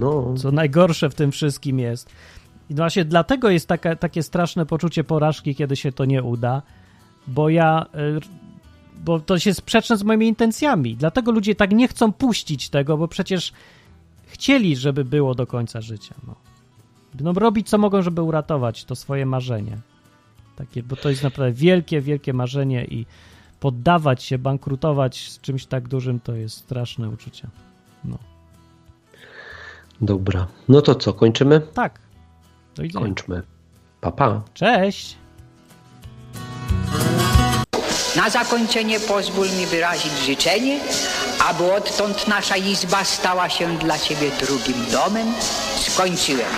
No. 0.00 0.34
Co 0.36 0.52
najgorsze 0.52 1.10
w 1.10 1.14
tym 1.14 1.32
wszystkim 1.32 1.78
jest. 1.78 2.10
I 2.70 2.74
właśnie 2.74 3.04
dlatego 3.04 3.50
jest 3.50 3.66
taka, 3.66 3.96
takie 3.96 4.22
straszne 4.22 4.66
poczucie 4.66 5.04
porażki, 5.04 5.54
kiedy 5.54 5.76
się 5.76 5.92
to 5.92 6.04
nie 6.04 6.22
uda, 6.22 6.62
bo 7.26 7.48
ja. 7.48 7.86
Y, 8.16 8.20
bo 9.04 9.20
to 9.20 9.38
się 9.38 9.54
sprzeczne 9.54 9.96
z 9.96 10.02
moimi 10.02 10.28
intencjami. 10.28 10.96
Dlatego 10.96 11.32
ludzie 11.32 11.54
tak 11.54 11.72
nie 11.72 11.88
chcą 11.88 12.12
puścić 12.12 12.70
tego, 12.70 12.96
bo 12.96 13.08
przecież 13.08 13.52
chcieli, 14.26 14.76
żeby 14.76 15.04
było 15.04 15.34
do 15.34 15.46
końca 15.46 15.80
życia. 15.80 16.14
No 16.26 16.47
no, 17.20 17.32
robić 17.32 17.68
co 17.68 17.78
mogą, 17.78 18.02
żeby 18.02 18.22
uratować 18.22 18.84
to 18.84 18.96
swoje 18.96 19.26
marzenie. 19.26 19.78
Takie, 20.56 20.82
bo 20.82 20.96
to 20.96 21.10
jest 21.10 21.22
naprawdę 21.22 21.52
wielkie, 21.52 22.00
wielkie 22.00 22.32
marzenie 22.32 22.84
i 22.84 23.06
poddawać 23.60 24.22
się, 24.22 24.38
bankrutować 24.38 25.30
z 25.30 25.40
czymś 25.40 25.66
tak 25.66 25.88
dużym 25.88 26.20
to 26.20 26.34
jest 26.34 26.56
straszne 26.56 27.08
uczucie. 27.08 27.48
No. 28.04 28.18
Dobra. 30.00 30.46
No 30.68 30.82
to 30.82 30.94
co, 30.94 31.12
kończymy? 31.12 31.60
Tak. 31.60 32.00
To 32.74 32.82
idziemy. 32.82 33.04
Kończmy. 33.04 33.42
Papa. 34.00 34.30
Pa. 34.30 34.42
Cześć. 34.54 35.16
Na 38.16 38.30
zakończenie 38.30 39.00
pozwól 39.00 39.46
mi 39.46 39.66
wyrazić 39.66 40.12
życzenie, 40.26 40.80
aby 41.50 41.72
odtąd 41.72 42.28
nasza 42.28 42.56
izba 42.56 43.04
stała 43.04 43.48
się 43.48 43.78
dla 43.78 43.98
Ciebie 43.98 44.30
drugim 44.40 44.92
domem. 44.92 45.28
Skończyłem. 45.76 46.50